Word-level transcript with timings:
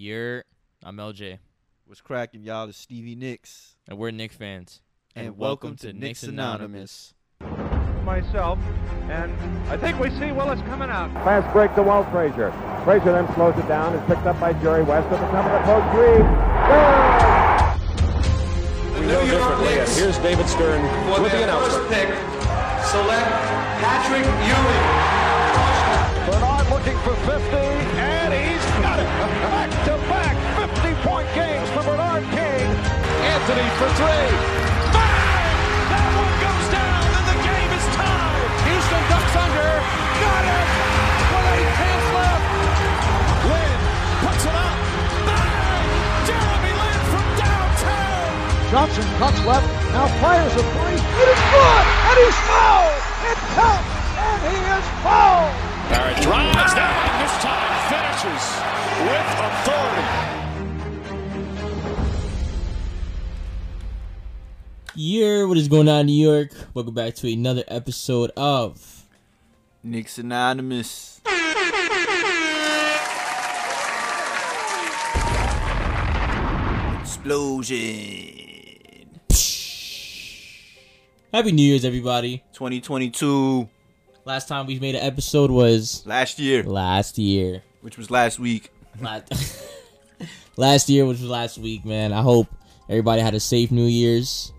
You're 0.00 0.44
I'm 0.84 0.96
LJ, 0.96 1.38
What's 1.84 2.00
cracking, 2.00 2.44
y'all? 2.44 2.68
It's 2.68 2.78
Stevie 2.78 3.16
Nicks. 3.16 3.74
and 3.88 3.98
we're 3.98 4.12
Knick 4.12 4.30
fans. 4.30 4.80
And, 5.16 5.36
welcome, 5.36 5.74
to 5.78 5.92
Knicks 5.92 6.22
Anonymous. 6.22 7.14
myself, 8.04 8.60
and 9.10 9.34
I 9.68 9.76
think 9.76 9.98
we 9.98 10.10
see 10.10 10.30
Willis 10.30 10.60
coming 10.68 10.88
out. 10.88 11.12
Fast 11.24 11.52
break 11.52 11.74
to 11.74 11.82
Walt 11.82 12.08
Frazier. 12.12 12.52
Frazier 12.84 13.10
then 13.10 13.26
slows 13.34 13.58
it 13.58 13.66
down. 13.66 13.92
Is 13.92 14.06
picked 14.06 14.24
up 14.24 14.38
by 14.38 14.52
Jerry 14.62 14.84
West 14.84 15.10
at 15.10 15.18
the 15.18 15.26
top 15.34 15.46
of 15.46 15.52
the 15.58 15.66
post. 15.66 15.90
Reed. 15.98 16.22
The 18.94 19.00
New 19.02 19.32
York 19.34 19.58
Knicks 19.62 19.98
Here's 19.98 20.18
David 20.18 20.48
Stern 20.48 20.80
with 21.10 21.32
the 21.32 21.38
their 21.38 21.48
first 21.48 21.74
announcement. 21.74 21.90
pick 21.90 22.08
select 22.86 23.26
Patrick 23.82 24.22
Ewing. 24.46 25.18
Bernard 26.30 26.70
looking 26.70 26.96
for 27.02 27.16
50, 27.26 27.67
Anthony 33.48 33.70
for 33.80 33.88
three. 33.96 34.28
Bang! 34.92 35.56
That 35.88 36.08
one 36.20 36.36
goes 36.36 36.68
down, 36.68 37.00
and 37.16 37.26
the 37.32 37.38
game 37.48 37.72
is 37.72 37.86
tied. 37.96 38.44
Houston 38.68 39.04
ducks 39.08 39.36
under. 39.40 39.72
Got 40.20 40.44
it! 40.52 40.68
With 41.32 41.48
eight 41.56 41.70
tenths 41.80 42.10
left. 42.12 42.44
Lin 43.48 43.80
puts 44.20 44.44
it 44.44 44.52
up. 44.52 44.76
Bang! 45.24 45.88
Jeremy 46.28 46.72
Lin 46.76 47.00
from 47.08 47.28
downtown. 47.40 48.36
Johnson 48.68 49.08
cuts 49.16 49.40
left, 49.48 49.68
now 49.96 50.12
fires 50.20 50.52
a 50.52 50.64
three. 50.68 51.00
It 51.00 51.28
is 51.32 51.40
good, 51.48 51.84
and 52.04 52.16
he's 52.20 52.40
fouled. 52.52 53.00
It 53.32 53.40
counts, 53.56 53.96
and 54.28 54.40
he 54.44 54.60
is 54.76 54.86
fouled. 55.00 55.56
Barrett 55.88 56.20
drives 56.20 56.76
down. 56.76 57.00
This 57.16 57.32
time 57.40 57.72
finishes 57.88 58.44
with 59.08 59.28
authority. 59.40 60.37
Yeah, 65.00 65.44
what 65.44 65.56
is 65.56 65.68
going 65.68 65.88
on, 65.88 66.06
New 66.06 66.12
York? 66.28 66.50
Welcome 66.74 66.92
back 66.92 67.14
to 67.14 67.32
another 67.32 67.62
episode 67.68 68.32
of 68.36 69.06
Knicks 69.84 70.18
Anonymous. 70.18 71.20
Explosion. 77.68 79.20
Happy 81.32 81.52
New 81.52 81.62
Year's, 81.62 81.84
everybody. 81.84 82.42
2022. 82.54 83.68
Last 84.24 84.48
time 84.48 84.66
we 84.66 84.80
made 84.80 84.96
an 84.96 85.02
episode 85.06 85.52
was 85.52 86.04
Last 86.06 86.40
year, 86.40 86.64
last 86.64 87.18
year. 87.18 87.62
which 87.82 87.96
was 87.96 88.10
last 88.10 88.38
week. 88.40 88.72
Last 90.56 90.88
year, 90.88 91.06
which 91.06 91.20
was 91.20 91.28
last 91.30 91.56
week, 91.58 91.84
man. 91.84 92.12
I 92.12 92.20
hope 92.20 92.48
everybody 92.88 93.22
had 93.22 93.34
a 93.34 93.40
safe 93.40 93.70
New 93.70 93.84
Year's. 93.86 94.52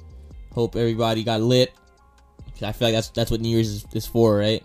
Hope 0.52 0.76
everybody 0.76 1.24
got 1.24 1.42
lit. 1.42 1.74
I 2.62 2.72
feel 2.72 2.88
like 2.90 2.96
that's 2.96 3.10
that's 3.10 3.32
what 3.32 3.40
New 3.42 3.50
Year's 3.50 3.70
is, 3.70 3.86
is 3.94 4.06
for, 4.06 4.38
right? 4.38 4.64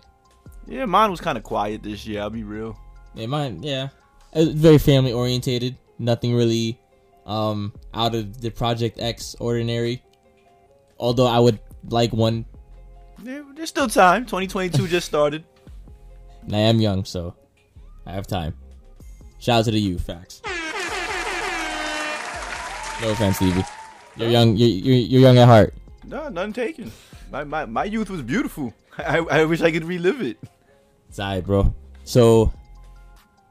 Yeah, 0.67 0.85
mine 0.85 1.11
was 1.11 1.21
kind 1.21 1.37
of 1.37 1.43
quiet 1.43 1.83
this 1.83 2.05
year. 2.05 2.21
I'll 2.21 2.29
be 2.29 2.43
real. 2.43 2.77
Yeah, 3.13 3.27
mine. 3.27 3.63
Yeah, 3.63 3.89
it 4.33 4.39
was 4.39 4.49
very 4.49 4.77
family 4.77 5.13
orientated. 5.13 5.77
Nothing 5.97 6.35
really 6.35 6.79
um 7.25 7.73
out 7.93 8.13
of 8.15 8.41
the 8.41 8.49
Project 8.49 8.99
X 8.99 9.35
ordinary. 9.39 10.03
Although 10.99 11.27
I 11.27 11.39
would 11.39 11.59
like 11.89 12.11
one. 12.13 12.45
Yeah, 13.23 13.43
there's 13.55 13.69
still 13.69 13.87
time. 13.87 14.23
2022 14.25 14.87
just 14.89 15.07
started. 15.07 15.45
And 16.43 16.55
I 16.55 16.59
am 16.59 16.79
young, 16.79 17.05
so 17.05 17.35
I 18.05 18.13
have 18.13 18.27
time. 18.27 18.53
Shout 19.39 19.59
out 19.59 19.65
to 19.65 19.71
the 19.71 19.79
youth. 19.79 20.05
Facts. 20.05 20.41
No 23.01 23.11
offense, 23.11 23.35
Stevie. 23.37 23.63
You're 24.17 24.29
young. 24.29 24.55
You're, 24.55 24.95
you're, 24.95 25.21
young 25.21 25.37
at 25.37 25.47
heart. 25.47 25.73
No, 26.05 26.29
none 26.29 26.53
taken. 26.53 26.91
My, 27.31 27.43
my, 27.43 27.65
my 27.65 27.83
youth 27.83 28.09
was 28.09 28.21
beautiful. 28.21 28.73
I, 28.97 29.17
I 29.17 29.45
wish 29.45 29.61
I 29.61 29.71
could 29.71 29.83
relive 29.83 30.21
it. 30.21 30.37
It's 31.09 31.19
alright, 31.19 31.45
bro. 31.45 31.73
So, 32.03 32.53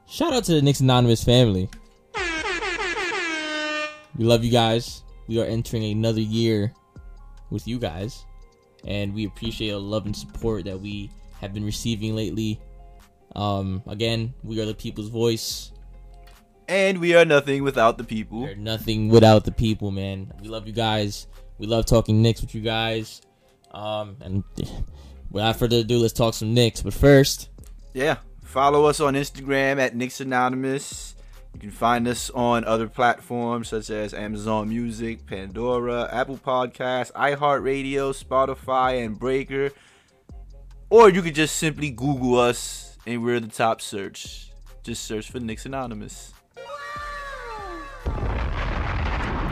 shout 0.07 0.33
out 0.33 0.43
to 0.45 0.53
the 0.53 0.61
Knicks 0.61 0.79
Anonymous 0.79 1.23
family. 1.23 1.69
We 4.17 4.23
love 4.23 4.43
you 4.43 4.51
guys. 4.51 5.03
We 5.27 5.41
are 5.41 5.45
entering 5.45 5.83
another 5.83 6.21
year 6.21 6.73
with 7.49 7.67
you 7.67 7.79
guys, 7.79 8.23
and 8.85 9.13
we 9.13 9.25
appreciate 9.25 9.71
the 9.71 9.79
love 9.79 10.05
and 10.05 10.15
support 10.15 10.65
that 10.65 10.79
we 10.79 11.11
have 11.41 11.53
been 11.53 11.65
receiving 11.65 12.15
lately. 12.15 12.59
Um, 13.35 13.83
again, 13.87 14.33
we 14.43 14.61
are 14.61 14.65
the 14.65 14.73
people's 14.73 15.09
voice. 15.09 15.71
And 16.67 16.99
we 16.99 17.15
are 17.15 17.25
nothing 17.25 17.63
without 17.63 17.97
the 17.97 18.03
people. 18.03 18.41
We're 18.41 18.55
nothing 18.55 19.09
without 19.09 19.45
the 19.45 19.51
people, 19.51 19.91
man. 19.91 20.33
We 20.41 20.47
love 20.47 20.65
you 20.67 20.73
guys. 20.73 21.27
We 21.59 21.67
love 21.67 21.85
talking 21.85 22.21
Knicks 22.21 22.41
with 22.41 22.55
you 22.55 22.61
guys. 22.61 23.21
Um, 23.71 24.17
and 24.21 24.43
without 25.29 25.57
further 25.57 25.77
ado, 25.77 25.99
let's 25.99 26.13
talk 26.13 26.33
some 26.33 26.53
Knicks. 26.53 26.81
But 26.81 26.93
first, 26.93 27.49
Yeah. 27.93 28.17
Follow 28.43 28.85
us 28.85 28.99
on 29.01 29.15
Instagram 29.15 29.79
at 29.79 29.95
Knicks 29.95 30.21
Anonymous. 30.21 31.15
You 31.53 31.59
can 31.59 31.71
find 31.71 32.07
us 32.07 32.29
on 32.29 32.63
other 32.63 32.87
platforms 32.87 33.67
such 33.69 33.89
as 33.89 34.13
Amazon 34.13 34.69
Music, 34.69 35.25
Pandora, 35.25 36.07
Apple 36.11 36.37
Podcasts, 36.37 37.11
iHeartRadio, 37.13 38.13
Spotify, 38.13 39.03
and 39.05 39.19
Breaker. 39.19 39.71
Or 40.89 41.09
you 41.09 41.21
could 41.21 41.35
just 41.35 41.55
simply 41.57 41.89
Google 41.89 42.39
us 42.39 42.97
and 43.05 43.23
we're 43.23 43.39
the 43.39 43.47
top 43.47 43.81
search. 43.81 44.51
Just 44.83 45.03
search 45.03 45.31
for 45.31 45.39
Knicks 45.39 45.65
Anonymous. 45.65 46.33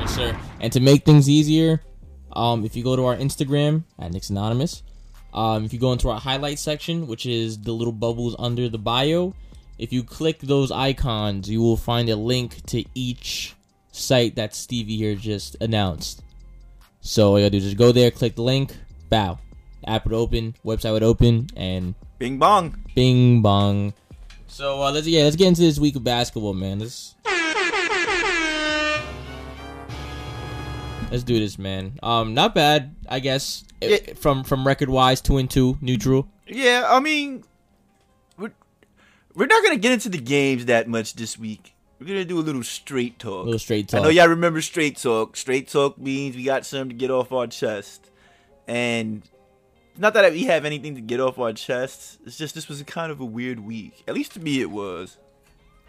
Sir. 0.07 0.37
And 0.59 0.71
to 0.73 0.79
make 0.79 1.05
things 1.05 1.29
easier, 1.29 1.81
um, 2.33 2.65
if 2.65 2.75
you 2.75 2.83
go 2.83 2.95
to 2.95 3.05
our 3.05 3.15
Instagram 3.15 3.83
at 3.99 4.11
Knicks 4.11 4.29
Anonymous, 4.29 4.83
um, 5.33 5.65
if 5.65 5.73
you 5.73 5.79
go 5.79 5.91
into 5.91 6.09
our 6.09 6.19
highlight 6.19 6.59
section, 6.59 7.07
which 7.07 7.25
is 7.25 7.59
the 7.59 7.71
little 7.71 7.93
bubbles 7.93 8.35
under 8.37 8.69
the 8.69 8.77
bio, 8.77 9.33
if 9.77 9.91
you 9.91 10.03
click 10.03 10.39
those 10.39 10.71
icons, 10.71 11.49
you 11.49 11.61
will 11.61 11.77
find 11.77 12.09
a 12.09 12.15
link 12.15 12.63
to 12.67 12.83
each 12.93 13.55
site 13.91 14.35
that 14.35 14.55
Stevie 14.55 14.97
here 14.97 15.15
just 15.15 15.55
announced. 15.61 16.23
So 17.01 17.31
all 17.31 17.39
you 17.39 17.45
gotta 17.45 17.51
do 17.51 17.57
is 17.57 17.63
just 17.63 17.77
go 17.77 17.91
there, 17.91 18.11
click 18.11 18.35
the 18.35 18.43
link, 18.43 18.75
bow. 19.09 19.39
App 19.85 20.05
would 20.05 20.13
open, 20.13 20.55
website 20.63 20.93
would 20.93 21.03
open, 21.03 21.47
and 21.57 21.95
Bing 22.17 22.37
bong. 22.37 22.85
Bing 22.95 23.41
bong. 23.41 23.93
So 24.47 24.81
uh, 24.81 24.91
let's 24.91 25.07
yeah, 25.07 25.23
let's 25.23 25.35
get 25.35 25.47
into 25.47 25.61
this 25.61 25.79
week 25.79 25.95
of 25.95 26.03
basketball, 26.03 26.53
man. 26.53 26.79
Let's 26.79 27.15
let's 31.13 31.23
do 31.23 31.39
this, 31.39 31.59
man. 31.59 31.99
Um, 32.01 32.33
not 32.33 32.55
bad, 32.55 32.95
I 33.07 33.19
guess. 33.19 33.63
Yeah. 33.81 33.97
From 34.15 34.43
from 34.43 34.65
record 34.65 34.89
wise, 34.89 35.21
two 35.21 35.37
and 35.37 35.49
two, 35.49 35.77
neutral. 35.79 36.27
Yeah, 36.47 36.85
I 36.89 36.99
mean, 36.99 37.43
we're, 38.37 38.51
we're 39.33 39.45
not 39.45 39.63
going 39.63 39.75
to 39.75 39.79
get 39.79 39.91
into 39.93 40.09
the 40.09 40.17
games 40.17 40.65
that 40.65 40.89
much 40.89 41.13
this 41.13 41.37
week. 41.37 41.75
We're 41.99 42.07
going 42.07 42.19
to 42.19 42.25
do 42.25 42.39
a 42.39 42.41
little 42.41 42.63
straight 42.63 43.19
talk. 43.19 43.43
A 43.43 43.45
little 43.45 43.59
straight 43.59 43.87
talk. 43.87 44.01
I 44.01 44.03
know 44.03 44.09
y'all 44.09 44.27
remember 44.27 44.61
straight 44.61 44.97
talk. 44.97 45.37
Straight 45.37 45.69
talk 45.69 45.97
means 45.97 46.35
we 46.35 46.43
got 46.43 46.65
something 46.65 46.89
to 46.89 46.95
get 46.95 47.11
off 47.11 47.31
our 47.31 47.47
chest. 47.47 48.09
And 48.67 49.21
not 49.97 50.13
that 50.15 50.31
we 50.33 50.45
have 50.45 50.65
anything 50.65 50.95
to 50.95 51.01
get 51.01 51.21
off 51.21 51.39
our 51.39 51.53
chests. 51.53 52.17
It's 52.25 52.37
just 52.37 52.55
this 52.55 52.67
was 52.67 52.81
a 52.81 52.85
kind 52.85 53.11
of 53.11 53.21
a 53.21 53.25
weird 53.25 53.59
week. 53.59 54.03
At 54.07 54.15
least 54.15 54.33
to 54.33 54.41
me 54.41 54.59
it 54.59 54.71
was. 54.71 55.17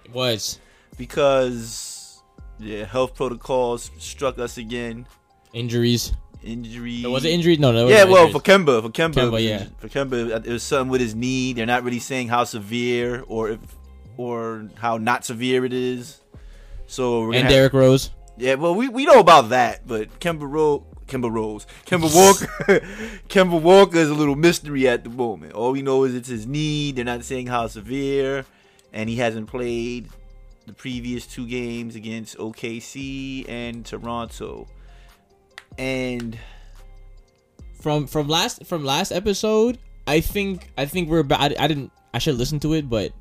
It 0.05 0.12
was 0.12 0.61
Because 0.97 1.94
yeah, 2.59 2.85
health 2.85 3.15
protocols 3.15 3.91
struck 3.99 4.39
us 4.39 4.59
again. 4.59 5.07
injuries. 5.53 6.13
Injury. 6.43 7.01
No, 7.03 7.11
was 7.11 7.25
it 7.25 7.31
injuries? 7.31 7.59
No, 7.59 7.73
no. 7.73 7.89
Yeah, 7.89 8.05
well, 8.05 8.27
injuries. 8.27 8.33
for 8.33 8.41
Kemba, 8.51 8.83
for 8.83 8.91
Kemba, 8.91 9.15
Kemba, 9.15 9.43
yeah. 9.43 9.65
for 9.79 9.89
Kemba, 9.89 10.45
it 10.47 10.53
was 10.53 10.63
something 10.63 10.91
with 10.91 11.01
his 11.01 11.15
knee. 11.15 11.55
They're 11.55 11.65
not 11.65 11.85
really 11.85 12.01
saying 12.01 12.29
how 12.29 12.45
severe 12.45 13.25
or 13.27 13.51
if 13.51 13.61
or 14.19 14.69
how 14.77 14.99
not 14.99 15.25
severe 15.25 15.65
it 15.65 15.73
is. 15.73 16.21
So 16.87 17.27
and 17.33 17.35
have- 17.45 17.49
Derrick 17.49 17.73
Rose. 17.73 18.11
yeah, 18.37 18.55
well, 18.57 18.75
we, 18.75 18.89
we 18.89 19.07
know 19.07 19.21
about 19.21 19.49
that, 19.50 19.87
but 19.87 20.21
Kemba 20.21 20.43
Ro- 20.47 20.85
Kemba 21.07 21.33
Rose, 21.33 21.67
Kemba 21.87 22.15
Walker, 22.15 22.81
Kemba 23.29 23.61
Walker 23.61 23.97
is 23.99 24.11
a 24.11 24.15
little 24.15 24.37
mystery 24.37 24.87
at 24.87 25.03
the 25.03 25.11
moment. 25.11 25.55
All 25.55 25.73
we 25.73 25.81
know 25.81 26.05
is 26.05 26.15
it's 26.15 26.29
his 26.29 26.47
knee. 26.47 26.93
They're 26.93 27.07
not 27.07 27.25
saying 27.25 27.47
how 27.47 27.67
severe, 27.69 28.45
and 28.93 29.09
he 29.09 29.17
hasn't 29.17 29.49
played 29.49 30.09
the 30.66 30.72
previous 30.72 31.26
two 31.26 31.46
games 31.46 31.96
against 31.96 32.37
OKC 32.38 33.49
and 33.49 33.84
Toronto. 33.84 34.66
And 35.78 36.38
from 37.81 38.06
from 38.06 38.28
last 38.28 38.64
from 38.64 38.82
last 38.82 39.12
episode 39.12 39.76
i 40.06 40.19
think 40.19 40.70
i 40.78 40.87
think 40.87 41.06
we're 41.06 41.19
about 41.19 41.38
i, 41.40 41.55
I 41.58 41.66
didn't 41.66 41.93
i 42.14 42.19
should 42.19 42.37
listen 42.37 42.58
to 42.61 42.72
it 42.72 42.88
but 42.88 43.12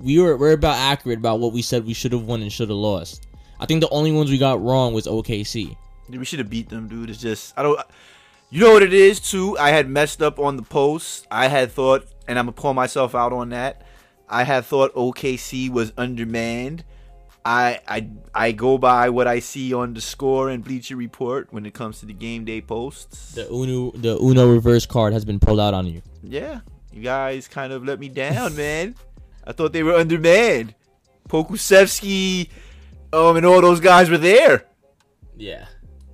we 0.00 0.18
were 0.18 0.36
we're 0.36 0.54
about 0.54 0.74
accurate 0.74 1.20
about 1.20 1.38
what 1.38 1.52
we 1.52 1.62
said 1.62 1.86
we 1.86 1.92
should 1.92 2.10
have 2.10 2.22
won 2.22 2.42
and 2.42 2.52
should 2.52 2.68
have 2.68 2.76
lost 2.76 3.28
i 3.60 3.66
think 3.66 3.80
the 3.80 3.88
only 3.90 4.10
ones 4.10 4.28
we 4.28 4.38
got 4.38 4.60
wrong 4.60 4.92
was 4.92 5.06
okc 5.06 5.76
we 6.16 6.24
should 6.24 6.38
have 6.38 6.48
beat 6.48 6.68
them, 6.68 6.88
dude. 6.88 7.10
It's 7.10 7.20
just 7.20 7.52
I 7.56 7.62
don't. 7.62 7.78
You 8.50 8.60
know 8.60 8.72
what 8.72 8.82
it 8.82 8.94
is 8.94 9.20
too. 9.20 9.58
I 9.58 9.70
had 9.70 9.88
messed 9.90 10.22
up 10.22 10.38
on 10.38 10.56
the 10.56 10.62
post. 10.62 11.26
I 11.30 11.48
had 11.48 11.70
thought, 11.70 12.06
and 12.26 12.38
I'm 12.38 12.46
gonna 12.46 12.52
pull 12.52 12.72
myself 12.72 13.14
out 13.14 13.32
on 13.32 13.50
that. 13.50 13.82
I 14.28 14.44
had 14.44 14.64
thought 14.64 14.94
OKC 14.94 15.70
was 15.70 15.92
undermanned, 15.96 16.84
I 17.44 17.80
I 17.88 18.08
I 18.34 18.52
go 18.52 18.76
by 18.76 19.08
what 19.08 19.26
I 19.26 19.38
see 19.38 19.72
on 19.72 19.94
the 19.94 20.02
score 20.02 20.50
and 20.50 20.62
Bleacher 20.62 20.96
Report 20.96 21.48
when 21.50 21.64
it 21.64 21.72
comes 21.72 22.00
to 22.00 22.06
the 22.06 22.12
game 22.12 22.44
day 22.44 22.60
posts. 22.60 23.32
The 23.32 23.50
Uno 23.50 23.90
the 23.92 24.18
Uno 24.18 24.50
reverse 24.50 24.84
card 24.84 25.14
has 25.14 25.24
been 25.24 25.40
pulled 25.40 25.58
out 25.58 25.72
on 25.72 25.86
you. 25.86 26.02
Yeah, 26.22 26.60
you 26.92 27.02
guys 27.02 27.48
kind 27.48 27.72
of 27.72 27.84
let 27.86 28.00
me 28.00 28.10
down, 28.10 28.54
man. 28.64 28.96
I 29.46 29.52
thought 29.52 29.72
they 29.72 29.82
were 29.82 29.94
undermanned. 29.94 30.74
Pokusevski, 31.28 32.50
um, 33.14 33.36
and 33.36 33.46
all 33.46 33.62
those 33.62 33.80
guys 33.80 34.10
were 34.10 34.18
there. 34.18 34.66
Yeah. 35.36 35.66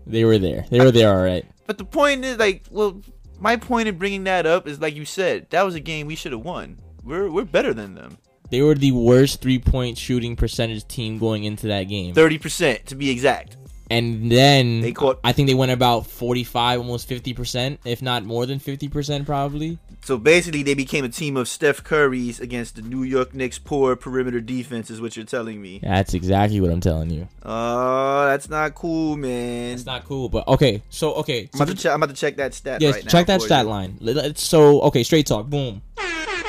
They 0.06 0.24
were 0.24 0.38
there. 0.38 0.66
They 0.70 0.80
were 0.80 0.90
there 0.90 1.16
all 1.16 1.22
right. 1.22 1.46
But 1.66 1.78
the 1.78 1.84
point 1.84 2.24
is, 2.24 2.36
like, 2.36 2.64
well, 2.70 3.00
my 3.40 3.56
point 3.56 3.88
in 3.88 3.96
bringing 3.96 4.24
that 4.24 4.44
up 4.44 4.68
is, 4.68 4.80
like 4.80 4.94
you 4.94 5.04
said, 5.04 5.48
that 5.50 5.62
was 5.62 5.74
a 5.74 5.80
game 5.80 6.06
we 6.06 6.14
should 6.14 6.32
have 6.32 6.42
won. 6.42 6.78
We're 7.04 7.30
we're 7.30 7.44
better 7.44 7.74
than 7.74 7.94
them. 7.94 8.18
They 8.50 8.62
were 8.62 8.74
the 8.74 8.92
worst 8.92 9.40
three 9.40 9.58
point 9.58 9.98
shooting 9.98 10.36
percentage 10.36 10.86
team 10.86 11.18
going 11.18 11.44
into 11.44 11.66
that 11.68 11.84
game. 11.84 12.14
Thirty 12.14 12.38
percent 12.38 12.86
to 12.86 12.94
be 12.94 13.10
exact. 13.10 13.56
And 13.90 14.32
then 14.32 14.80
They 14.80 14.92
caught- 14.92 15.20
I 15.22 15.32
think 15.32 15.46
they 15.46 15.54
went 15.54 15.70
about 15.70 16.06
45, 16.06 16.80
almost 16.80 17.06
50%, 17.06 17.78
if 17.84 18.00
not 18.00 18.24
more 18.24 18.46
than 18.46 18.58
50% 18.58 19.26
probably. 19.26 19.78
So 20.02 20.16
basically, 20.16 20.62
they 20.62 20.72
became 20.72 21.04
a 21.04 21.08
team 21.10 21.36
of 21.36 21.48
Steph 21.48 21.84
Curry's 21.84 22.40
against 22.40 22.76
the 22.76 22.82
New 22.82 23.02
York 23.02 23.34
Knicks' 23.34 23.58
poor 23.58 23.94
perimeter 23.94 24.40
defense, 24.40 24.90
is 24.90 25.02
what 25.02 25.16
you're 25.16 25.26
telling 25.26 25.60
me. 25.60 25.80
That's 25.82 26.14
exactly 26.14 26.62
what 26.62 26.70
I'm 26.70 26.80
telling 26.80 27.10
you. 27.10 27.28
Oh, 27.42 28.24
that's 28.26 28.48
not 28.48 28.74
cool, 28.74 29.18
man. 29.18 29.74
It's 29.74 29.86
not 29.86 30.04
cool, 30.06 30.30
but 30.30 30.48
okay. 30.48 30.82
So, 30.88 31.14
okay. 31.16 31.50
I'm 31.52 31.60
about, 31.60 31.76
to 31.76 31.82
check, 31.82 31.92
I'm 31.92 32.02
about 32.02 32.14
to 32.14 32.20
check 32.20 32.36
that 32.36 32.54
stat 32.54 32.80
Yes, 32.80 32.94
right 32.94 33.04
now. 33.04 33.10
check 33.10 33.26
that 33.26 33.42
stat 33.42 33.64
you. 33.66 33.70
line. 33.70 34.34
So, 34.36 34.80
okay, 34.82 35.02
straight 35.02 35.26
talk. 35.26 35.46
Boom. 35.48 35.82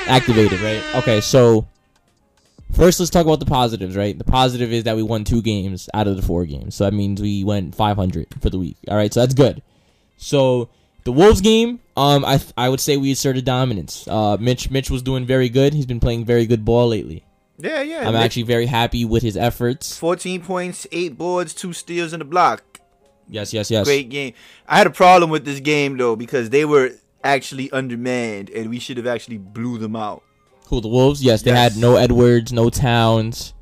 Activated, 0.07 0.59
right? 0.61 0.83
Okay, 0.95 1.19
so 1.21 1.67
first 2.73 2.99
let's 2.99 3.09
talk 3.09 3.25
about 3.25 3.39
the 3.39 3.45
positives, 3.45 3.95
right? 3.95 4.17
The 4.17 4.23
positive 4.23 4.71
is 4.71 4.83
that 4.83 4.95
we 4.95 5.03
won 5.03 5.23
two 5.23 5.41
games 5.41 5.89
out 5.93 6.07
of 6.07 6.15
the 6.15 6.21
four 6.21 6.45
games. 6.45 6.75
So 6.75 6.83
that 6.85 6.93
means 6.93 7.21
we 7.21 7.43
went 7.43 7.73
500 7.75 8.27
for 8.41 8.49
the 8.49 8.59
week. 8.59 8.77
All 8.87 8.95
right, 8.97 9.13
so 9.13 9.21
that's 9.21 9.33
good. 9.33 9.63
So 10.17 10.69
the 11.05 11.11
Wolves 11.11 11.41
game, 11.41 11.79
um, 11.97 12.23
I 12.23 12.39
I 12.57 12.69
would 12.69 12.79
say 12.79 12.97
we 12.97 13.11
asserted 13.11 13.45
dominance. 13.45 14.07
Uh, 14.07 14.37
Mitch 14.39 14.69
Mitch 14.69 14.89
was 14.89 15.01
doing 15.01 15.25
very 15.25 15.49
good. 15.49 15.73
He's 15.73 15.85
been 15.85 15.99
playing 15.99 16.25
very 16.25 16.45
good 16.45 16.63
ball 16.63 16.89
lately. 16.89 17.23
Yeah, 17.57 17.81
yeah. 17.81 18.07
I'm 18.07 18.13
Nick- 18.13 18.23
actually 18.23 18.43
very 18.43 18.65
happy 18.65 19.05
with 19.05 19.23
his 19.23 19.37
efforts. 19.37 19.97
14 19.97 20.41
points, 20.41 20.85
8 20.91 21.17
boards, 21.17 21.53
2 21.53 21.71
steals 21.73 22.11
and 22.11 22.21
a 22.21 22.25
block. 22.25 22.81
Yes, 23.29 23.53
yes, 23.53 23.71
yes. 23.71 23.85
Great 23.85 24.09
game. 24.09 24.33
I 24.67 24.77
had 24.77 24.87
a 24.87 24.91
problem 24.91 25.29
with 25.29 25.45
this 25.45 25.59
game, 25.61 25.97
though, 25.97 26.15
because 26.15 26.49
they 26.49 26.65
were 26.65 26.91
actually 27.25 27.69
undermanned, 27.71 28.49
and 28.51 28.69
we 28.69 28.79
should 28.79 28.97
have 28.97 29.07
actually 29.07 29.37
blew 29.39 29.77
them 29.77 29.95
out. 29.95 30.23
Cool. 30.65 30.81
The 30.81 30.87
Wolves, 30.87 31.21
yes, 31.23 31.41
they 31.41 31.51
Yes. 31.51 31.73
had 31.73 31.81
no 31.81 31.95
Edwards, 31.97 32.53
no 32.53 32.69
Towns. 32.69 33.53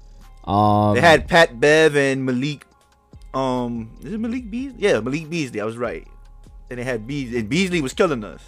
Um, 0.43 0.93
They 0.95 1.01
had 1.01 1.27
Pat 1.27 1.59
Bev 1.59 1.95
and 1.95 2.25
Malik. 2.25 2.65
Um, 3.33 3.89
is 4.03 4.13
it 4.13 4.19
Malik 4.19 4.51
Beasley? 4.51 4.75
Yeah, 4.77 4.99
Malik 4.99 5.29
Beasley. 5.29 5.59
I 5.59 5.65
was 5.65 5.77
right. 5.77 6.05
And 6.69 6.79
they 6.79 6.83
had 6.83 7.07
Beasley, 7.07 7.39
and 7.39 7.49
Beasley 7.49 7.81
was 7.81 7.93
killing 7.93 8.23
us. 8.23 8.41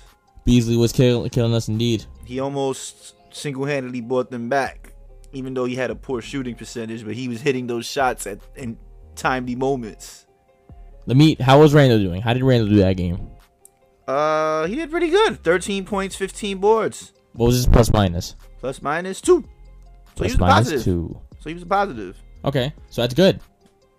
Beasley 0.45 0.77
was 0.77 0.91
kill, 0.91 1.27
killing 1.29 1.53
us 1.53 1.67
indeed. 1.67 2.05
He 2.23 2.39
almost 2.39 3.15
single-handedly 3.31 4.01
brought 4.01 4.29
them 4.29 4.47
back, 4.47 4.93
even 5.33 5.53
though 5.53 5.65
he 5.65 5.75
had 5.75 5.89
a 5.89 5.95
poor 5.95 6.21
shooting 6.21 6.55
percentage. 6.55 7.03
But 7.03 7.15
he 7.15 7.27
was 7.27 7.41
hitting 7.41 7.67
those 7.67 7.85
shots 7.85 8.27
at 8.27 8.39
in 8.55 8.77
timely 9.15 9.55
moments. 9.55 10.25
Let 11.07 11.17
me. 11.17 11.35
How 11.39 11.59
was 11.59 11.73
Randle 11.73 11.99
doing? 11.99 12.21
How 12.21 12.33
did 12.33 12.43
Randle 12.43 12.69
do 12.69 12.75
that 12.77 12.95
game? 12.97 13.27
Uh, 14.07 14.65
he 14.67 14.75
did 14.75 14.91
pretty 14.91 15.09
good. 15.09 15.43
13 15.43 15.85
points, 15.85 16.15
15 16.15 16.57
boards, 16.59 17.11
What 17.33 17.47
was 17.47 17.55
his 17.55 17.65
plus 17.67 17.91
minus? 17.91 18.35
plus 18.59 18.81
minus 18.81 19.19
two. 19.21 19.41
So 19.41 20.23
he 20.23 20.29
Plus 20.29 20.31
was 20.31 20.35
a 20.35 20.39
minus 20.39 20.55
positive. 20.57 20.83
two. 20.83 21.19
So 21.41 21.49
he 21.49 21.53
was 21.53 21.63
a 21.63 21.65
positive. 21.67 22.17
Okay, 22.45 22.73
so 22.89 23.01
that's 23.01 23.13
good. 23.13 23.39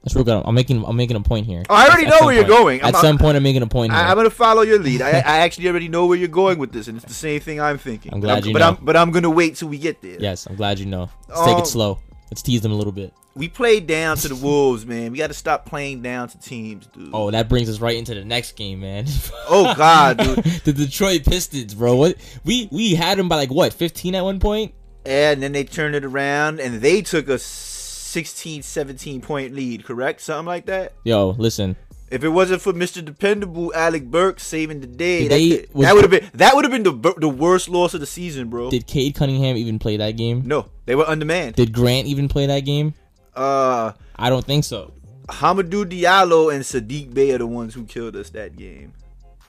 That's 0.02 0.14
real 0.14 0.24
good. 0.24 0.40
I'm 0.44 0.54
making. 0.54 0.84
I'm 0.86 0.96
making 0.96 1.16
a 1.16 1.20
point 1.20 1.46
here. 1.46 1.64
Oh, 1.68 1.74
I 1.74 1.86
already 1.88 2.04
At 2.06 2.10
know 2.10 2.16
some 2.18 2.26
where 2.26 2.34
you're 2.36 2.44
going. 2.44 2.80
I'm 2.80 2.86
At 2.88 2.92
not- 2.92 3.02
some 3.02 3.18
point, 3.18 3.36
I'm 3.36 3.42
making 3.42 3.62
a 3.62 3.66
point 3.66 3.92
here. 3.92 4.00
I, 4.00 4.08
I'm 4.10 4.16
gonna 4.16 4.30
follow 4.30 4.62
your 4.62 4.78
lead. 4.78 5.02
I, 5.02 5.08
I 5.10 5.38
actually 5.38 5.66
already 5.68 5.88
know 5.88 6.06
where 6.06 6.16
you're 6.16 6.28
going 6.28 6.58
with 6.58 6.70
this, 6.70 6.86
and 6.86 6.96
it's 6.96 7.06
the 7.06 7.12
same 7.12 7.40
thing 7.40 7.60
I'm 7.60 7.76
thinking. 7.76 8.14
I'm 8.14 8.20
But 8.20 8.26
glad 8.28 8.46
you 8.46 8.52
but 8.52 8.60
know. 8.60 8.68
I'm 8.68 8.78
but 8.84 8.96
I'm 8.96 9.10
gonna 9.10 9.30
wait 9.30 9.56
till 9.56 9.66
we 9.68 9.78
get 9.78 10.00
there. 10.02 10.16
yes, 10.20 10.46
I'm 10.46 10.54
glad 10.54 10.78
you 10.78 10.86
know. 10.86 11.10
Let's 11.28 11.40
take 11.44 11.56
Um, 11.56 11.60
it 11.62 11.66
slow. 11.66 11.98
Let's 12.30 12.40
tease 12.40 12.60
them 12.60 12.70
a 12.70 12.76
little 12.76 12.92
bit. 12.92 13.12
We 13.36 13.48
played 13.48 13.86
down 13.86 14.16
to 14.16 14.28
the 14.28 14.34
Wolves, 14.34 14.86
man. 14.86 15.12
We 15.12 15.18
got 15.18 15.26
to 15.26 15.34
stop 15.34 15.66
playing 15.66 16.00
down 16.00 16.28
to 16.28 16.38
teams, 16.40 16.86
dude. 16.86 17.10
Oh, 17.12 17.30
that 17.30 17.50
brings 17.50 17.68
us 17.68 17.80
right 17.80 17.94
into 17.94 18.14
the 18.14 18.24
next 18.24 18.52
game, 18.56 18.80
man. 18.80 19.04
Oh, 19.48 19.74
God, 19.76 20.16
dude. 20.16 20.36
the 20.64 20.72
Detroit 20.72 21.24
Pistons, 21.24 21.74
bro. 21.74 21.94
What 21.96 22.16
we 22.44 22.68
we 22.72 22.94
had 22.94 23.18
them 23.18 23.28
by 23.28 23.36
like 23.36 23.50
what 23.50 23.72
15 23.74 24.14
at 24.14 24.24
one 24.24 24.40
point. 24.40 24.74
and 25.04 25.42
then 25.42 25.52
they 25.52 25.62
turned 25.64 25.94
it 25.94 26.04
around, 26.04 26.58
and 26.60 26.80
they 26.80 27.02
took 27.02 27.28
a 27.28 27.38
16, 27.38 28.62
17 28.62 29.20
point 29.20 29.54
lead. 29.54 29.84
Correct, 29.84 30.20
something 30.22 30.46
like 30.46 30.66
that. 30.66 30.94
Yo, 31.04 31.36
listen. 31.38 31.76
If 32.10 32.24
it 32.24 32.28
wasn't 32.30 32.62
for 32.62 32.72
Mr. 32.72 33.04
Dependable 33.04 33.72
Alec 33.74 34.06
Burks 34.10 34.44
saving 34.44 34.80
the 34.80 34.86
day, 34.86 35.28
that, 35.28 35.68
that 35.74 35.94
would 35.94 36.02
have 36.04 36.10
been 36.10 36.30
that 36.34 36.54
would 36.54 36.64
have 36.64 36.72
been 36.72 36.84
the 36.84 37.14
the 37.18 37.28
worst 37.28 37.68
loss 37.68 37.94
of 37.94 38.00
the 38.00 38.06
season, 38.06 38.48
bro. 38.48 38.70
Did 38.70 38.86
Cade 38.86 39.14
Cunningham 39.14 39.56
even 39.56 39.78
play 39.78 39.96
that 39.98 40.12
game? 40.16 40.42
no, 40.46 40.70
they 40.86 40.94
were 40.94 41.06
undermanned. 41.08 41.56
Did 41.56 41.72
Grant 41.72 42.06
even 42.06 42.28
play 42.28 42.46
that 42.46 42.60
game? 42.60 42.94
Uh, 43.36 43.92
I 44.16 44.30
don't 44.30 44.44
think 44.44 44.64
so. 44.64 44.92
Hamidou 45.28 45.84
Diallo 45.84 46.52
and 46.52 46.62
Sadiq 46.64 47.12
Bey 47.12 47.32
are 47.32 47.38
the 47.38 47.46
ones 47.46 47.74
who 47.74 47.84
killed 47.84 48.16
us 48.16 48.30
that 48.30 48.56
game. 48.56 48.92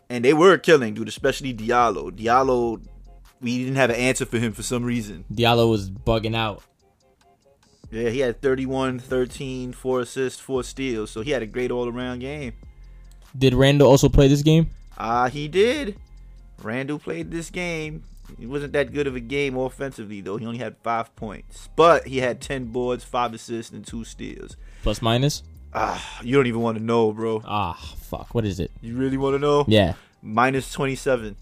And 0.10 0.24
they 0.24 0.34
were 0.34 0.57
killing, 0.57 0.94
dude, 0.94 1.07
especially 1.07 1.54
Diallo. 1.54 2.12
Diallo, 2.12 2.84
we 3.42 3.60
didn't 3.60 3.75
have 3.75 3.89
an 3.89 3.98
answer 3.98 4.25
for 4.25 4.39
him 4.39 4.54
for 4.54 4.63
some 4.63 4.84
reason. 4.84 5.25
Diallo 5.31 5.69
was 5.69 5.89
bugging 5.89 6.36
out. 6.36 6.63
Yeah, 7.92 8.10
he 8.10 8.19
had 8.19 8.42
31, 8.42 9.00
13, 9.00 9.72
4 9.72 10.01
assists, 10.01 10.40
4 10.42 10.63
steals. 10.63 11.12
So 11.12 11.22
he 11.22 11.31
had 11.31 11.42
a 11.42 11.45
great 11.45 11.72
all 11.72 11.88
around 11.88 12.19
game. 12.19 12.54
Did 13.38 13.54
Randle 13.54 13.88
also 13.88 14.10
play 14.10 14.28
this 14.28 14.42
game? 14.42 14.69
Ah, 14.98 15.30
he 15.30 15.48
did. 15.48 15.98
Randle 16.62 17.00
played 17.00 17.31
this 17.31 17.50
game. 17.50 18.04
It 18.39 18.47
wasn't 18.47 18.74
that 18.74 18.94
good 18.94 19.07
of 19.07 19.15
a 19.15 19.19
game 19.19 19.56
offensively, 19.57 20.21
though. 20.21 20.38
He 20.38 20.45
only 20.45 20.59
had 20.59 20.75
5 20.83 21.15
points. 21.15 21.69
But 21.75 22.07
he 22.07 22.18
had 22.19 22.41
10 22.41 22.65
boards, 22.65 23.03
5 23.03 23.33
assists, 23.33 23.71
and 23.71 23.85
2 23.85 24.03
steals. 24.03 24.56
Plus 24.83 25.01
minus? 25.01 25.44
Ah, 25.74 26.19
you 26.24 26.35
don't 26.35 26.47
even 26.47 26.62
want 26.62 26.77
to 26.77 26.83
know, 26.83 27.12
bro. 27.12 27.41
Ah, 27.45 27.74
fuck. 27.97 28.33
What 28.35 28.45
is 28.45 28.59
it? 28.59 28.71
You 28.81 28.95
really 28.95 29.18
want 29.18 29.35
to 29.35 29.39
know? 29.39 29.65
Yeah. 29.68 29.94
Minus 30.21 30.71
27. 30.71 31.35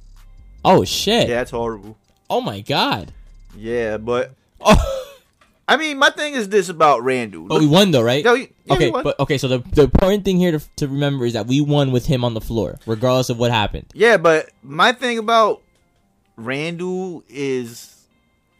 Oh 0.63 0.83
shit. 0.83 1.27
Yeah, 1.29 1.35
that's 1.35 1.51
horrible. 1.51 1.97
Oh 2.29 2.41
my 2.41 2.61
god. 2.61 3.11
Yeah, 3.55 3.97
but 3.97 4.31
Oh, 4.59 5.11
I 5.67 5.77
mean, 5.77 5.97
my 5.97 6.09
thing 6.09 6.33
is 6.33 6.49
this 6.49 6.69
about 6.69 7.03
Randle. 7.03 7.45
but 7.47 7.59
we 7.59 7.67
won 7.67 7.91
though, 7.91 8.01
right? 8.01 8.23
Yeah, 8.25 8.33
we- 8.33 8.39
yeah, 8.39 8.47
we 8.69 8.75
okay, 8.75 8.91
won. 8.91 9.03
but 9.03 9.19
okay. 9.19 9.38
So 9.38 9.47
the 9.47 9.59
the 9.74 9.83
important 9.83 10.25
thing 10.25 10.38
here 10.38 10.51
to, 10.51 10.60
to 10.77 10.88
remember 10.88 11.25
is 11.25 11.33
that 11.33 11.45
we 11.48 11.62
won 11.62 11.91
with 11.91 12.05
him 12.07 12.24
on 12.24 12.33
the 12.33 12.41
floor, 12.41 12.79
regardless 12.88 13.29
of 13.29 13.38
what 13.38 13.51
happened. 13.51 13.86
Yeah, 13.93 14.17
but 14.17 14.50
my 14.63 14.91
thing 14.91 15.17
about 15.19 15.62
Randle 16.36 17.24
is 17.30 18.08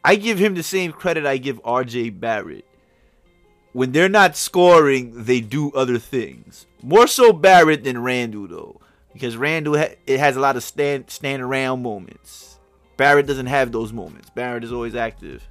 I 0.04 0.16
give 0.16 0.38
him 0.40 0.56
the 0.56 0.64
same 0.64 0.92
credit 0.92 1.26
I 1.26 1.38
give 1.38 1.62
RJ 1.64 2.20
Barrett. 2.20 2.66
When 3.74 3.92
they're 3.92 4.08
not 4.10 4.38
scoring, 4.38 5.26
they 5.26 5.42
do 5.42 5.72
other 5.72 5.98
things. 5.98 6.66
More 6.82 7.08
so 7.08 7.34
Barrett 7.34 7.84
than 7.84 8.02
Randle 8.02 8.48
though, 8.48 8.80
because 9.14 9.36
Randle 9.36 9.78
ha- 9.78 9.96
it 10.08 10.20
has 10.20 10.38
a 10.38 10.40
lot 10.40 10.56
of 10.56 10.64
stand 10.64 11.10
stand 11.10 11.42
around 11.42 11.82
moments. 11.82 12.58
Barrett 12.98 13.28
doesn't 13.28 13.48
have 13.48 13.72
those 13.74 13.92
moments. 13.92 14.30
Barrett 14.30 14.64
is 14.64 14.72
always 14.72 14.96
active. 14.96 15.44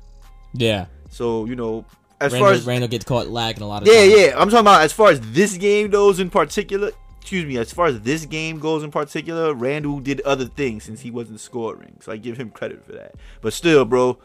Yeah. 0.55 0.87
So 1.11 1.45
you 1.45 1.55
know, 1.57 1.85
as 2.21 2.33
Randle, 2.33 2.49
far 2.49 2.55
as 2.55 2.65
Randle 2.67 2.89
gets 2.89 3.05
caught 3.05 3.29
lagging 3.29 3.63
a 3.63 3.67
lot 3.67 3.83
of 3.83 3.89
Yeah, 3.89 4.01
times. 4.01 4.13
yeah. 4.17 4.27
I'm 4.37 4.49
talking 4.49 4.61
about 4.61 4.81
as 4.83 4.93
far 4.95 5.11
as 5.11 5.21
this 5.33 5.57
game 5.59 5.91
goes 5.91 6.19
in 6.21 6.31
particular. 6.31 6.93
Excuse 7.25 7.47
me. 7.47 7.57
As 7.57 7.73
far 7.73 7.87
as 7.87 8.03
this 8.03 8.27
game 8.27 8.59
goes 8.59 8.83
in 8.83 8.91
particular, 8.91 9.55
Randle 9.55 9.99
did 9.99 10.21
other 10.27 10.45
things 10.45 10.85
since 10.85 11.01
he 11.01 11.11
wasn't 11.11 11.41
scoring, 11.41 11.97
so 12.01 12.13
I 12.13 12.19
give 12.19 12.37
him 12.37 12.51
credit 12.51 12.85
for 12.85 12.93
that. 12.93 13.15
But 13.41 13.55
still, 13.55 13.87
bro, 13.87 14.19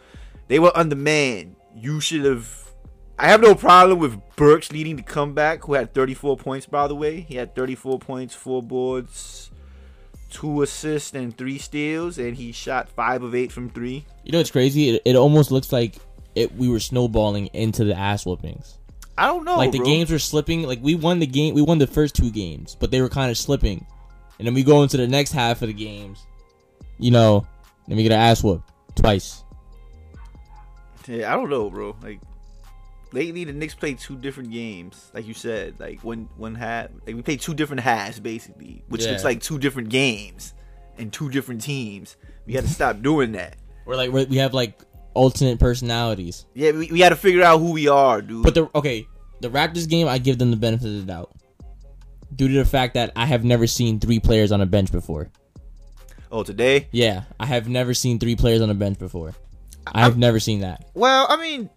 they 0.49 0.59
were 0.59 0.75
undermanned. 0.75 1.55
You 1.73 2.01
should 2.01 2.25
have. 2.25 2.73
I 3.17 3.29
have 3.29 3.39
no 3.39 3.55
problem 3.55 3.99
with 3.99 4.19
Burks 4.35 4.73
leading 4.73 4.97
the 4.97 5.01
comeback, 5.01 5.63
who 5.63 5.75
had 5.75 5.93
34 5.93 6.35
points, 6.35 6.65
by 6.65 6.89
the 6.89 6.95
way. 6.95 7.21
He 7.21 7.35
had 7.35 7.55
34 7.55 7.99
points, 7.99 8.35
four 8.35 8.61
boards, 8.61 9.49
two 10.29 10.61
assists, 10.61 11.13
and 11.13 11.37
three 11.37 11.57
steals, 11.57 12.17
and 12.17 12.35
he 12.35 12.51
shot 12.51 12.89
five 12.89 13.23
of 13.23 13.33
eight 13.33 13.53
from 13.53 13.69
three. 13.69 14.05
You 14.25 14.33
know 14.33 14.39
what's 14.39 14.51
crazy? 14.51 14.89
It, 14.89 15.03
it 15.05 15.15
almost 15.15 15.51
looks 15.51 15.71
like 15.71 15.95
it. 16.35 16.53
We 16.53 16.67
were 16.67 16.81
snowballing 16.81 17.47
into 17.53 17.85
the 17.85 17.97
ass 17.97 18.25
whoopings. 18.25 18.78
I 19.19 19.27
don't 19.27 19.43
know. 19.43 19.57
like 19.57 19.71
the 19.71 19.79
bro. 19.79 19.85
games 19.87 20.11
were 20.11 20.19
slipping. 20.19 20.63
Like 20.63 20.79
we 20.81 20.95
won 20.95 21.19
the 21.19 21.27
game. 21.27 21.53
We 21.53 21.61
won 21.61 21.77
the 21.77 21.87
first 21.87 22.15
two 22.15 22.31
games, 22.31 22.75
but 22.79 22.89
they 22.91 23.01
were 23.01 23.09
kind 23.09 23.29
of 23.29 23.37
slipping. 23.37 23.85
And 24.37 24.47
then 24.47 24.53
we 24.53 24.63
go 24.63 24.83
into 24.83 24.97
the 24.97 25.07
next 25.07 25.31
half 25.33 25.61
of 25.61 25.67
the 25.67 25.73
games. 25.73 26.25
You 26.97 27.11
know, 27.11 27.45
then 27.87 27.97
we 27.97 28.03
get 28.03 28.11
an 28.13 28.19
ass 28.19 28.43
whoop 28.43 28.61
twice. 28.95 29.43
Yeah, 31.07 31.33
I 31.33 31.35
don't 31.35 31.49
know, 31.49 31.69
bro. 31.69 31.95
Like 32.01 32.19
lately, 33.11 33.43
the 33.43 33.53
Knicks 33.53 33.73
played 33.75 33.99
two 33.99 34.15
different 34.15 34.51
games, 34.51 35.11
like 35.13 35.25
you 35.27 35.33
said. 35.33 35.79
Like 35.79 36.03
one 36.03 36.29
one 36.37 36.55
half, 36.55 36.89
like 37.05 37.15
we 37.15 37.21
played 37.21 37.41
two 37.41 37.53
different 37.53 37.81
halves 37.81 38.19
basically, 38.19 38.83
which 38.89 39.03
Yeah. 39.03 39.11
looks 39.11 39.23
like 39.23 39.41
two 39.41 39.57
different 39.57 39.89
games 39.89 40.53
and 40.97 41.11
two 41.11 41.29
different 41.29 41.61
teams. 41.61 42.15
We 42.45 42.53
got 42.53 42.63
to 42.63 42.69
stop 42.69 43.01
doing 43.01 43.31
that. 43.33 43.55
We're 43.85 43.95
like 43.95 44.11
we're, 44.11 44.25
we 44.25 44.37
have 44.37 44.53
like 44.53 44.79
alternate 45.13 45.59
personalities. 45.59 46.45
Yeah, 46.53 46.71
we, 46.71 46.91
we 46.91 46.99
got 46.99 47.09
to 47.09 47.15
figure 47.15 47.43
out 47.43 47.59
who 47.59 47.71
we 47.71 47.87
are, 47.87 48.21
dude. 48.21 48.43
But 48.43 48.55
the 48.55 48.69
okay, 48.75 49.07
the 49.41 49.49
Raptors 49.49 49.87
game, 49.89 50.07
I 50.07 50.17
give 50.17 50.37
them 50.37 50.51
the 50.51 50.57
benefit 50.57 50.87
of 50.87 50.93
the 51.05 51.13
doubt 51.13 51.31
due 52.35 52.47
to 52.47 52.53
the 52.53 52.65
fact 52.65 52.93
that 52.93 53.11
I 53.15 53.25
have 53.25 53.43
never 53.43 53.67
seen 53.67 53.99
three 53.99 54.19
players 54.19 54.51
on 54.51 54.61
a 54.61 54.65
bench 54.65 54.91
before. 54.91 55.29
Oh, 56.31 56.43
today? 56.43 56.87
Yeah, 56.91 57.23
I 57.39 57.47
have 57.47 57.67
never 57.67 57.93
seen 57.93 58.19
three 58.19 58.35
players 58.35 58.61
on 58.61 58.69
a 58.69 58.75
bench 58.75 58.99
before. 58.99 59.33
I 59.87 60.01
have 60.01 60.17
never 60.17 60.39
seen 60.39 60.59
that. 60.59 60.85
Well, 60.93 61.25
I 61.27 61.37
mean, 61.37 61.69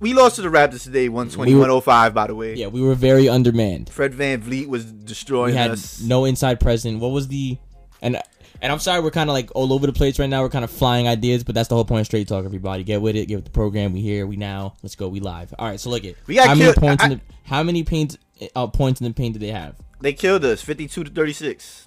we 0.00 0.12
lost 0.12 0.36
to 0.36 0.42
the 0.42 0.48
Raptors 0.48 0.82
today, 0.84 1.08
120 1.08 1.54
We 1.54 1.64
oh 1.64 1.80
by 2.10 2.26
the 2.26 2.34
way. 2.34 2.54
Yeah, 2.54 2.66
we 2.66 2.82
were 2.82 2.94
very 2.94 3.28
undermanned. 3.28 3.88
Fred 3.88 4.12
VanVleet 4.12 4.66
was 4.66 4.84
We 4.84 5.04
destroying 5.04 5.54
had 5.54 5.70
us. 5.70 6.02
no 6.02 6.26
inside 6.26 6.60
present. 6.60 7.00
What 7.00 7.12
was 7.12 7.28
the 7.28 7.56
and 8.02 8.20
and 8.64 8.72
I'm 8.72 8.78
sorry 8.78 9.02
we're 9.02 9.10
kind 9.10 9.28
of 9.28 9.34
like 9.34 9.50
all 9.54 9.74
over 9.74 9.86
the 9.86 9.92
place 9.92 10.18
right 10.18 10.28
now. 10.28 10.40
We're 10.42 10.48
kind 10.48 10.64
of 10.64 10.70
flying 10.70 11.06
ideas, 11.06 11.44
but 11.44 11.54
that's 11.54 11.68
the 11.68 11.74
whole 11.74 11.84
point 11.84 12.00
of 12.00 12.06
straight 12.06 12.26
talk. 12.26 12.46
Everybody, 12.46 12.82
get 12.82 13.02
with 13.02 13.14
it. 13.14 13.26
Get 13.26 13.36
with 13.36 13.44
the 13.44 13.50
program. 13.50 13.92
We 13.92 14.00
here. 14.00 14.26
We 14.26 14.36
now. 14.36 14.74
Let's 14.82 14.94
go. 14.94 15.06
We 15.08 15.20
live. 15.20 15.52
All 15.58 15.68
right. 15.68 15.78
So 15.78 15.90
look 15.90 16.02
it. 16.02 16.16
We 16.26 16.36
got 16.36 16.46
how 16.48 16.54
many 16.54 16.64
killed- 16.72 16.76
points 16.76 17.04
I- 17.04 17.06
in 17.08 17.12
the 17.12 17.20
how 17.44 17.62
many 17.62 17.82
paints 17.84 18.16
uh, 18.56 18.66
points 18.68 19.02
in 19.02 19.06
the 19.06 19.12
paint 19.12 19.34
did 19.34 19.42
they 19.42 19.50
have? 19.52 19.76
They 20.00 20.14
killed 20.14 20.46
us, 20.46 20.62
52 20.62 21.04
to 21.04 21.10
36. 21.10 21.86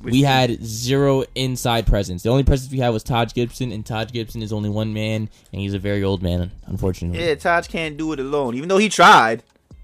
Which- 0.00 0.12
we 0.12 0.22
had 0.22 0.64
zero 0.64 1.24
inside 1.34 1.86
presence. 1.86 2.22
The 2.22 2.30
only 2.30 2.44
presence 2.44 2.72
we 2.72 2.78
had 2.78 2.88
was 2.88 3.02
Taj 3.02 3.34
Gibson, 3.34 3.70
and 3.70 3.84
Taj 3.84 4.10
Gibson 4.10 4.40
is 4.42 4.54
only 4.54 4.70
one 4.70 4.94
man, 4.94 5.28
and 5.52 5.60
he's 5.60 5.74
a 5.74 5.78
very 5.78 6.02
old 6.02 6.22
man, 6.22 6.50
unfortunately. 6.64 7.22
Yeah, 7.22 7.34
Taj 7.34 7.68
can't 7.68 7.98
do 7.98 8.12
it 8.14 8.20
alone, 8.20 8.54
even 8.54 8.70
though 8.70 8.78
he 8.78 8.88
tried. 8.88 9.42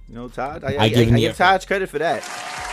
You 0.08 0.14
know, 0.14 0.28
Taj. 0.28 0.64
I, 0.64 0.76
I, 0.76 0.78
I, 0.84 0.88
give 0.88 1.12
I 1.12 1.18
give. 1.20 1.36
Taj 1.36 1.66
credit 1.66 1.90
for 1.90 1.98
that. 1.98 2.69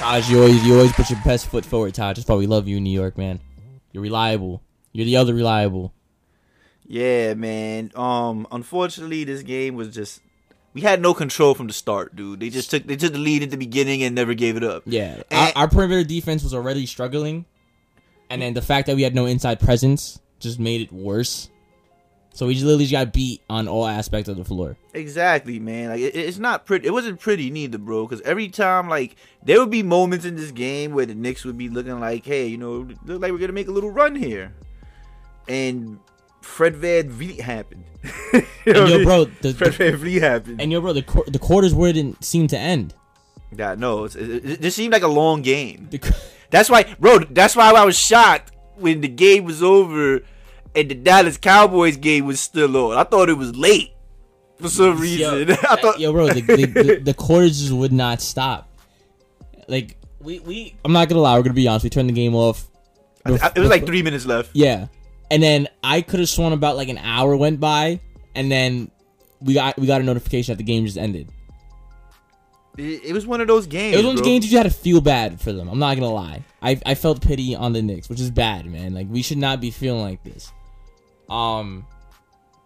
Taj, 0.00 0.30
you 0.30 0.38
always 0.38 0.64
you 0.66 0.74
always 0.76 0.92
put 0.92 1.10
your 1.10 1.18
best 1.26 1.46
foot 1.48 1.64
forward, 1.64 1.92
Taj. 1.92 2.16
That's 2.16 2.26
why 2.26 2.36
we 2.36 2.46
love 2.46 2.66
you 2.66 2.78
in 2.78 2.84
New 2.84 2.90
York, 2.98 3.18
man. 3.18 3.38
You're 3.92 4.02
reliable. 4.02 4.62
You're 4.92 5.04
the 5.04 5.18
other 5.18 5.34
reliable. 5.34 5.92
Yeah, 6.86 7.34
man. 7.34 7.92
Um, 7.94 8.46
unfortunately, 8.50 9.24
this 9.24 9.42
game 9.42 9.74
was 9.74 9.94
just 9.94 10.22
we 10.72 10.80
had 10.80 11.02
no 11.02 11.12
control 11.12 11.54
from 11.54 11.66
the 11.66 11.74
start, 11.74 12.16
dude. 12.16 12.40
They 12.40 12.48
just 12.48 12.70
took 12.70 12.84
they 12.86 12.96
took 12.96 13.12
the 13.12 13.18
lead 13.18 13.42
at 13.42 13.50
the 13.50 13.58
beginning 13.58 14.02
and 14.02 14.14
never 14.14 14.32
gave 14.32 14.56
it 14.56 14.64
up. 14.64 14.84
Yeah, 14.86 15.22
And- 15.30 15.52
our, 15.54 15.64
our 15.64 15.68
perimeter 15.68 16.02
defense 16.02 16.42
was 16.42 16.54
already 16.54 16.86
struggling, 16.86 17.44
and 18.30 18.40
then 18.40 18.54
the 18.54 18.62
fact 18.62 18.86
that 18.86 18.96
we 18.96 19.02
had 19.02 19.14
no 19.14 19.26
inside 19.26 19.60
presence 19.60 20.18
just 20.38 20.58
made 20.58 20.80
it 20.80 20.90
worse. 20.92 21.50
So 22.32 22.46
we 22.46 22.54
just 22.54 22.64
literally 22.64 22.84
just 22.84 22.92
got 22.92 23.12
beat 23.12 23.42
on 23.50 23.66
all 23.68 23.86
aspects 23.86 24.28
of 24.28 24.36
the 24.36 24.44
floor. 24.44 24.76
Exactly, 24.94 25.58
man. 25.58 25.90
Like 25.90 26.00
it, 26.00 26.14
it's 26.14 26.38
not 26.38 26.64
pretty. 26.64 26.86
It 26.86 26.92
wasn't 26.92 27.20
pretty 27.20 27.50
neither, 27.50 27.76
bro. 27.78 28.06
Because 28.06 28.20
every 28.22 28.48
time, 28.48 28.88
like, 28.88 29.16
there 29.44 29.58
would 29.58 29.70
be 29.70 29.82
moments 29.82 30.24
in 30.24 30.36
this 30.36 30.50
game 30.52 30.92
where 30.92 31.06
the 31.06 31.14
Knicks 31.14 31.44
would 31.44 31.58
be 31.58 31.68
looking 31.68 31.98
like, 32.00 32.24
"Hey, 32.24 32.46
you 32.46 32.56
know, 32.56 32.88
look 33.04 33.20
like 33.20 33.32
we're 33.32 33.38
gonna 33.38 33.52
make 33.52 33.68
a 33.68 33.72
little 33.72 33.90
run 33.90 34.14
here," 34.14 34.54
and 35.48 35.98
Fred 36.40 36.74
VanVleet 36.74 37.40
happened. 37.40 37.84
You 38.66 38.74
know 38.74 38.82
And 38.84 38.90
yo, 38.90 39.04
bro, 39.04 39.24
the, 39.40 39.54
Fred 39.54 39.72
VanVleet 39.72 40.20
happened. 40.20 40.60
and 40.60 40.70
yo, 40.70 40.80
bro, 40.82 40.92
the 40.92 41.02
qu- 41.02 41.24
the 41.26 41.38
quarters 41.38 41.72
where 41.74 41.88
it 41.90 41.94
didn't 41.94 42.22
seem 42.22 42.46
to 42.48 42.58
end. 42.58 42.92
yeah, 43.56 43.74
no, 43.74 44.04
it, 44.04 44.14
it, 44.16 44.64
it 44.66 44.70
seemed 44.72 44.92
like 44.92 45.02
a 45.02 45.08
long 45.08 45.40
game. 45.42 45.88
The, 45.90 45.98
That's 46.50 46.68
why, 46.68 46.94
bro. 47.00 47.20
That's 47.20 47.56
why 47.56 47.70
I 47.72 47.84
was 47.84 47.98
shocked 47.98 48.52
when 48.76 49.00
the 49.00 49.08
game 49.08 49.44
was 49.44 49.62
over 49.62 50.20
and 50.74 50.90
the 50.90 50.94
Dallas 50.94 51.36
Cowboys 51.36 51.96
game 51.96 52.26
was 52.26 52.40
still 52.40 52.76
on. 52.76 52.96
I 52.96 53.04
thought 53.04 53.28
it 53.28 53.34
was 53.36 53.56
late 53.56 53.92
for 54.60 54.68
some 54.68 54.98
reason. 54.98 55.48
Yo, 55.48 55.54
I 55.68 55.76
thought, 55.76 55.98
yo, 55.98 56.12
bro, 56.12 56.28
the, 56.28 56.40
the, 56.40 56.66
the, 56.66 57.00
the 57.04 57.14
quarters 57.14 57.60
just 57.60 57.72
would 57.72 57.92
not 57.92 58.20
stop. 58.20 58.68
Like 59.68 59.96
we, 60.20 60.38
we, 60.40 60.74
I'm 60.84 60.92
not 60.92 61.08
gonna 61.08 61.20
lie, 61.20 61.36
we're 61.36 61.42
gonna 61.42 61.54
be 61.54 61.68
honest. 61.68 61.84
We 61.84 61.90
turned 61.90 62.08
the 62.08 62.14
game 62.14 62.34
off. 62.34 62.68
I- 63.24 63.52
it 63.54 63.58
was 63.60 63.68
like 63.70 63.86
three 63.86 64.02
minutes 64.02 64.26
left. 64.26 64.50
Yeah, 64.52 64.86
and 65.30 65.42
then 65.42 65.68
I 65.82 66.02
could 66.02 66.20
have 66.20 66.28
sworn 66.28 66.52
about 66.52 66.76
like 66.76 66.88
an 66.88 66.98
hour 66.98 67.36
went 67.36 67.60
by, 67.60 68.00
and 68.34 68.50
then 68.50 68.90
we 69.40 69.54
got 69.54 69.78
we 69.78 69.86
got 69.86 70.00
a 70.00 70.04
notification 70.04 70.52
that 70.52 70.58
the 70.58 70.64
game 70.64 70.84
just 70.84 70.98
ended. 70.98 71.30
It, 72.76 73.04
it 73.06 73.12
was 73.12 73.26
one 73.26 73.40
of 73.40 73.48
those 73.48 73.66
games. 73.66 73.94
It 73.94 73.98
was 73.98 74.06
one 74.06 74.14
of 74.14 74.16
bro. 74.18 74.24
those 74.24 74.32
games 74.32 74.52
you 74.52 74.58
had 74.58 74.64
to 74.64 74.70
feel 74.70 75.00
bad 75.00 75.40
for 75.40 75.52
them. 75.52 75.68
I'm 75.68 75.78
not 75.78 75.96
gonna 75.96 76.12
lie. 76.12 76.44
I 76.62 76.80
I 76.86 76.94
felt 76.94 77.20
pity 77.20 77.54
on 77.54 77.72
the 77.72 77.82
Knicks, 77.82 78.08
which 78.08 78.20
is 78.20 78.30
bad, 78.30 78.66
man. 78.66 78.94
Like 78.94 79.08
we 79.08 79.22
should 79.22 79.38
not 79.38 79.60
be 79.60 79.70
feeling 79.70 80.02
like 80.02 80.22
this. 80.24 80.52
Um, 81.30 81.86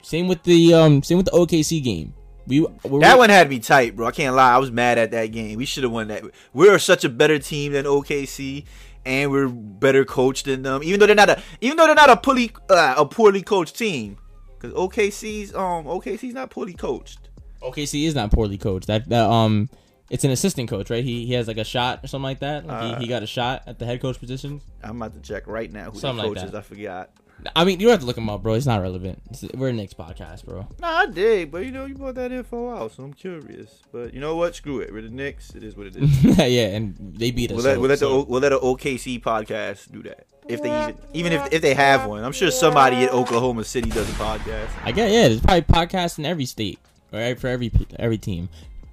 same 0.02 0.26
with 0.28 0.42
the 0.42 0.74
um, 0.74 1.02
same 1.02 1.18
with 1.18 1.26
the 1.26 1.32
OKC 1.32 1.82
game. 1.82 2.14
We 2.46 2.66
we're, 2.82 3.00
That 3.00 3.16
one 3.16 3.30
had 3.30 3.48
me 3.48 3.58
tight, 3.58 3.96
bro. 3.96 4.06
I 4.06 4.10
can't 4.10 4.34
lie. 4.36 4.52
I 4.52 4.58
was 4.58 4.70
mad 4.70 4.98
at 4.98 5.10
that 5.12 5.26
game. 5.26 5.56
We 5.56 5.64
should 5.64 5.82
have 5.82 5.92
won 5.92 6.08
that. 6.08 6.24
We're 6.52 6.78
such 6.78 7.04
a 7.04 7.08
better 7.08 7.38
team 7.38 7.72
than 7.72 7.86
OKC, 7.86 8.64
and 9.06 9.30
we're 9.30 9.48
better 9.48 10.04
coached 10.04 10.44
than 10.44 10.62
them. 10.62 10.82
Even 10.82 11.00
though 11.00 11.06
they're 11.06 11.14
not 11.14 11.30
a, 11.30 11.42
even 11.60 11.76
though 11.76 11.86
they're 11.86 11.94
not 11.94 12.10
a 12.10 12.16
poorly, 12.16 12.52
uh, 12.68 12.94
a 12.98 13.06
poorly 13.06 13.42
coached 13.42 13.78
team, 13.78 14.18
because 14.58 14.74
OKC's 14.74 15.54
um 15.54 15.84
OKC's 15.86 16.34
not 16.34 16.50
poorly 16.50 16.74
coached. 16.74 17.30
OKC 17.62 18.06
is 18.06 18.14
not 18.14 18.30
poorly 18.30 18.58
coached. 18.58 18.88
That, 18.88 19.08
that 19.08 19.24
um, 19.30 19.70
it's 20.10 20.24
an 20.24 20.30
assistant 20.30 20.68
coach, 20.68 20.90
right? 20.90 21.02
He 21.02 21.24
he 21.24 21.32
has 21.32 21.48
like 21.48 21.56
a 21.56 21.64
shot 21.64 22.04
or 22.04 22.08
something 22.08 22.24
like 22.24 22.40
that. 22.40 22.66
Like 22.66 22.76
Uh, 22.76 22.98
he, 22.98 23.04
he 23.04 23.08
got 23.08 23.22
a 23.22 23.26
shot 23.26 23.62
at 23.66 23.78
the 23.78 23.86
head 23.86 24.02
coach 24.02 24.18
position. 24.18 24.60
I'm 24.82 24.96
about 25.00 25.14
to 25.14 25.20
check 25.20 25.46
right 25.46 25.72
now 25.72 25.90
who 25.90 25.98
Something 25.98 26.22
the 26.24 26.28
like 26.28 26.36
coach 26.36 26.44
is. 26.44 26.50
that. 26.52 26.58
I 26.58 26.62
forgot. 26.62 27.10
I 27.54 27.64
mean, 27.64 27.78
you 27.80 27.86
don't 27.86 27.92
have 27.92 28.00
to 28.00 28.06
look 28.06 28.16
him 28.18 28.28
up, 28.30 28.42
bro. 28.42 28.54
It's 28.54 28.66
not 28.66 28.80
relevant. 28.82 29.20
It's, 29.30 29.42
we're 29.54 29.68
a 29.68 29.72
Knicks 29.72 29.94
podcast, 29.94 30.44
bro. 30.44 30.66
Nah, 30.80 30.88
I 31.00 31.06
did, 31.06 31.50
but 31.50 31.64
you 31.64 31.70
know 31.72 31.84
you 31.84 31.94
brought 31.94 32.14
that 32.16 32.32
info 32.32 32.70
out, 32.74 32.92
so 32.92 33.02
I'm 33.04 33.12
curious. 33.12 33.80
But 33.92 34.14
you 34.14 34.20
know 34.20 34.36
what? 34.36 34.54
Screw 34.54 34.80
it. 34.80 34.92
We're 34.92 35.02
the 35.02 35.10
Knicks. 35.10 35.54
It 35.54 35.62
is 35.62 35.76
what 35.76 35.86
it 35.88 35.96
is. 35.96 36.24
yeah, 36.38 36.68
and 36.76 36.96
they 36.98 37.30
beat 37.30 37.50
us. 37.52 37.56
We'll 37.56 37.64
let, 37.64 37.74
so- 37.74 37.80
we'll 37.80 37.88
let 37.88 37.98
the 37.98 38.06
so- 38.06 38.12
O- 38.12 38.24
we'll 38.28 38.40
let 38.40 38.52
an 38.52 38.58
OKC 38.60 39.20
podcast 39.22 39.92
do 39.92 40.02
that 40.04 40.26
if 40.48 40.62
they 40.62 40.68
even 40.82 40.96
even 41.12 41.32
if 41.32 41.52
if 41.52 41.62
they 41.62 41.74
have 41.74 42.06
one. 42.06 42.22
I'm 42.24 42.32
sure 42.32 42.50
somebody 42.50 42.96
in 43.02 43.08
Oklahoma 43.10 43.64
City 43.64 43.90
does 43.90 44.08
a 44.08 44.12
podcast. 44.14 44.68
I 44.82 44.92
get 44.92 45.10
yeah. 45.10 45.28
There's 45.28 45.40
probably 45.40 45.62
podcasts 45.62 46.18
in 46.18 46.24
every 46.26 46.44
state, 46.46 46.78
right? 47.12 47.38
For 47.38 47.48
every 47.48 47.70
every 47.98 48.18
team. 48.18 48.48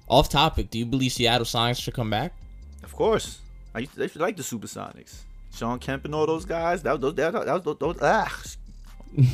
Off 0.08 0.28
topic. 0.28 0.70
Do 0.70 0.78
you 0.78 0.84
believe 0.86 1.12
Seattle 1.12 1.46
Sonics 1.46 1.80
should 1.80 1.94
come 1.94 2.10
back? 2.10 2.34
Of 2.82 2.94
course, 2.94 3.38
I 3.74 3.78
used 3.80 3.92
to, 3.94 3.98
they 4.00 4.08
should 4.08 4.20
like 4.20 4.36
the 4.36 4.42
Supersonics. 4.42 5.20
Shawn 5.54 5.78
Kemp 5.78 6.04
and 6.04 6.14
all 6.14 6.26
those 6.26 6.44
guys. 6.44 6.82
That 6.82 6.92
was 6.92 7.00
those. 7.00 7.14
That, 7.14 7.32
was 7.34 7.62
those. 7.62 7.76
those 7.78 7.98
ah, 8.00 8.42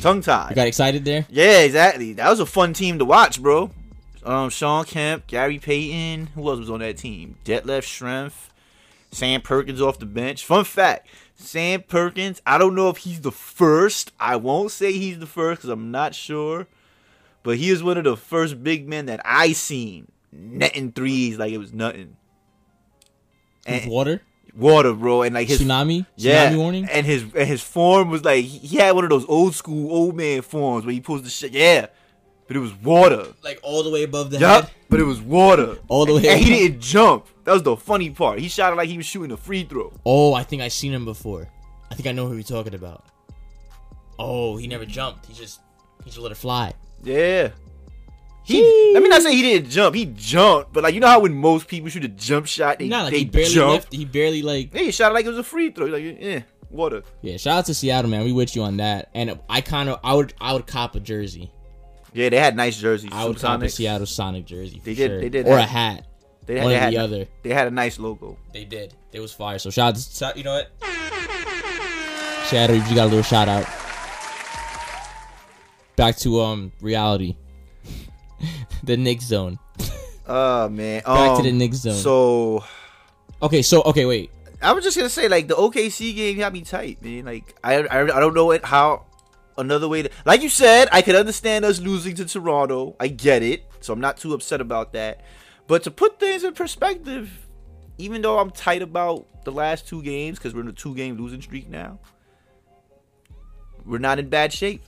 tongue 0.01 0.17
You 0.17 0.21
tied. 0.23 0.55
got 0.55 0.67
excited 0.67 1.05
there? 1.05 1.25
Yeah, 1.29 1.59
exactly. 1.61 2.13
That 2.13 2.29
was 2.29 2.39
a 2.39 2.45
fun 2.45 2.73
team 2.73 2.99
to 2.99 3.05
watch, 3.05 3.41
bro. 3.41 3.71
Um, 4.23 4.49
Shawn 4.49 4.83
Kemp, 4.85 5.27
Gary 5.27 5.59
Payton. 5.59 6.27
Who 6.35 6.49
else 6.49 6.59
was 6.59 6.69
on 6.69 6.81
that 6.81 6.97
team? 6.97 7.37
Detlef 7.45 7.83
Schrempf, 7.83 8.49
Sam 9.11 9.41
Perkins 9.41 9.81
off 9.81 9.97
the 9.97 10.05
bench. 10.05 10.43
Fun 10.45 10.65
fact: 10.65 11.07
Sam 11.35 11.83
Perkins. 11.83 12.41
I 12.45 12.57
don't 12.57 12.75
know 12.75 12.89
if 12.89 12.97
he's 12.97 13.21
the 13.21 13.31
first. 13.31 14.11
I 14.19 14.35
won't 14.35 14.71
say 14.71 14.91
he's 14.91 15.19
the 15.19 15.25
first 15.25 15.59
because 15.61 15.69
I'm 15.69 15.91
not 15.91 16.13
sure. 16.13 16.67
But 17.41 17.57
he 17.57 17.69
is 17.69 17.81
one 17.81 17.97
of 17.97 18.03
the 18.03 18.17
first 18.17 18.61
big 18.61 18.89
men 18.89 19.05
that 19.05 19.21
I 19.23 19.53
seen 19.53 20.11
netting 20.33 20.91
threes 20.91 21.39
like 21.39 21.53
it 21.53 21.57
was 21.57 21.71
nothing. 21.73 22.17
With 23.65 23.83
And 23.83 23.89
water? 23.91 24.21
Water, 24.55 24.93
bro, 24.93 25.21
and 25.23 25.35
like 25.35 25.47
his 25.47 25.61
Tsunami? 25.61 26.05
yeah, 26.15 26.51
Tsunami 26.51 26.57
warning? 26.57 26.87
and 26.91 27.05
his 27.05 27.23
and 27.23 27.47
his 27.47 27.61
form 27.61 28.09
was 28.09 28.23
like 28.23 28.43
he 28.45 28.77
had 28.77 28.95
one 28.95 29.03
of 29.03 29.09
those 29.09 29.25
old 29.27 29.55
school 29.55 29.91
old 29.91 30.15
man 30.15 30.41
forms 30.41 30.85
where 30.85 30.93
he 30.93 31.01
pulls 31.01 31.23
the 31.23 31.29
shit. 31.29 31.51
Yeah, 31.53 31.87
but 32.47 32.55
it 32.55 32.59
was 32.59 32.73
water. 32.75 33.27
Like 33.43 33.59
all 33.63 33.83
the 33.83 33.89
way 33.89 34.03
above 34.03 34.31
the 34.31 34.39
Yup, 34.39 34.65
head? 34.65 34.73
but 34.89 34.99
it 34.99 35.03
was 35.03 35.21
water. 35.21 35.77
All 35.87 36.05
the 36.05 36.15
way 36.15 36.27
And 36.27 36.39
he 36.39 36.49
didn't 36.67 36.81
jump. 36.81 37.25
That 37.45 37.53
was 37.53 37.63
the 37.63 37.75
funny 37.77 38.09
part. 38.11 38.39
He 38.39 38.47
shot 38.49 38.73
it 38.73 38.75
like 38.75 38.89
he 38.89 38.97
was 38.97 39.05
shooting 39.05 39.31
a 39.31 39.37
free 39.37 39.63
throw. 39.63 39.91
Oh, 40.05 40.33
I 40.33 40.43
think 40.43 40.61
I 40.61 40.67
seen 40.67 40.93
him 40.93 41.05
before. 41.05 41.47
I 41.91 41.95
think 41.95 42.07
I 42.07 42.11
know 42.11 42.27
who 42.27 42.33
you're 42.35 42.43
talking 42.43 42.75
about. 42.75 43.05
Oh, 44.19 44.57
he 44.57 44.67
never 44.67 44.85
jumped. 44.85 45.25
He 45.25 45.33
just 45.33 45.59
he 46.03 46.09
just 46.09 46.19
let 46.19 46.31
it 46.31 46.35
fly. 46.35 46.73
Yeah. 47.03 47.49
He, 48.43 48.91
let 48.93 49.03
me 49.03 49.09
not 49.09 49.21
say 49.21 49.35
he 49.35 49.41
didn't 49.43 49.69
jump. 49.69 49.95
He 49.95 50.05
jumped, 50.05 50.73
but 50.73 50.83
like 50.83 50.93
you 50.95 50.99
know 50.99 51.07
how 51.07 51.19
when 51.19 51.33
most 51.35 51.67
people 51.67 51.89
shoot 51.89 52.03
a 52.03 52.07
jump 52.07 52.47
shot, 52.47 52.79
they, 52.79 52.89
like 52.89 53.11
they 53.11 53.19
he 53.19 53.25
barely 53.25 53.49
jump. 53.53 53.73
left. 53.73 53.93
He 53.93 54.05
barely 54.05 54.41
like. 54.41 54.73
Yeah, 54.73 54.81
he 54.81 54.91
shot 54.91 55.11
it 55.11 55.13
like 55.13 55.25
it 55.25 55.29
was 55.29 55.37
a 55.37 55.43
free 55.43 55.69
throw. 55.69 55.85
Like 55.85 56.17
yeah, 56.19 56.41
water. 56.71 57.03
Yeah, 57.21 57.37
shout 57.37 57.59
out 57.59 57.65
to 57.67 57.73
Seattle, 57.73 58.09
man. 58.09 58.23
We 58.23 58.31
with 58.31 58.55
you 58.55 58.63
on 58.63 58.77
that. 58.77 59.09
And 59.13 59.39
I 59.49 59.61
kind 59.61 59.89
of, 59.89 59.99
I 60.03 60.13
would, 60.13 60.33
I 60.39 60.53
would 60.53 60.67
cop 60.67 60.95
a 60.95 60.99
jersey. 60.99 61.51
Yeah, 62.13 62.29
they 62.29 62.39
had 62.39 62.55
nice 62.55 62.77
jerseys. 62.79 63.11
I 63.13 63.25
would 63.25 63.39
cop 63.39 63.61
a 63.61 63.69
Seattle 63.69 64.07
Sonic 64.07 64.45
jersey. 64.45 64.81
They 64.83 64.95
did- 64.95 65.09
sure. 65.11 65.21
they 65.21 65.29
did 65.29 65.47
or 65.47 65.57
a 65.57 65.61
hat. 65.61 66.05
They 66.45 66.55
had, 66.55 66.63
One 66.63 66.73
they 66.73 66.79
had 66.79 66.93
the 66.93 66.97
other. 66.97 67.27
They 67.43 67.49
had 67.53 67.67
a 67.67 67.71
nice 67.71 67.99
logo. 67.99 68.35
They 68.53 68.65
did. 68.65 68.95
It 69.11 69.19
was 69.19 69.31
fire. 69.31 69.59
So 69.59 69.69
shout 69.69 69.95
out, 69.95 70.33
to, 70.33 70.33
you 70.35 70.43
know 70.43 70.53
what? 70.53 70.71
Shadow, 72.47 72.73
you 72.73 72.95
got 72.95 73.03
a 73.03 73.05
little 73.05 73.21
shout 73.21 73.47
out. 73.47 73.65
Back 75.95 76.17
to 76.17 76.41
um 76.41 76.71
reality. 76.81 77.35
the 78.83 78.97
Knicks 78.97 79.25
zone. 79.25 79.59
Oh 80.27 80.69
man. 80.69 81.01
Back 81.03 81.05
to 81.05 81.13
Um, 81.37 81.43
the 81.43 81.51
Knicks 81.51 81.77
zone. 81.77 81.93
So 81.95 82.63
Okay, 83.41 83.61
so 83.61 83.81
okay, 83.83 84.05
wait. 84.05 84.31
I 84.61 84.73
was 84.73 84.83
just 84.83 84.97
gonna 84.97 85.09
say, 85.09 85.27
like 85.29 85.47
the 85.47 85.55
OKC 85.55 86.13
game 86.15 86.37
got 86.39 86.51
me 86.51 86.61
tight, 86.61 87.01
man. 87.01 87.25
Like 87.25 87.55
I, 87.63 87.75
I, 87.77 88.01
I 88.01 88.19
don't 88.19 88.33
know 88.33 88.51
it 88.51 88.65
how 88.65 89.05
another 89.57 89.87
way 89.87 90.03
to, 90.03 90.09
like 90.25 90.41
you 90.41 90.49
said, 90.49 90.89
I 90.91 91.01
could 91.01 91.15
understand 91.15 91.63
us 91.65 91.79
losing 91.79 92.15
to 92.15 92.25
Toronto. 92.25 92.95
I 92.99 93.07
get 93.07 93.41
it, 93.43 93.65
so 93.79 93.93
I'm 93.93 94.01
not 94.01 94.17
too 94.17 94.33
upset 94.33 94.59
about 94.59 94.91
that. 94.93 95.21
But 95.67 95.83
to 95.83 95.91
put 95.91 96.19
things 96.19 96.43
in 96.43 96.53
perspective, 96.53 97.29
even 97.97 98.21
though 98.21 98.39
I'm 98.39 98.49
tight 98.51 98.81
about 98.81 99.25
the 99.45 99.51
last 99.51 99.87
two 99.87 100.01
games 100.03 100.37
because 100.37 100.53
we're 100.53 100.61
in 100.61 100.67
a 100.67 100.73
two 100.73 100.93
game 100.93 101.15
losing 101.17 101.41
streak 101.41 101.69
now, 101.69 101.99
we're 103.85 103.97
not 103.99 104.19
in 104.19 104.27
bad 104.29 104.51
shape. 104.51 104.83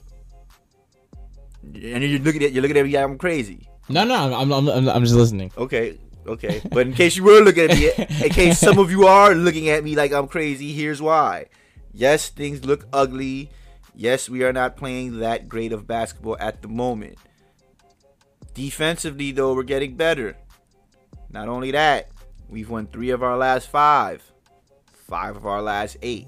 And 1.62 2.02
you're 2.02 2.18
looking 2.20 2.42
at 2.42 2.52
you're 2.52 2.62
looking 2.62 2.76
at 2.76 2.84
me, 2.84 2.96
I'm 2.96 3.18
crazy. 3.18 3.68
No, 3.88 4.04
no, 4.04 4.14
I'm, 4.14 4.52
I'm, 4.52 4.68
I'm, 4.68 4.88
I'm 4.88 5.04
just 5.04 5.14
listening. 5.14 5.52
Okay, 5.56 5.98
okay. 6.26 6.62
But 6.70 6.86
in 6.86 6.94
case 6.94 7.16
you 7.16 7.24
were 7.24 7.40
looking 7.40 7.70
at 7.70 7.76
me, 7.76 7.92
in 8.24 8.30
case 8.30 8.58
some 8.58 8.78
of 8.78 8.90
you 8.90 9.06
are 9.06 9.34
looking 9.34 9.68
at 9.68 9.84
me 9.84 9.96
like 9.96 10.12
I'm 10.12 10.28
crazy, 10.28 10.72
here's 10.72 11.02
why. 11.02 11.46
Yes, 11.92 12.28
things 12.28 12.64
look 12.64 12.86
ugly. 12.92 13.50
Yes, 13.94 14.28
we 14.28 14.42
are 14.44 14.52
not 14.52 14.76
playing 14.76 15.20
that 15.20 15.48
great 15.48 15.72
of 15.72 15.86
basketball 15.86 16.36
at 16.40 16.62
the 16.62 16.68
moment. 16.68 17.18
Defensively, 18.54 19.32
though, 19.32 19.54
we're 19.54 19.62
getting 19.62 19.96
better. 19.96 20.36
Not 21.30 21.48
only 21.48 21.70
that, 21.72 22.10
we've 22.48 22.68
won 22.68 22.86
three 22.86 23.10
of 23.10 23.22
our 23.22 23.36
last 23.36 23.68
five, 23.68 24.22
five 24.92 25.36
of 25.36 25.46
our 25.46 25.62
last 25.62 25.96
eight. 26.02 26.26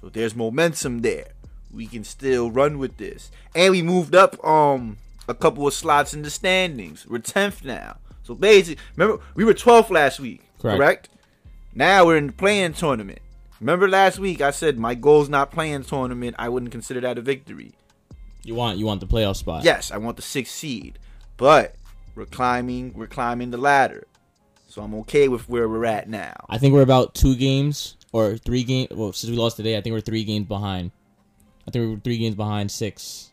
So 0.00 0.08
there's 0.08 0.34
momentum 0.34 1.00
there. 1.00 1.33
We 1.74 1.86
can 1.86 2.04
still 2.04 2.50
run 2.50 2.78
with 2.78 2.96
this. 2.96 3.30
And 3.54 3.72
we 3.72 3.82
moved 3.82 4.14
up 4.14 4.42
um 4.44 4.98
a 5.28 5.34
couple 5.34 5.66
of 5.66 5.74
slots 5.74 6.14
in 6.14 6.22
the 6.22 6.30
standings. 6.30 7.06
We're 7.06 7.18
10th 7.18 7.64
now. 7.64 7.96
So 8.22 8.34
basically, 8.34 8.82
remember 8.96 9.22
we 9.34 9.44
were 9.44 9.54
12th 9.54 9.90
last 9.90 10.20
week, 10.20 10.42
Correct. 10.58 10.78
correct? 10.78 11.08
Now 11.74 12.06
we're 12.06 12.16
in 12.16 12.28
the 12.28 12.32
play-in 12.32 12.72
tournament. 12.72 13.18
Remember 13.60 13.88
last 13.88 14.18
week 14.18 14.40
I 14.40 14.50
said 14.50 14.78
my 14.78 14.94
goal's 14.94 15.28
not 15.28 15.50
play-in 15.50 15.84
tournament. 15.84 16.36
I 16.38 16.48
wouldn't 16.48 16.72
consider 16.72 17.00
that 17.00 17.18
a 17.18 17.22
victory. 17.22 17.72
You 18.44 18.54
want 18.54 18.78
you 18.78 18.86
want 18.86 19.00
the 19.00 19.06
playoff 19.06 19.36
spot. 19.36 19.64
Yes, 19.64 19.90
I 19.90 19.96
want 19.96 20.16
the 20.16 20.22
sixth 20.22 20.54
seed, 20.54 20.98
but 21.36 21.74
we're 22.14 22.26
climbing. 22.26 22.92
We're 22.94 23.06
climbing 23.06 23.50
the 23.50 23.56
ladder, 23.56 24.06
so 24.68 24.82
I'm 24.82 24.94
okay 24.96 25.28
with 25.28 25.48
where 25.48 25.68
we're 25.68 25.86
at 25.86 26.08
now. 26.08 26.34
I 26.50 26.58
think 26.58 26.74
we're 26.74 26.82
about 26.82 27.14
two 27.14 27.36
games 27.36 27.96
or 28.12 28.36
three 28.36 28.62
games. 28.62 28.88
Well, 28.90 29.12
since 29.14 29.30
we 29.30 29.36
lost 29.36 29.56
today, 29.56 29.78
I 29.78 29.80
think 29.80 29.94
we're 29.94 30.00
three 30.00 30.24
games 30.24 30.46
behind. 30.46 30.90
I 31.66 31.70
think 31.70 31.90
we're 31.94 32.00
three 32.00 32.18
games 32.18 32.34
behind 32.34 32.70
six, 32.70 33.30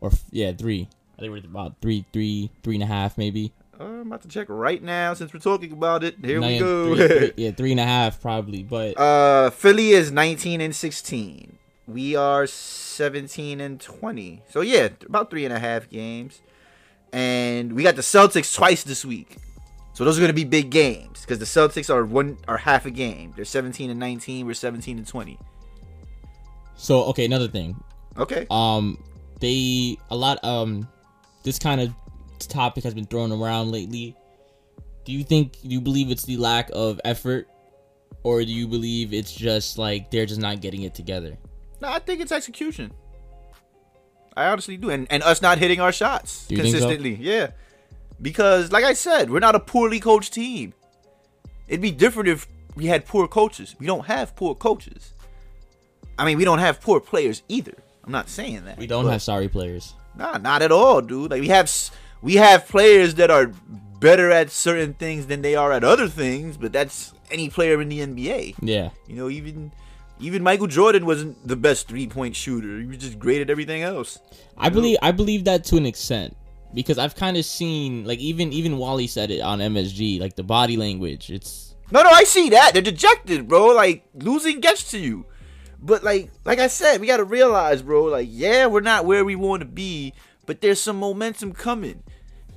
or 0.00 0.10
yeah, 0.30 0.52
three. 0.52 0.88
I 1.16 1.20
think 1.22 1.32
we're 1.32 1.38
about 1.50 1.76
three, 1.80 2.04
three, 2.12 2.50
three 2.62 2.74
and 2.76 2.82
a 2.82 2.86
half, 2.86 3.18
maybe. 3.18 3.52
Uh, 3.78 3.84
I'm 3.84 4.06
about 4.08 4.22
to 4.22 4.28
check 4.28 4.46
right 4.48 4.82
now 4.82 5.14
since 5.14 5.32
we're 5.32 5.40
talking 5.40 5.72
about 5.72 6.02
it. 6.04 6.16
Here 6.24 6.40
No, 6.40 6.46
we 6.48 6.58
go. 6.58 6.94
three- 6.94 7.08
three- 7.08 7.32
yeah, 7.44 7.50
three 7.52 7.70
and 7.72 7.80
a 7.80 7.84
half 7.84 8.20
probably. 8.20 8.62
But 8.62 8.98
uh, 8.98 9.50
Philly 9.50 9.90
is 9.90 10.10
19 10.12 10.60
and 10.60 10.74
16. 10.74 11.56
We 11.86 12.16
are 12.16 12.46
17 12.46 13.60
and 13.60 13.80
20. 13.80 14.42
So 14.50 14.60
yeah, 14.60 14.88
about 15.06 15.30
three 15.30 15.44
and 15.44 15.54
a 15.54 15.58
half 15.58 15.88
games. 15.88 16.40
And 17.12 17.72
we 17.72 17.82
got 17.82 17.96
the 17.96 18.02
Celtics 18.02 18.54
twice 18.54 18.82
this 18.82 19.04
week. 19.04 19.38
So 19.94 20.04
those 20.04 20.18
are 20.18 20.20
going 20.20 20.28
to 20.28 20.34
be 20.34 20.44
big 20.44 20.70
games 20.70 21.22
because 21.22 21.38
the 21.38 21.44
Celtics 21.44 21.92
are 21.92 22.04
one 22.04 22.38
are 22.46 22.58
half 22.58 22.84
a 22.86 22.90
game. 22.90 23.32
They're 23.34 23.44
17 23.44 23.90
and 23.90 23.98
19. 23.98 24.46
We're 24.46 24.54
17 24.54 24.98
and 24.98 25.06
20. 25.06 25.38
So 26.78 27.04
okay, 27.06 27.24
another 27.24 27.48
thing. 27.48 27.76
Okay. 28.16 28.46
Um, 28.50 29.02
they 29.40 29.98
a 30.10 30.16
lot. 30.16 30.42
Um, 30.42 30.88
this 31.42 31.58
kind 31.58 31.80
of 31.80 31.92
topic 32.38 32.84
has 32.84 32.94
been 32.94 33.04
thrown 33.04 33.32
around 33.32 33.70
lately. 33.70 34.16
Do 35.04 35.12
you 35.12 35.24
think? 35.24 35.60
Do 35.60 35.68
you 35.68 35.80
believe 35.80 36.10
it's 36.10 36.24
the 36.24 36.36
lack 36.36 36.70
of 36.72 37.00
effort, 37.04 37.48
or 38.22 38.42
do 38.44 38.52
you 38.52 38.66
believe 38.66 39.12
it's 39.12 39.32
just 39.32 39.76
like 39.76 40.10
they're 40.10 40.26
just 40.26 40.40
not 40.40 40.60
getting 40.60 40.82
it 40.82 40.94
together? 40.94 41.36
No, 41.80 41.88
I 41.88 41.98
think 41.98 42.20
it's 42.20 42.32
execution. 42.32 42.92
I 44.36 44.46
honestly 44.46 44.76
do, 44.76 44.90
and 44.90 45.06
and 45.10 45.22
us 45.24 45.42
not 45.42 45.58
hitting 45.58 45.80
our 45.80 45.92
shots 45.92 46.44
think 46.46 46.60
so? 46.60 46.62
consistently. 46.64 47.14
Yeah, 47.16 47.50
because 48.22 48.70
like 48.70 48.84
I 48.84 48.92
said, 48.92 49.30
we're 49.30 49.40
not 49.40 49.56
a 49.56 49.60
poorly 49.60 49.98
coached 49.98 50.32
team. 50.32 50.74
It'd 51.66 51.82
be 51.82 51.90
different 51.90 52.28
if 52.28 52.46
we 52.76 52.86
had 52.86 53.04
poor 53.04 53.26
coaches. 53.26 53.74
We 53.80 53.86
don't 53.86 54.06
have 54.06 54.36
poor 54.36 54.54
coaches. 54.54 55.14
I 56.18 56.24
mean, 56.24 56.36
we 56.36 56.44
don't 56.44 56.58
have 56.58 56.80
poor 56.80 57.00
players 57.00 57.42
either. 57.48 57.74
I'm 58.04 58.12
not 58.12 58.28
saying 58.28 58.64
that. 58.64 58.78
We 58.78 58.86
don't 58.86 59.06
have 59.08 59.22
sorry 59.22 59.48
players. 59.48 59.94
Nah, 60.16 60.38
not 60.38 60.62
at 60.62 60.72
all, 60.72 61.00
dude. 61.00 61.30
Like 61.30 61.40
we 61.40 61.48
have 61.48 61.70
we 62.22 62.34
have 62.34 62.66
players 62.66 63.14
that 63.14 63.30
are 63.30 63.52
better 64.00 64.30
at 64.30 64.50
certain 64.50 64.94
things 64.94 65.26
than 65.26 65.42
they 65.42 65.54
are 65.54 65.72
at 65.72 65.84
other 65.84 66.08
things, 66.08 66.56
but 66.56 66.72
that's 66.72 67.12
any 67.30 67.48
player 67.50 67.80
in 67.80 67.88
the 67.88 68.00
NBA. 68.00 68.56
Yeah. 68.60 68.90
You 69.06 69.16
know, 69.16 69.28
even 69.28 69.72
even 70.20 70.42
Michael 70.42 70.66
Jordan 70.66 71.06
wasn't 71.06 71.46
the 71.46 71.56
best 71.56 71.88
three 71.88 72.06
point 72.06 72.34
shooter. 72.34 72.80
He 72.80 72.86
was 72.86 72.98
just 72.98 73.18
great 73.18 73.40
at 73.40 73.50
everything 73.50 73.82
else. 73.82 74.18
I 74.56 74.68
believe 74.68 74.98
I 75.02 75.12
believe 75.12 75.44
that 75.44 75.64
to 75.64 75.76
an 75.76 75.86
extent 75.86 76.36
because 76.74 76.98
I've 76.98 77.14
kind 77.14 77.36
of 77.36 77.44
seen 77.44 78.04
like 78.04 78.18
even 78.18 78.52
even 78.52 78.78
Wally 78.78 79.06
said 79.06 79.30
it 79.30 79.40
on 79.40 79.58
MSG 79.58 80.20
like 80.20 80.36
the 80.36 80.42
body 80.42 80.76
language. 80.76 81.30
It's 81.30 81.74
No, 81.90 82.02
no, 82.02 82.10
I 82.10 82.24
see 82.24 82.50
that. 82.50 82.72
They're 82.72 82.82
dejected, 82.82 83.48
bro. 83.48 83.68
Like 83.68 84.04
losing 84.14 84.60
gets 84.60 84.90
to 84.90 84.98
you. 84.98 85.26
But 85.80 86.02
like 86.02 86.30
like 86.44 86.58
I 86.58 86.66
said, 86.66 87.00
we 87.00 87.06
gotta 87.06 87.24
realize, 87.24 87.82
bro, 87.82 88.04
like, 88.04 88.28
yeah, 88.30 88.66
we're 88.66 88.80
not 88.80 89.04
where 89.04 89.24
we 89.24 89.36
want 89.36 89.60
to 89.60 89.66
be, 89.68 90.12
but 90.46 90.60
there's 90.60 90.80
some 90.80 90.98
momentum 90.98 91.52
coming. 91.52 92.02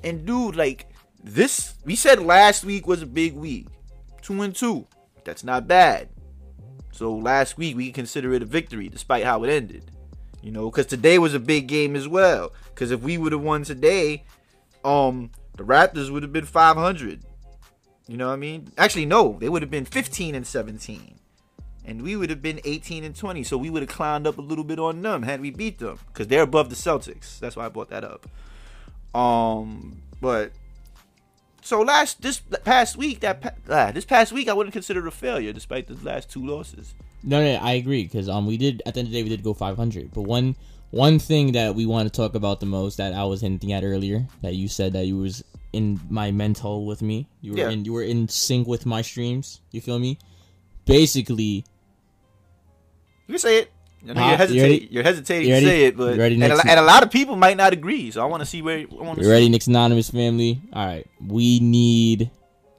And 0.04 0.26
dude, 0.26 0.56
like 0.56 0.88
this 1.24 1.76
we 1.86 1.96
said 1.96 2.20
last 2.20 2.64
week 2.64 2.88
was 2.88 3.02
a 3.02 3.08
big 3.08 3.34
week. 3.34 3.68
Two 4.22 4.42
and 4.42 4.56
two. 4.56 4.88
That's 5.24 5.44
not 5.44 5.68
bad. 5.68 6.10
So 6.92 7.16
last 7.16 7.58
week 7.58 7.76
we 7.76 7.92
consider 7.92 8.34
it 8.34 8.42
a 8.42 8.46
victory 8.46 8.90
despite 8.90 9.24
how 9.24 9.44
it 9.44 9.50
ended. 9.50 9.92
You 10.42 10.52
know, 10.52 10.72
because 10.72 10.88
today 10.88 11.20
was 11.20 11.36
a 11.36 11.40
big 11.40 11.68
game 11.68 11.96
as 11.96 12.08
well. 12.08 12.54
Because 12.70 12.90
if 12.92 13.02
we 13.02 13.18
would 13.18 13.32
have 13.32 13.42
won 13.42 13.64
today, 13.64 14.24
um, 14.84 15.30
the 15.56 15.64
Raptors 15.64 16.10
would 16.10 16.24
have 16.24 16.34
been 16.34 16.46
500. 16.46 17.24
You 18.08 18.18
know 18.18 18.28
what 18.28 18.34
I 18.34 18.38
mean? 18.38 18.72
Actually, 18.78 19.06
no, 19.06 19.38
they 19.40 19.50
would 19.50 19.62
have 19.62 19.70
been 19.70 19.86
15 19.86 20.34
and 20.34 20.46
17. 20.46 21.20
And 21.86 22.02
we 22.04 22.16
would 22.16 22.30
have 22.30 22.42
been 22.42 22.60
18 22.64 23.04
and 23.04 23.16
20. 23.16 23.44
So 23.44 23.58
we 23.58 23.70
would 23.70 23.82
have 23.82 23.90
climbed 23.90 24.28
up 24.28 24.38
a 24.38 24.42
little 24.42 24.64
bit 24.64 24.78
on 24.80 25.02
them 25.02 25.24
had 25.24 25.42
we 25.42 25.50
beat 25.50 25.80
them. 25.80 26.00
Because 26.08 26.28
they're 26.28 26.44
above 26.44 26.70
the 26.70 26.76
Celtics. 26.76 27.40
That's 27.40 27.56
why 27.56 27.66
I 27.66 27.70
brought 27.70 27.90
that 27.90 28.04
up. 28.04 28.28
Um, 29.14 30.02
but 30.22 30.52
so 31.62 31.82
last 31.82 32.22
this 32.22 32.40
past 32.40 32.98
week, 32.98 33.20
that 33.22 33.58
ah, 33.70 33.92
this 33.92 34.06
past 34.06 34.32
week, 34.32 34.48
I 34.48 34.54
wouldn't 34.54 34.74
consider 34.74 35.02
it 35.02 35.08
a 35.08 35.12
failure 35.12 35.52
despite 35.54 35.88
the 35.88 35.96
last 36.06 36.30
two 36.30 36.46
losses. 36.46 36.94
no, 37.24 37.44
no, 37.44 37.56
I 37.60 37.74
agree 37.74 38.04
because 38.04 38.30
um 38.30 38.46
we 38.48 38.58
did 38.58 38.82
at 38.86 38.94
the 38.94 39.00
end 39.02 39.08
of 39.08 39.12
the 39.14 39.20
day 39.20 39.24
we 39.24 39.30
did 39.30 39.44
go 39.44 39.54
500, 39.54 40.14
but 40.14 40.22
one 40.22 40.56
one 40.92 41.20
thing 41.20 41.52
that 41.54 41.76
we 41.76 41.86
want 41.86 42.08
to 42.12 42.16
talk 42.16 42.36
about 42.36 42.60
the 42.60 42.66
most 42.66 42.98
that 42.98 43.14
I 43.14 43.24
was 43.26 43.42
hinting 43.42 43.72
at 43.74 43.84
earlier 43.84 44.28
that 44.42 44.56
you 44.56 44.68
said 44.68 44.94
that 44.94 45.06
you 45.06 45.18
was 45.18 45.44
in 45.74 46.00
my 46.10 46.32
mental 46.32 46.86
with 46.86 47.02
me, 47.02 47.28
you 47.42 47.52
were 47.54 47.58
Yeah. 47.60 47.70
in 47.70 47.86
you 47.86 47.94
were 47.94 48.04
in 48.04 48.28
sync 48.28 48.68
with 48.68 48.86
my 48.86 49.02
streams. 49.02 49.60
You 49.72 49.82
feel 49.82 50.00
me? 50.00 50.18
Basically, 50.86 51.64
You 53.28 53.34
can 53.34 53.38
say 53.40 53.58
it. 53.60 53.72
I 54.04 54.14
know 54.14 54.22
you're 54.22 54.32
you 54.32 54.38
hesitating. 54.38 54.72
ready? 54.72 54.88
You're 54.92 55.04
hesitating 55.04 55.50
You 55.50 55.56
to 55.60 55.62
say 55.62 55.84
it, 55.86 55.96
but 55.98 56.18
ready 56.18 56.36
and, 56.42 56.52
a, 56.52 56.60
and 56.68 56.80
a 56.80 56.84
lot 56.84 57.04
of 57.04 57.12
people 57.12 57.36
might 57.36 57.56
not 57.56 57.72
agree. 57.72 58.10
So 58.10 58.22
I 58.22 58.26
want 58.26 58.42
to 58.42 58.46
see 58.48 58.62
where. 58.64 58.80
I 58.80 58.86
want 59.04 59.20
to 59.20 59.24
you 59.26 59.30
ready, 59.30 59.48
Knicks 59.48 59.68
anonymous 59.68 60.10
family? 60.10 60.60
All 60.74 60.86
right, 60.86 61.08
we 61.26 61.60
need 61.60 62.32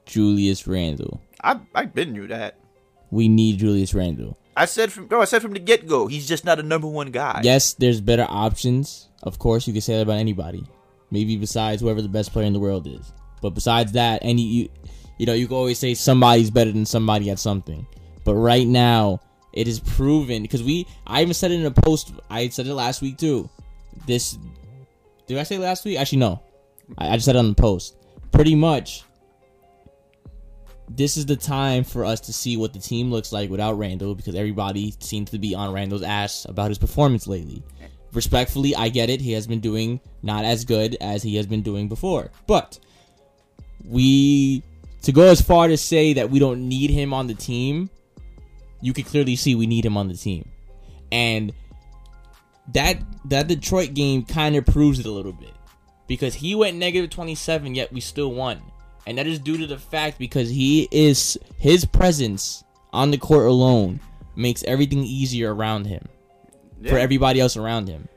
Julius 0.05 0.67
Randle. 0.67 1.21
I 1.43 1.61
I've 1.75 1.95
been 1.95 2.13
knew 2.13 2.27
that. 2.27 2.59
We 3.11 3.29
need 3.29 3.59
Julius 3.59 3.95
Randle. 3.95 4.37
I 4.57 4.65
said 4.65 4.93
from 4.93 5.07
bro. 5.07 5.21
I 5.23 5.27
said 5.27 5.43
from 5.43 5.53
the 5.53 5.61
get 5.61 5.87
go. 5.87 6.09
He's 6.09 6.27
just 6.27 6.45
not 6.45 6.59
a 6.59 6.63
number 6.63 6.89
one 6.89 7.11
guy. 7.13 7.41
Yes, 7.45 7.75
there's 7.75 8.01
better 8.01 8.27
options. 8.29 9.09
Of 9.23 9.39
course, 9.39 9.67
you 9.69 9.73
can 9.73 9.83
say 9.83 9.95
that 9.97 10.03
about 10.03 10.19
anybody. 10.19 10.65
Maybe 11.13 11.37
besides 11.37 11.81
whoever 11.83 12.03
the 12.03 12.09
best 12.09 12.33
player 12.33 12.47
in 12.47 12.53
the 12.53 12.59
world 12.59 12.87
is. 12.87 13.13
But 13.41 13.51
besides 13.51 13.93
that, 13.93 14.21
any 14.23 14.43
you, 14.43 14.69
you 15.19 15.27
know, 15.27 15.35
you 15.35 15.47
can 15.47 15.57
always 15.57 15.79
say 15.79 15.95
somebody's 15.95 16.51
better 16.51 16.73
than 16.73 16.87
somebody 16.87 17.31
at 17.31 17.39
something. 17.39 17.87
But 18.25 18.35
right 18.35 18.67
now, 18.67 19.21
it 19.53 19.69
is 19.69 19.81
proven 19.81 20.43
because 20.43 20.63
we. 20.63 20.87
I 21.07 21.23
even 21.23 21.35
said 21.35 21.51
it 21.51 21.61
in 21.61 21.67
a 21.67 21.71
post. 21.71 22.13
I 22.31 22.49
said 22.49 22.67
it 22.67 22.75
last 22.75 23.03
week 23.03 23.19
too. 23.19 23.49
This. 24.07 24.39
Did 25.27 25.39
I 25.39 25.43
say 25.43 25.59
last 25.59 25.85
week? 25.85 25.99
Actually, 25.99 26.19
no. 26.19 26.43
I, 26.99 27.11
I 27.11 27.15
just 27.15 27.27
said 27.27 27.37
it 27.37 27.41
on 27.41 27.49
the 27.49 27.55
post. 27.55 27.97
Pretty 28.31 28.55
much. 28.55 29.05
This 30.89 31.17
is 31.17 31.25
the 31.25 31.37
time 31.37 31.85
for 31.85 32.05
us 32.05 32.21
to 32.23 32.33
see 32.33 32.57
what 32.57 32.73
the 32.73 32.79
team 32.79 33.11
looks 33.11 33.33
like 33.33 33.49
without 33.49 33.79
Randle 33.79 34.15
because 34.15 34.35
everybody 34.35 34.95
seems 35.01 35.31
to 35.31 35.39
be 35.39 35.55
on 35.55 35.73
Randle's 35.73 36.03
ass 36.03 36.45
about 36.47 36.69
his 36.69 36.79
performance 36.79 37.27
lately. 37.27 37.63
Respectfully, 38.13 38.75
I 38.77 38.91
get 38.91 39.09
it. 39.09 39.21
He 39.21 39.33
has 39.33 39.47
been 39.47 39.61
doing 39.61 40.01
not 40.23 40.45
as 40.45 40.67
good 40.67 40.97
as 41.01 41.23
he 41.23 41.37
has 41.37 41.47
been 41.47 41.63
doing 41.63 41.89
before. 41.89 42.31
But 42.47 42.79
we 43.85 44.63
to 45.03 45.13
go 45.13 45.23
as 45.23 45.41
far 45.41 45.69
to 45.69 45.77
say 45.77 46.13
that 46.15 46.31
we 46.31 46.39
don't 46.39 46.69
need 46.69 46.91
him 46.91 47.13
on 47.13 47.27
the 47.27 47.35
team, 47.35 47.91
you 48.81 48.93
can 48.93 49.05
clearly 49.05 49.37
see 49.37 49.55
we 49.55 49.67
need 49.67 49.85
him 49.85 49.97
on 49.97 50.09
the 50.09 50.15
team. 50.15 50.49
And 51.11 51.53
that 52.73 52.99
that 53.27 53.49
Detroit 53.49 53.95
game 53.95 54.25
kind 54.25 54.57
of 54.57 54.65
proves 54.67 54.99
it 54.99 55.07
a 55.07 55.11
little 55.11 55.33
bit. 55.33 55.53
Because 56.07 56.35
he 56.35 56.55
went 56.55 56.77
negative 56.77 57.11
27 57.11 57.75
yet 57.75 57.93
we 57.93 58.01
still 58.01 58.33
won. 58.33 58.63
And 59.07 59.19
that 59.19 59.27
is 59.27 59.39
due 59.39 59.57
to 59.59 59.67
the 59.67 59.79
fact 59.79 60.19
because 60.19 60.49
he 60.49 60.89
is 60.91 61.39
his 61.59 61.85
presence 61.85 62.63
on 62.93 63.11
the 63.11 63.19
court 63.19 63.47
alone 63.47 64.01
makes 64.37 64.63
everything 64.65 65.01
easier 65.01 65.55
around 65.55 65.87
him 65.87 66.07
for 66.89 66.99
everybody 66.99 67.39
else 67.39 67.57
around 67.57 67.89
him 67.89 68.09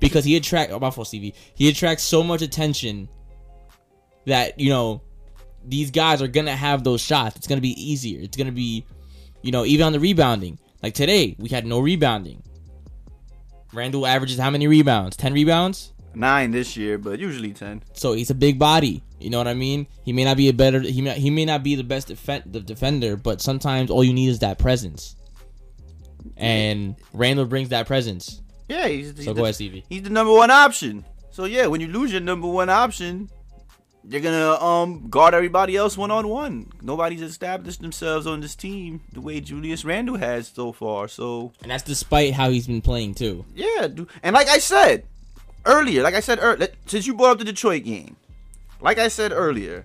because 0.00 0.24
he 0.24 0.36
attract 0.36 0.72
oh, 0.72 0.78
my 0.78 0.90
fault, 0.90 1.08
Stevie. 1.08 1.34
He 1.54 1.68
attracts 1.68 2.02
so 2.02 2.22
much 2.22 2.42
attention 2.42 3.08
that 4.26 4.58
you 4.58 4.70
know 4.70 5.02
these 5.66 5.90
guys 5.90 6.22
are 6.22 6.28
gonna 6.28 6.56
have 6.56 6.84
those 6.84 7.00
shots. 7.00 7.36
It's 7.36 7.46
gonna 7.46 7.60
be 7.60 7.80
easier. 7.80 8.20
It's 8.20 8.36
gonna 8.36 8.52
be, 8.52 8.84
you 9.42 9.52
know, 9.52 9.64
even 9.64 9.86
on 9.86 9.92
the 9.92 10.00
rebounding. 10.00 10.58
Like 10.82 10.94
today, 10.94 11.36
we 11.38 11.48
had 11.48 11.66
no 11.66 11.80
rebounding. 11.80 12.42
Randle 13.72 14.06
averages 14.06 14.38
how 14.38 14.50
many 14.50 14.66
rebounds? 14.66 15.16
Ten 15.16 15.32
rebounds. 15.32 15.92
Nine 16.14 16.50
this 16.50 16.76
year, 16.76 16.98
but 16.98 17.18
usually 17.18 17.52
ten. 17.52 17.82
So 17.92 18.12
he's 18.12 18.30
a 18.30 18.34
big 18.34 18.58
body. 18.58 19.02
You 19.20 19.30
know 19.30 19.38
what 19.38 19.48
I 19.48 19.54
mean? 19.54 19.86
He 20.04 20.12
may 20.12 20.24
not 20.24 20.36
be 20.36 20.48
a 20.48 20.52
better. 20.52 20.80
He 20.80 21.02
may, 21.02 21.18
he 21.18 21.30
may 21.30 21.44
not 21.44 21.62
be 21.62 21.74
the 21.74 21.84
best 21.84 22.08
defen- 22.08 22.50
the 22.50 22.60
defender, 22.60 23.16
but 23.16 23.40
sometimes 23.40 23.90
all 23.90 24.04
you 24.04 24.12
need 24.12 24.28
is 24.28 24.38
that 24.40 24.58
presence. 24.58 25.16
And 26.36 26.96
Randle 27.12 27.46
brings 27.46 27.70
that 27.70 27.86
presence. 27.86 28.40
Yeah, 28.68 28.86
he's, 28.86 29.16
he's 29.16 29.24
So 29.24 29.32
the, 29.32 29.38
go 29.38 29.44
ahead, 29.44 29.54
Stevie. 29.56 29.84
He's 29.88 30.02
the 30.02 30.10
number 30.10 30.32
one 30.32 30.50
option. 30.50 31.04
So 31.30 31.44
yeah, 31.44 31.66
when 31.66 31.80
you 31.80 31.88
lose 31.88 32.12
your 32.12 32.20
number 32.20 32.48
one 32.48 32.68
option, 32.68 33.30
you're 34.08 34.20
gonna 34.20 34.54
um 34.64 35.08
guard 35.08 35.34
everybody 35.34 35.76
else 35.76 35.96
one 35.98 36.10
on 36.10 36.28
one. 36.28 36.72
Nobody's 36.82 37.22
established 37.22 37.80
themselves 37.82 38.26
on 38.26 38.40
this 38.40 38.54
team 38.54 39.00
the 39.12 39.20
way 39.20 39.40
Julius 39.40 39.84
Randle 39.84 40.16
has 40.16 40.48
so 40.48 40.72
far. 40.72 41.08
So 41.08 41.52
And 41.62 41.70
that's 41.70 41.82
despite 41.82 42.32
how 42.34 42.50
he's 42.50 42.66
been 42.66 42.80
playing 42.80 43.14
too. 43.14 43.44
yeah, 43.54 43.86
dude. 43.88 44.08
and 44.22 44.34
like 44.34 44.48
I 44.48 44.58
said 44.58 45.04
earlier, 45.66 46.02
like 46.02 46.14
I 46.14 46.20
said 46.20 46.38
earlier, 46.40 46.68
since 46.86 47.06
you 47.06 47.14
brought 47.14 47.32
up 47.32 47.38
the 47.38 47.44
Detroit 47.44 47.84
game, 47.84 48.16
like 48.80 48.98
I 48.98 49.08
said 49.08 49.32
earlier, 49.32 49.84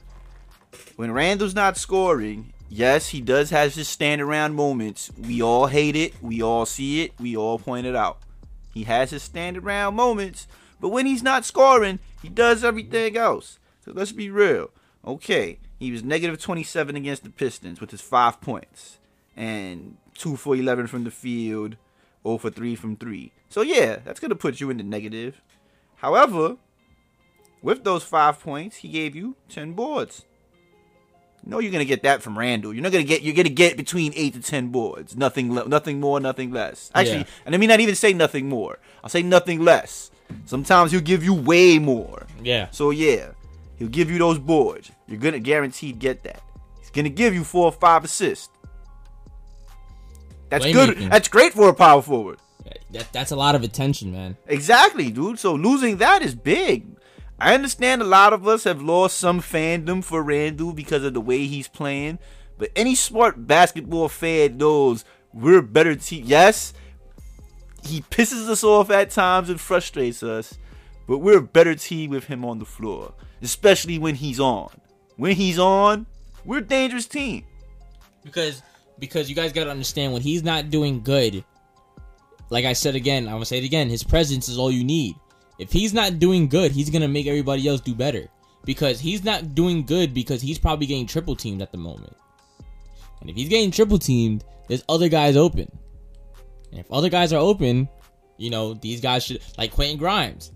when 0.96 1.12
Randle's 1.12 1.56
not 1.56 1.78
scoring, 1.78 2.54
yes, 2.70 3.10
he 3.10 3.20
does 3.22 3.50
have 3.50 3.74
his 3.74 3.88
stand 3.88 4.22
around 4.22 4.54
moments. 4.56 5.12
We 5.20 5.42
all 5.42 5.68
hate 5.68 5.96
it. 5.96 6.14
We 6.22 6.42
all 6.42 6.66
see 6.66 7.04
it. 7.04 7.12
We 7.20 7.36
all 7.36 7.60
point 7.60 7.88
it 7.88 7.96
out. 7.96 8.20
He 8.74 8.84
has 8.84 9.12
his 9.12 9.22
stand 9.24 9.58
around 9.58 9.96
moments, 9.96 10.48
but 10.80 10.90
when 10.90 11.06
he's 11.06 11.24
not 11.24 11.46
scoring, 11.46 12.00
he 12.22 12.30
does 12.30 12.64
everything 12.64 13.18
else. 13.18 13.60
So 13.84 13.92
let's 13.94 14.12
be 14.12 14.30
real. 14.30 14.70
Okay, 15.06 15.60
he 15.80 15.92
was 15.92 16.04
negative 16.04 16.40
27 16.42 16.96
against 16.96 17.24
the 17.24 17.30
Pistons 17.30 17.82
with 17.82 17.92
his 17.92 18.02
five 18.02 18.40
points 18.40 19.00
and 19.36 19.98
two 20.16 20.38
for 20.38 20.56
11 20.56 20.88
from 20.88 21.04
the 21.04 21.12
field, 21.12 21.76
0 22.24 22.38
for 22.38 22.50
3 22.50 22.76
from 22.76 22.96
three. 22.96 23.32
So 23.50 23.62
yeah, 23.62 23.98
that's 24.06 24.20
gonna 24.20 24.36
put 24.36 24.62
you 24.62 24.70
in 24.70 24.78
the 24.78 24.84
negative. 24.84 25.42
However, 25.98 26.58
with 27.62 27.84
those 27.84 28.04
five 28.04 28.40
points, 28.40 28.78
he 28.78 28.88
gave 28.88 29.16
you 29.16 29.36
10 29.50 29.74
boards. 29.74 30.26
No, 31.46 31.60
you're 31.60 31.74
gonna 31.74 31.84
get 31.84 32.04
that 32.04 32.22
from 32.22 32.40
Randle. 32.40 32.74
You're 32.74 32.84
not 32.84 32.94
gonna 32.94 33.04
get. 33.04 33.22
You're 33.22 33.36
gonna 33.36 33.50
get 33.50 33.76
between 33.76 34.14
eight 34.16 34.34
to 34.36 34.40
ten 34.42 34.70
boards. 34.70 35.18
Nothing. 35.18 35.54
Le- 35.54 35.68
nothing 35.68 36.00
more. 36.00 36.22
Nothing 36.22 36.52
less. 36.52 36.90
Actually, 36.96 37.18
Yeah. 37.18 37.26
and 37.46 37.54
I 37.54 37.58
mean 37.58 37.68
not 37.68 37.82
even 37.82 37.96
say 37.96 38.14
nothing 38.14 38.48
more. 38.48 38.80
I'll 39.04 39.10
say 39.10 39.24
nothing 39.24 39.60
less. 39.60 40.10
Sometimes 40.46 40.94
he'll 40.94 41.02
give 41.02 41.22
you 41.22 41.34
way 41.34 41.80
more. 41.80 42.28
Yeah. 42.42 42.70
So 42.72 42.92
yeah, 42.92 43.32
he'll 43.78 43.88
give 43.88 44.10
you 44.10 44.18
those 44.18 44.40
boards. 44.40 44.92
You're 45.08 45.20
gonna 45.20 45.40
guaranteed 45.40 46.00
get 46.00 46.24
that. 46.24 46.42
He's 46.80 46.90
gonna 46.90 47.10
give 47.10 47.34
you 47.34 47.44
four 47.44 47.66
or 47.66 47.72
five 47.72 48.04
assists. 48.04 48.50
That's 50.50 50.66
good. 50.66 50.98
That's 51.10 51.28
great 51.28 51.54
for 51.54 51.70
a 51.70 51.74
power 51.74 52.02
forward. 52.02 52.40
That, 52.92 53.12
that's 53.12 53.32
a 53.32 53.36
lot 53.36 53.56
of 53.56 53.64
attention, 53.64 54.12
man. 54.12 54.38
Exactly, 54.48 55.10
dude. 55.10 55.40
So 55.40 55.56
losing 55.56 55.98
that 55.98 56.22
is 56.22 56.36
big. 56.36 56.86
I 57.40 57.56
understand 57.56 58.02
a 58.02 58.06
lot 58.06 58.34
of 58.34 58.48
us 58.48 58.64
have 58.64 58.82
lost 58.82 59.18
some 59.18 59.42
fandom 59.42 60.04
for 60.04 60.22
Randle 60.22 60.74
because 60.74 61.04
of 61.04 61.14
the 61.14 61.22
way 61.22 61.46
he's 61.46 61.68
playing, 61.68 62.20
but 62.58 62.70
any 62.76 62.96
smart 62.96 63.48
basketball 63.48 64.08
fan 64.08 64.58
knows 64.58 65.04
we're 65.34 65.58
a 65.58 65.64
better 65.64 65.96
team. 65.96 66.24
Yes, 66.26 66.74
he 67.84 68.02
pisses 68.02 68.48
us 68.48 68.64
off 68.64 68.92
at 68.92 69.10
times 69.10 69.50
and 69.50 69.60
frustrates 69.60 70.24
us, 70.24 70.58
but 71.08 71.18
we're 71.18 71.40
a 71.40 71.42
better 71.42 71.76
team 71.76 72.12
with 72.12 72.26
him 72.26 72.46
on 72.46 72.60
the 72.60 72.66
floor, 72.66 73.14
especially 73.44 74.00
when 74.00 74.16
he's 74.16 74.40
on. 74.40 74.70
When 75.18 75.36
he's 75.36 75.60
on, 75.60 76.08
we're 76.46 76.60
a 76.60 76.62
dangerous 76.62 77.06
team. 77.06 77.46
Because 78.24 78.62
because 79.00 79.30
you 79.30 79.36
guys 79.36 79.52
got 79.54 79.66
to 79.66 79.72
understand 79.72 80.14
when 80.14 80.22
he's 80.22 80.44
not 80.44 80.70
doing 80.70 81.02
good. 81.02 81.44
Like 82.50 82.66
I 82.66 82.74
said 82.74 82.96
again, 82.96 83.26
I'm 83.26 83.34
gonna 83.34 83.46
say 83.46 83.58
it 83.58 83.64
again. 83.64 83.90
His 83.90 84.04
presence 84.04 84.48
is 84.48 84.58
all 84.58 84.72
you 84.72 84.84
need. 84.84 85.16
If 85.60 85.72
he's 85.72 85.94
not 85.94 86.20
doing 86.20 86.48
good, 86.48 86.72
he's 86.72 86.90
gonna 86.90 87.08
make 87.08 87.28
everybody 87.28 87.68
else 87.68 87.82
do 87.82 87.94
better. 87.96 88.28
Because 88.66 89.00
he's 89.00 89.24
not 89.24 89.56
doing 89.56 89.86
good 89.86 90.14
because 90.14 90.42
he's 90.42 90.60
probably 90.60 90.86
getting 90.86 91.08
triple 91.08 91.36
teamed 91.36 91.62
at 91.62 91.72
the 91.72 91.78
moment. 91.78 92.16
And 93.22 93.30
if 93.30 93.36
he's 93.36 93.50
getting 93.50 93.72
triple 93.72 94.00
teamed, 94.00 94.46
there's 94.68 94.84
other 94.88 95.10
guys 95.10 95.36
open. 95.36 95.70
And 96.72 96.80
if 96.80 96.92
other 96.92 97.10
guys 97.10 97.34
are 97.34 97.40
open, 97.40 97.90
you 98.38 98.50
know 98.50 98.74
these 98.74 99.02
guys 99.02 99.26
should 99.26 99.42
like 99.58 99.72
Quentin 99.72 99.98
Grimes. 99.98 100.52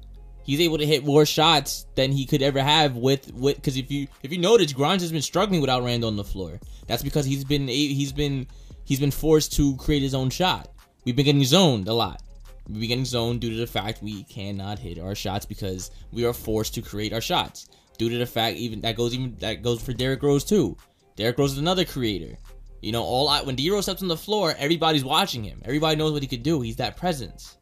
He's 0.48 0.62
able 0.62 0.78
to 0.78 0.86
hit 0.86 1.06
more 1.06 1.26
shots 1.26 1.86
than 1.96 2.14
he 2.14 2.26
could 2.26 2.42
ever 2.42 2.64
have 2.64 2.96
with 2.96 3.34
with 3.34 3.58
because 3.58 3.76
if 3.76 3.92
you 3.92 4.08
if 4.24 4.32
you 4.32 4.38
notice, 4.38 4.72
Grimes 4.72 5.02
has 5.02 5.12
been 5.12 5.22
struggling 5.22 5.60
without 5.60 5.84
Randle 5.84 6.08
on 6.08 6.16
the 6.16 6.24
floor. 6.24 6.58
That's 6.88 7.04
because 7.04 7.26
he's 7.26 7.44
been 7.44 7.68
he's 7.68 8.14
been 8.14 8.48
he's 8.86 9.02
been 9.02 9.12
forced 9.12 9.52
to 9.58 9.76
create 9.76 10.02
his 10.02 10.16
own 10.16 10.30
shot. 10.30 10.70
We've 11.04 11.18
been 11.18 11.26
getting 11.26 11.44
zoned 11.44 11.90
a 11.90 11.94
lot. 11.94 12.24
We've 12.66 12.80
been 12.80 12.88
getting 12.88 13.04
zoned 13.04 13.42
due 13.42 13.50
to 13.50 13.58
the 13.58 13.68
fact 13.68 14.02
we 14.02 14.24
cannot 14.24 14.80
hit 14.80 15.00
our 15.00 15.16
shots 15.16 15.46
because 15.46 15.92
we 16.14 16.26
are 16.26 16.32
forced 16.32 16.74
to 16.76 16.82
create 16.82 17.12
our 17.12 17.20
shots. 17.20 17.68
Due 17.98 18.10
to 18.10 18.18
the 18.18 18.26
fact 18.26 18.56
even 18.56 18.80
that 18.82 18.96
goes 18.96 19.14
even 19.14 19.36
that 19.40 19.62
goes 19.62 19.82
for 19.82 19.92
Derrick 19.92 20.24
Rose 20.24 20.46
too. 20.46 20.78
Derrick 21.18 21.38
Rose 21.38 21.52
is 21.52 21.58
another 21.58 21.84
creator. 21.84 22.38
You 22.82 22.94
know, 22.94 23.04
all 23.04 23.28
I, 23.28 23.42
when 23.42 23.56
D 23.56 23.70
Rose 23.70 23.84
steps 23.84 24.02
on 24.02 24.08
the 24.08 24.16
floor, 24.16 24.56
everybody's 24.58 25.04
watching 25.04 25.44
him. 25.44 25.62
Everybody 25.66 25.98
knows 25.98 26.14
what 26.14 26.22
he 26.22 26.28
could 26.30 26.44
do. 26.44 26.62
He's 26.62 26.78
that 26.78 26.96
presence. 26.96 27.58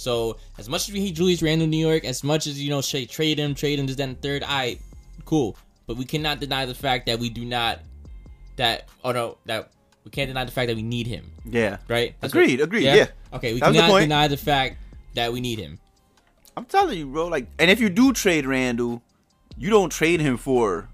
So 0.00 0.38
as 0.56 0.66
much 0.66 0.88
as 0.88 0.94
we 0.94 1.00
hate 1.02 1.14
Julius 1.14 1.42
Randle 1.42 1.66
New 1.68 1.76
York, 1.76 2.06
as 2.06 2.24
much 2.24 2.46
as 2.46 2.58
you 2.60 2.70
know, 2.70 2.80
say 2.80 3.04
trade 3.04 3.38
him, 3.38 3.54
trade 3.54 3.78
him, 3.78 3.86
that, 3.86 4.00
and 4.00 4.20
third, 4.22 4.42
I 4.46 4.78
cool. 5.26 5.58
But 5.86 5.98
we 5.98 6.06
cannot 6.06 6.40
deny 6.40 6.64
the 6.64 6.74
fact 6.74 7.04
that 7.06 7.18
we 7.18 7.28
do 7.28 7.44
not 7.44 7.80
that 8.56 8.88
oh 9.04 9.12
no 9.12 9.36
that 9.44 9.72
we 10.04 10.10
can't 10.10 10.28
deny 10.28 10.46
the 10.46 10.52
fact 10.52 10.68
that 10.68 10.76
we 10.76 10.82
need 10.82 11.06
him, 11.06 11.30
Yeah. 11.44 11.76
right? 11.86 12.14
That's 12.20 12.32
Agreed, 12.32 12.62
agreed, 12.62 12.84
yeah. 12.84 13.08
Okay, 13.34 13.52
we 13.52 13.60
That 13.60 13.68
was 13.68 13.76
the 13.76 13.82
cannot 13.82 14.00
deny 14.00 14.28
the 14.28 14.36
fact 14.38 14.78
that 15.14 15.32
we 15.34 15.40
need 15.42 15.58
him. 15.58 15.78
I'm 16.56 16.64
telling 16.64 16.96
you, 16.98 17.06
bro. 17.06 17.26
Like, 17.26 17.48
and 17.58 17.70
if 17.70 17.78
you 17.78 17.90
do 17.90 18.14
trade 18.14 18.46
Randle, 18.46 19.02
you 19.58 19.68
don't 19.68 19.90
trade 19.90 20.20
him 20.20 20.38
for 20.38 20.88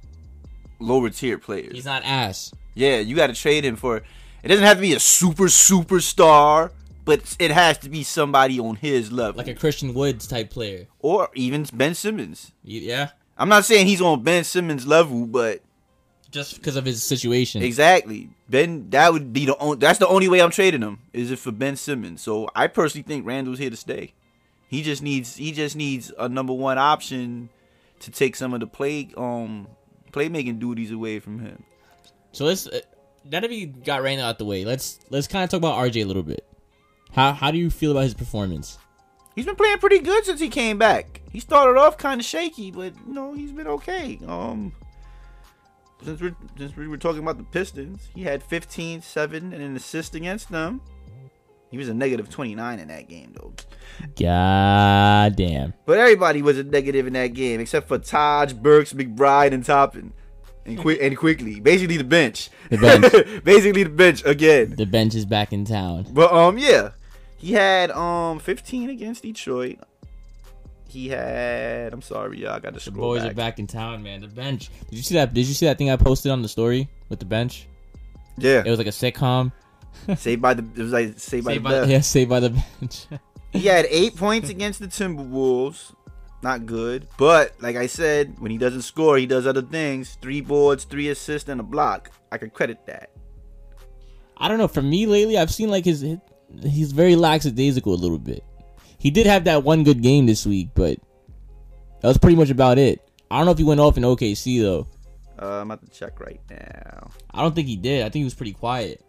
lower 0.80 1.10
tier 1.10 1.38
players. 1.38 1.72
He's 1.72 1.84
not 1.84 2.02
ass. 2.04 2.52
Yeah, 2.74 2.96
you 2.98 3.14
got 3.14 3.28
to 3.28 3.34
trade 3.34 3.64
him 3.64 3.76
for. 3.76 3.98
It 4.42 4.48
doesn't 4.48 4.64
have 4.64 4.78
to 4.78 4.82
be 4.82 4.94
a 4.94 5.00
super 5.00 5.44
superstar, 5.44 6.72
but 7.06 7.36
it 7.38 7.50
has 7.50 7.78
to 7.78 7.88
be 7.88 8.02
somebody 8.02 8.60
on 8.60 8.76
his 8.76 9.10
level, 9.10 9.38
Like 9.38 9.48
a 9.48 9.54
Christian 9.54 9.94
Woods 9.94 10.26
type 10.26 10.50
player. 10.50 10.88
or 10.98 11.30
even 11.34 11.64
Ben 11.72 11.94
Simmons. 11.94 12.52
Yeah, 12.62 13.10
I'm 13.38 13.48
not 13.48 13.64
saying 13.64 13.86
he's 13.86 14.02
on 14.02 14.22
Ben 14.22 14.44
Simmons 14.44 14.86
level, 14.86 15.24
but 15.26 15.62
just 16.30 16.56
because 16.56 16.76
of 16.76 16.84
his 16.84 17.02
situation. 17.02 17.62
exactly 17.62 18.28
Ben. 18.50 18.90
That 18.90 19.12
would 19.12 19.32
be 19.32 19.46
the 19.46 19.56
only. 19.56 19.78
That's 19.78 19.98
the 19.98 20.08
only 20.08 20.28
way 20.28 20.42
I'm 20.42 20.50
trading 20.50 20.82
him 20.82 20.98
is 21.14 21.30
if 21.30 21.40
for 21.40 21.52
Ben 21.52 21.76
Simmons. 21.76 22.20
So 22.20 22.50
I 22.54 22.66
personally 22.66 23.04
think 23.04 23.24
Randle's 23.26 23.58
here 23.58 23.70
to 23.70 23.76
stay. 23.76 24.12
He 24.68 24.82
just 24.82 25.02
needs. 25.02 25.36
He 25.36 25.52
just 25.52 25.76
needs 25.76 26.12
a 26.18 26.28
number 26.28 26.52
one 26.52 26.76
option 26.76 27.48
to 28.00 28.10
take 28.10 28.36
some 28.36 28.52
of 28.52 28.60
the 28.60 28.66
play 28.66 29.08
um 29.16 29.68
playmaking 30.12 30.58
duties 30.58 30.90
away 30.90 31.20
from 31.20 31.38
him. 31.38 31.62
So 32.32 32.44
let's 32.44 32.66
uh, 32.66 32.80
now 33.24 33.40
that 33.40 33.48
we 33.50 33.66
got 33.66 34.02
Randle 34.02 34.26
out 34.26 34.38
the 34.38 34.44
way, 34.44 34.64
let's 34.64 34.98
let's 35.10 35.28
kind 35.28 35.44
of 35.44 35.50
talk 35.50 35.58
about 35.58 35.76
RJ 35.78 36.02
a 36.02 36.06
little 36.06 36.22
bit. 36.24 36.44
How 37.16 37.32
how 37.32 37.50
do 37.50 37.56
you 37.56 37.70
feel 37.70 37.92
about 37.92 38.04
his 38.04 38.14
performance? 38.14 38.78
He's 39.34 39.46
been 39.46 39.56
playing 39.56 39.78
pretty 39.78 40.00
good 40.00 40.26
since 40.26 40.38
he 40.38 40.50
came 40.50 40.76
back. 40.76 41.22
He 41.32 41.40
started 41.40 41.80
off 41.80 41.96
kind 41.96 42.20
of 42.20 42.26
shaky, 42.26 42.70
but 42.70 42.94
you 43.06 43.14
know 43.14 43.32
he's 43.32 43.52
been 43.52 43.66
okay. 43.66 44.18
Um, 44.26 44.70
since 46.04 46.20
we 46.20 46.34
since 46.58 46.76
we 46.76 46.86
were 46.86 46.98
talking 46.98 47.22
about 47.22 47.38
the 47.38 47.44
Pistons, 47.44 48.10
he 48.14 48.22
had 48.22 48.42
15, 48.42 49.00
7, 49.00 49.52
and 49.54 49.62
an 49.62 49.76
assist 49.76 50.14
against 50.14 50.50
them. 50.50 50.82
He 51.70 51.78
was 51.78 51.88
a 51.88 51.94
negative 51.94 52.28
29 52.28 52.78
in 52.78 52.88
that 52.88 53.08
game 53.08 53.34
though. 53.34 53.54
God 54.18 55.36
damn. 55.36 55.72
But 55.86 55.98
everybody 55.98 56.42
was 56.42 56.58
a 56.58 56.64
negative 56.64 57.06
in 57.06 57.14
that 57.14 57.28
game 57.28 57.60
except 57.60 57.88
for 57.88 57.98
Taj, 57.98 58.52
Burks, 58.52 58.92
McBride, 58.92 59.52
and 59.52 59.64
Toppin. 59.64 60.12
And 60.66 60.78
quick 60.78 60.98
and 61.00 61.16
quickly, 61.16 61.60
basically 61.60 61.96
the 61.96 62.04
bench. 62.04 62.50
The 62.70 62.76
bench. 62.76 63.42
basically 63.44 63.84
the 63.84 63.90
bench 63.90 64.22
again. 64.26 64.74
The 64.76 64.84
bench 64.84 65.14
is 65.14 65.24
back 65.24 65.52
in 65.52 65.64
town. 65.64 66.08
But 66.10 66.32
um, 66.32 66.58
yeah, 66.58 66.90
he 67.36 67.52
had 67.52 67.90
um 67.90 68.38
15 68.38 68.90
against 68.90 69.22
Detroit. 69.22 69.78
He 70.88 71.08
had. 71.08 71.92
I'm 71.92 72.00
sorry, 72.02 72.40
y'all. 72.40 72.52
I 72.52 72.60
got 72.60 72.74
to 72.74 72.84
The 72.84 72.90
boys 72.96 73.22
back. 73.22 73.30
are 73.32 73.34
back 73.34 73.58
in 73.58 73.66
town, 73.66 74.02
man. 74.02 74.20
The 74.20 74.28
bench. 74.28 74.70
Did 74.88 74.96
you 74.96 75.02
see 75.02 75.14
that? 75.14 75.34
Did 75.34 75.46
you 75.46 75.52
see 75.54 75.66
that 75.66 75.78
thing 75.78 75.90
I 75.90 75.96
posted 75.96 76.32
on 76.32 76.42
the 76.42 76.48
story 76.48 76.88
with 77.08 77.18
the 77.18 77.24
bench? 77.26 77.66
Yeah, 78.38 78.62
It 78.64 78.70
was 78.70 78.78
like 78.78 78.86
a 78.86 78.90
sitcom. 78.90 79.50
saved 80.16 80.40
by 80.42 80.54
the. 80.54 80.62
It 80.76 80.82
was 80.82 80.92
like 80.92 81.18
saved 81.18 81.44
by 81.44 81.52
Saved 81.52 81.64
the 81.64 81.68
by, 81.68 81.70
bell. 81.70 81.88
yeah, 81.90 82.00
saved 82.00 82.30
by 82.30 82.40
the 82.40 82.50
bench. 82.80 83.06
He 83.52 83.66
had 83.68 83.86
eight 83.88 84.16
points 84.16 84.50
against 84.50 84.80
the 84.80 84.86
Timberwolves. 84.86 85.94
Not 86.42 86.66
good, 86.66 87.08
but 87.16 87.54
like 87.60 87.74
I 87.76 87.86
said, 87.86 88.38
when 88.38 88.50
he 88.50 88.58
doesn't 88.58 88.82
score, 88.82 89.16
he 89.16 89.24
does 89.24 89.46
other 89.46 89.62
things. 89.62 90.18
Three 90.20 90.42
boards, 90.42 90.84
three 90.84 91.08
assists, 91.08 91.48
and 91.48 91.58
a 91.58 91.64
block. 91.64 92.10
I 92.30 92.36
could 92.36 92.52
credit 92.52 92.84
that. 92.86 93.10
I 94.36 94.48
don't 94.48 94.58
know. 94.58 94.68
For 94.68 94.82
me 94.82 95.06
lately, 95.06 95.38
I've 95.38 95.50
seen 95.52 95.70
like 95.70 95.86
his 95.86 96.04
he's 96.62 96.92
very 96.92 97.16
lackadaisical 97.16 97.94
a 97.94 97.96
little 97.96 98.18
bit. 98.18 98.44
He 98.98 99.10
did 99.10 99.26
have 99.26 99.44
that 99.44 99.62
one 99.62 99.84
good 99.84 100.02
game 100.02 100.26
this 100.26 100.46
week, 100.46 100.70
but 100.74 100.98
that 102.00 102.08
was 102.08 102.18
pretty 102.18 102.36
much 102.36 102.50
about 102.50 102.78
it. 102.78 103.00
I 103.30 103.38
don't 103.38 103.46
know 103.46 103.52
if 103.52 103.58
he 103.58 103.64
went 103.64 103.80
off 103.80 103.96
in 103.96 104.02
OKC 104.02 104.60
though. 104.60 104.86
Uh, 105.40 105.60
I'm 105.60 105.70
about 105.70 105.84
to 105.84 105.98
check 105.98 106.18
right 106.18 106.40
now. 106.48 107.10
I 107.30 107.42
don't 107.42 107.54
think 107.54 107.68
he 107.68 107.76
did. 107.76 108.00
I 108.00 108.04
think 108.04 108.20
he 108.20 108.24
was 108.24 108.34
pretty 108.34 108.52
quiet. 108.54 109.04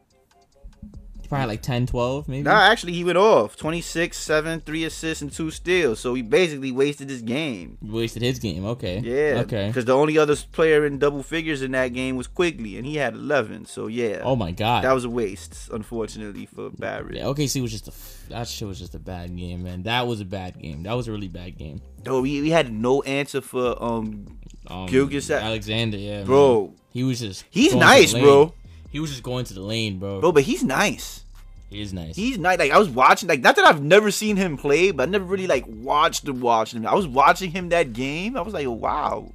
Probably 1.29 1.47
like 1.47 1.61
10, 1.61 1.87
12, 1.87 2.27
maybe. 2.27 2.43
Nah, 2.43 2.61
actually, 2.61 2.93
he 2.93 3.03
went 3.03 3.17
off 3.17 3.55
26, 3.57 4.17
7, 4.17 4.61
3 4.61 4.83
assists, 4.85 5.21
and 5.21 5.31
2 5.31 5.51
steals. 5.51 5.99
So 5.99 6.13
he 6.13 6.21
basically 6.21 6.71
wasted 6.71 7.09
his 7.09 7.21
game. 7.21 7.77
Wasted 7.81 8.21
his 8.23 8.39
game. 8.39 8.65
Okay. 8.65 8.99
Yeah. 8.99 9.41
Okay. 9.41 9.67
Because 9.67 9.85
the 9.85 9.93
only 9.95 10.17
other 10.17 10.35
player 10.51 10.85
in 10.85 10.99
double 10.99 11.23
figures 11.23 11.61
in 11.61 11.71
that 11.71 11.89
game 11.89 12.15
was 12.15 12.27
Quickley, 12.27 12.77
and 12.77 12.85
he 12.85 12.95
had 12.95 13.13
11. 13.13 13.65
So 13.65 13.87
yeah. 13.87 14.21
Oh 14.23 14.35
my 14.35 14.51
god. 14.51 14.83
That 14.83 14.93
was 14.93 15.03
a 15.05 15.09
waste, 15.09 15.69
unfortunately, 15.71 16.45
for 16.45 16.69
Barrett. 16.69 17.15
Yeah, 17.15 17.23
OKC 17.25 17.61
was 17.61 17.71
just 17.71 17.87
a 17.87 17.93
that 18.29 18.47
shit 18.47 18.67
was 18.67 18.77
just 18.79 18.93
a 18.95 18.99
bad 18.99 19.35
game, 19.37 19.63
man. 19.63 19.83
That 19.83 20.05
was 20.05 20.19
a 20.21 20.25
bad 20.25 20.59
game. 20.59 20.83
That 20.83 20.93
was 20.93 21.07
a 21.07 21.11
really 21.11 21.29
bad 21.29 21.57
game. 21.57 21.81
No, 22.05 22.21
we, 22.21 22.41
we 22.41 22.49
had 22.49 22.71
no 22.73 23.01
answer 23.03 23.41
for 23.41 23.81
um 23.81 24.37
Um, 24.69 24.85
Gilgeous- 24.87 25.29
Alexander, 25.31 25.97
yeah, 25.97 26.17
man. 26.17 26.25
bro. 26.25 26.73
He 26.91 27.03
was 27.03 27.19
just 27.19 27.45
He's 27.49 27.73
going 27.73 27.81
to 27.81 27.87
the 27.87 27.93
nice, 27.93 28.13
bro. 28.13 28.53
He 28.91 28.99
was 28.99 29.09
just 29.11 29.23
going 29.23 29.45
to 29.45 29.53
the 29.53 29.61
lane, 29.61 29.99
bro. 29.99 30.21
Bro, 30.21 30.31
but 30.31 30.43
he's 30.43 30.63
nice. 30.63 31.23
He 31.69 31.81
is 31.81 31.91
nice. 31.93 32.15
He's 32.15 32.37
nice. 32.37 32.57
Like 32.59 32.71
I 32.71 32.77
was 32.79 32.89
watching, 32.89 33.27
like 33.27 33.41
not 33.41 33.55
that 33.57 33.65
I've 33.65 33.81
never 33.81 34.09
seen 34.11 34.37
him 34.37 34.57
play, 34.57 34.91
but 34.91 35.09
I 35.09 35.11
never 35.11 35.25
really 35.25 35.47
like 35.47 35.65
watched 35.67 36.25
him 36.27 36.39
watching 36.39 36.79
him. 36.79 36.87
I 36.87 36.95
was 36.95 37.07
watching 37.07 37.51
him 37.51 37.69
that 37.69 37.91
game. 37.93 38.37
I 38.37 38.41
was 38.41 38.53
like, 38.53 38.67
wow, 38.67 39.29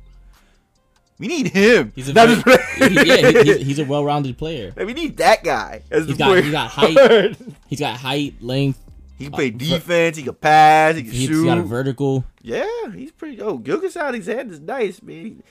we 1.19 1.29
need 1.29 1.49
him. 1.49 1.93
He's 1.95 2.09
a 2.09 2.13
very, 2.15 2.35
he- 2.37 3.07
yeah, 3.07 3.31
he- 3.31 3.43
he's, 3.53 3.67
he's 3.67 3.79
a 3.79 3.85
well-rounded 3.85 4.39
player. 4.39 4.73
Like, 4.77 4.87
we 4.87 4.95
need 4.95 5.19
that 5.19 5.45
guy 5.45 5.83
as 5.91 6.07
He's 6.07 6.17
got 6.17 6.43
he 6.43 6.51
got 6.51 6.71
height. 6.73 7.37
He's 7.69 7.81
got 7.81 7.99
height, 7.99 8.35
length. 8.41 8.81
He 9.19 9.25
can 9.27 9.33
play 9.35 9.49
Uh, 9.49 9.59
defense. 9.59 10.17
He 10.17 10.23
can 10.23 10.35
pass. 10.35 10.97
He 10.97 11.03
can 11.03 11.13
He's 11.13 11.29
shoot. 11.29 11.35
He's 11.37 11.45
got 11.45 11.59
a 11.59 11.63
vertical. 11.63 12.25
Yeah, 12.41 12.65
he's 12.95 13.13
pretty. 13.13 13.41
Oh, 13.43 13.59
Gilgeous-Alexander's 13.59 14.59
nice, 14.61 15.01
man. 15.03 15.43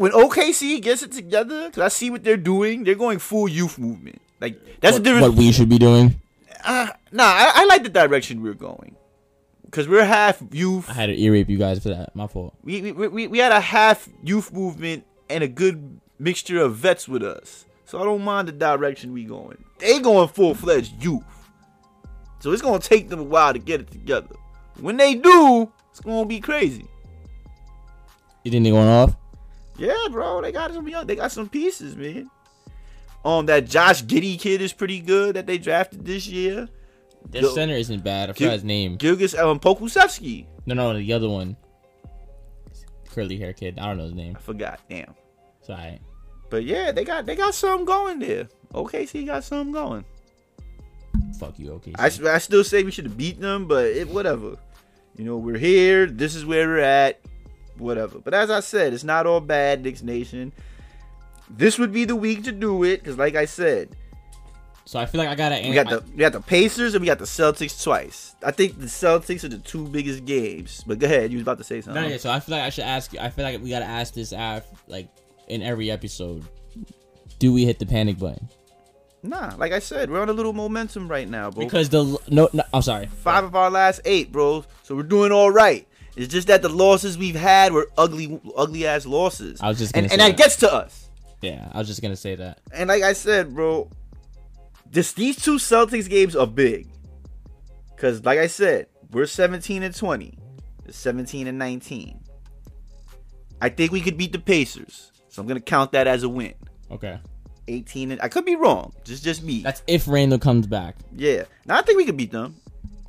When 0.00 0.12
OKC 0.12 0.80
gets 0.80 1.02
it 1.02 1.12
together, 1.12 1.66
because 1.66 1.82
I 1.82 1.88
see 1.88 2.08
what 2.08 2.24
they're 2.24 2.38
doing, 2.38 2.84
they're 2.84 2.94
going 2.94 3.18
full 3.18 3.46
youth 3.46 3.78
movement. 3.78 4.18
Like 4.40 4.58
that's 4.80 4.96
the 4.96 5.02
what, 5.02 5.04
difference. 5.04 5.28
what 5.28 5.36
we 5.36 5.52
should 5.52 5.68
be 5.68 5.78
doing. 5.78 6.18
uh, 6.64 6.88
nah, 7.12 7.24
I, 7.24 7.52
I 7.56 7.64
like 7.66 7.82
the 7.82 7.90
direction 7.90 8.42
we're 8.42 8.54
going, 8.54 8.96
because 9.66 9.88
we're 9.88 10.06
half 10.06 10.42
youth. 10.52 10.88
I 10.88 10.94
had 10.94 11.06
to 11.08 11.20
ear 11.20 11.32
rape 11.32 11.50
you 11.50 11.58
guys 11.58 11.82
for 11.82 11.90
that. 11.90 12.16
My 12.16 12.28
fault. 12.28 12.54
We, 12.62 12.92
we, 12.92 13.08
we, 13.08 13.26
we 13.26 13.38
had 13.40 13.52
a 13.52 13.60
half 13.60 14.08
youth 14.24 14.54
movement 14.54 15.04
and 15.28 15.44
a 15.44 15.48
good 15.48 16.00
mixture 16.18 16.62
of 16.62 16.76
vets 16.76 17.06
with 17.06 17.22
us. 17.22 17.66
So 17.84 18.00
I 18.00 18.04
don't 18.04 18.22
mind 18.22 18.48
the 18.48 18.52
direction 18.52 19.12
we 19.12 19.24
going. 19.24 19.62
They 19.80 19.98
going 20.00 20.28
full 20.28 20.54
fledged 20.54 21.04
youth. 21.04 21.24
So 22.38 22.52
it's 22.52 22.62
gonna 22.62 22.78
take 22.78 23.10
them 23.10 23.20
a 23.20 23.24
while 23.24 23.52
to 23.52 23.58
get 23.58 23.82
it 23.82 23.90
together. 23.90 24.34
When 24.80 24.96
they 24.96 25.14
do, 25.14 25.70
it's 25.90 26.00
gonna 26.00 26.24
be 26.24 26.40
crazy. 26.40 26.86
You 28.44 28.50
think 28.50 28.64
they 28.64 28.70
going 28.70 28.88
off? 28.88 29.14
Yeah, 29.80 29.96
bro, 30.10 30.42
they 30.42 30.52
got 30.52 30.74
some 30.74 30.86
young, 30.86 31.06
they 31.06 31.16
got 31.16 31.32
some 31.32 31.48
pieces, 31.48 31.96
man. 31.96 32.30
Um, 33.24 33.46
that 33.46 33.66
Josh 33.66 34.04
Giddey 34.04 34.38
kid 34.38 34.60
is 34.60 34.74
pretty 34.74 35.00
good 35.00 35.36
that 35.36 35.46
they 35.46 35.56
drafted 35.56 36.04
this 36.04 36.26
year. 36.26 36.68
Their 37.30 37.42
Gil- 37.42 37.54
center 37.54 37.74
isn't 37.74 38.04
bad. 38.04 38.28
I 38.28 38.32
Gil- 38.32 38.48
forgot 38.48 38.52
his 38.52 38.64
name. 38.64 38.96
Gilgeous 38.96 39.34
um, 39.34 39.58
Pokusevski. 39.58 40.46
No, 40.66 40.74
no, 40.74 40.96
the 40.96 41.12
other 41.14 41.28
one. 41.30 41.56
Curly 43.10 43.38
hair 43.38 43.54
kid. 43.54 43.78
I 43.78 43.86
don't 43.86 43.96
know 43.96 44.04
his 44.04 44.14
name. 44.14 44.36
I 44.36 44.40
forgot, 44.40 44.80
damn. 44.88 45.14
It's 45.60 45.70
alright. 45.70 46.00
But 46.50 46.64
yeah, 46.64 46.92
they 46.92 47.04
got 47.04 47.24
they 47.26 47.36
got 47.36 47.54
something 47.54 47.86
going 47.86 48.18
there. 48.18 48.48
OKC 48.74 49.24
got 49.26 49.44
something 49.44 49.72
going. 49.72 50.04
Fuck 51.38 51.58
you, 51.58 51.72
okay. 51.72 51.92
I, 51.98 52.06
I 52.06 52.38
still 52.38 52.64
say 52.64 52.82
we 52.82 52.90
should 52.90 53.06
have 53.06 53.16
beat 53.16 53.40
them, 53.40 53.66
but 53.66 53.86
it 53.86 54.08
whatever. 54.08 54.56
You 55.16 55.24
know, 55.24 55.36
we're 55.38 55.58
here. 55.58 56.06
This 56.06 56.34
is 56.34 56.44
where 56.44 56.66
we're 56.68 56.78
at. 56.80 57.20
Whatever. 57.80 58.18
But 58.18 58.34
as 58.34 58.50
I 58.50 58.60
said, 58.60 58.92
it's 58.92 59.04
not 59.04 59.26
all 59.26 59.40
bad, 59.40 59.82
Knicks 59.82 60.02
Nation. 60.02 60.52
This 61.48 61.78
would 61.78 61.92
be 61.92 62.04
the 62.04 62.16
week 62.16 62.44
to 62.44 62.52
do 62.52 62.84
it, 62.84 63.02
because 63.02 63.18
like 63.18 63.34
I 63.34 63.44
said, 63.44 63.96
so 64.90 64.98
I 64.98 65.06
feel 65.06 65.20
like 65.20 65.28
I 65.28 65.36
gotta. 65.36 65.68
we 65.68 65.72
got 65.72 65.88
the 65.88 66.02
we 66.10 66.18
got 66.18 66.32
the 66.32 66.40
Pacers 66.40 66.94
and 66.94 67.00
we 67.00 67.06
got 67.06 67.20
the 67.20 67.24
Celtics 67.24 67.80
twice. 67.80 68.34
I 68.42 68.50
think 68.50 68.78
the 68.80 68.86
Celtics 68.86 69.44
are 69.44 69.48
the 69.48 69.58
two 69.58 69.86
biggest 69.86 70.24
games. 70.24 70.82
But 70.84 70.98
go 70.98 71.06
ahead, 71.06 71.30
you 71.30 71.38
was 71.38 71.42
about 71.42 71.58
to 71.58 71.64
say 71.64 71.80
something. 71.80 72.02
No, 72.02 72.08
yeah, 72.08 72.16
so 72.16 72.28
I 72.28 72.40
feel 72.40 72.56
like 72.56 72.64
I 72.64 72.70
should 72.70 72.82
ask 72.82 73.12
you. 73.12 73.20
I 73.20 73.30
feel 73.30 73.44
like 73.44 73.62
we 73.62 73.70
gotta 73.70 73.84
ask 73.84 74.14
this 74.14 74.32
af 74.32 74.66
like 74.88 75.08
in 75.46 75.62
every 75.62 75.92
episode. 75.92 76.44
Do 77.38 77.52
we 77.52 77.64
hit 77.64 77.78
the 77.78 77.86
panic 77.86 78.18
button? 78.18 78.48
Nah, 79.22 79.54
like 79.58 79.70
I 79.70 79.78
said, 79.78 80.10
we're 80.10 80.22
on 80.22 80.28
a 80.28 80.32
little 80.32 80.52
momentum 80.52 81.06
right 81.06 81.28
now, 81.28 81.52
bro. 81.52 81.64
Because 81.64 81.90
the 81.90 82.18
no, 82.28 82.48
no 82.52 82.64
I'm 82.74 82.82
sorry. 82.82 83.06
Five 83.06 83.44
of 83.44 83.54
our 83.54 83.70
last 83.70 84.00
eight, 84.04 84.32
bro. 84.32 84.64
So 84.82 84.96
we're 84.96 85.04
doing 85.04 85.30
all 85.30 85.52
right. 85.52 85.86
It's 86.20 86.30
just 86.32 86.48
that 86.48 86.60
the 86.60 86.68
losses 86.68 87.16
we've 87.16 87.34
had 87.34 87.72
were 87.72 87.88
ugly, 87.96 88.38
ugly 88.54 88.86
ass 88.86 89.06
losses. 89.06 89.58
I 89.60 89.68
was 89.68 89.78
just 89.78 89.94
gonna 89.94 90.04
and, 90.04 90.10
say 90.10 90.14
and 90.16 90.20
that 90.20 90.36
that. 90.36 90.42
gets 90.42 90.56
to 90.56 90.72
us. 90.72 91.08
Yeah, 91.40 91.70
I 91.72 91.78
was 91.78 91.86
just 91.88 92.02
gonna 92.02 92.14
say 92.16 92.34
that. 92.34 92.60
And 92.72 92.88
like 92.88 93.02
I 93.02 93.14
said, 93.14 93.54
bro, 93.54 93.88
this 94.90 95.12
these 95.12 95.36
two 95.42 95.56
Celtics 95.56 96.10
games 96.10 96.36
are 96.36 96.46
big. 96.46 96.88
Cause 97.96 98.22
like 98.24 98.38
I 98.38 98.48
said, 98.48 98.86
we're 99.12 99.26
17 99.26 99.82
and 99.82 99.94
20. 99.94 100.38
17 100.90 101.46
and 101.46 101.58
19. 101.58 102.20
I 103.62 103.68
think 103.68 103.92
we 103.92 104.00
could 104.00 104.16
beat 104.16 104.32
the 104.32 104.38
Pacers. 104.38 105.12
So 105.28 105.40
I'm 105.40 105.48
gonna 105.48 105.60
count 105.60 105.92
that 105.92 106.06
as 106.06 106.22
a 106.22 106.28
win. 106.28 106.52
Okay, 106.90 107.18
18 107.68 108.10
and 108.12 108.20
I 108.20 108.28
could 108.28 108.44
be 108.44 108.56
wrong. 108.56 108.92
Just 109.04 109.24
just 109.24 109.42
me. 109.42 109.62
that's 109.62 109.82
if 109.86 110.06
Randle 110.06 110.38
comes 110.38 110.66
back. 110.66 110.96
yeah. 111.16 111.44
Now 111.64 111.78
I 111.78 111.82
think 111.82 111.96
we 111.96 112.04
could 112.04 112.16
beat 112.18 112.32
them. 112.32 112.56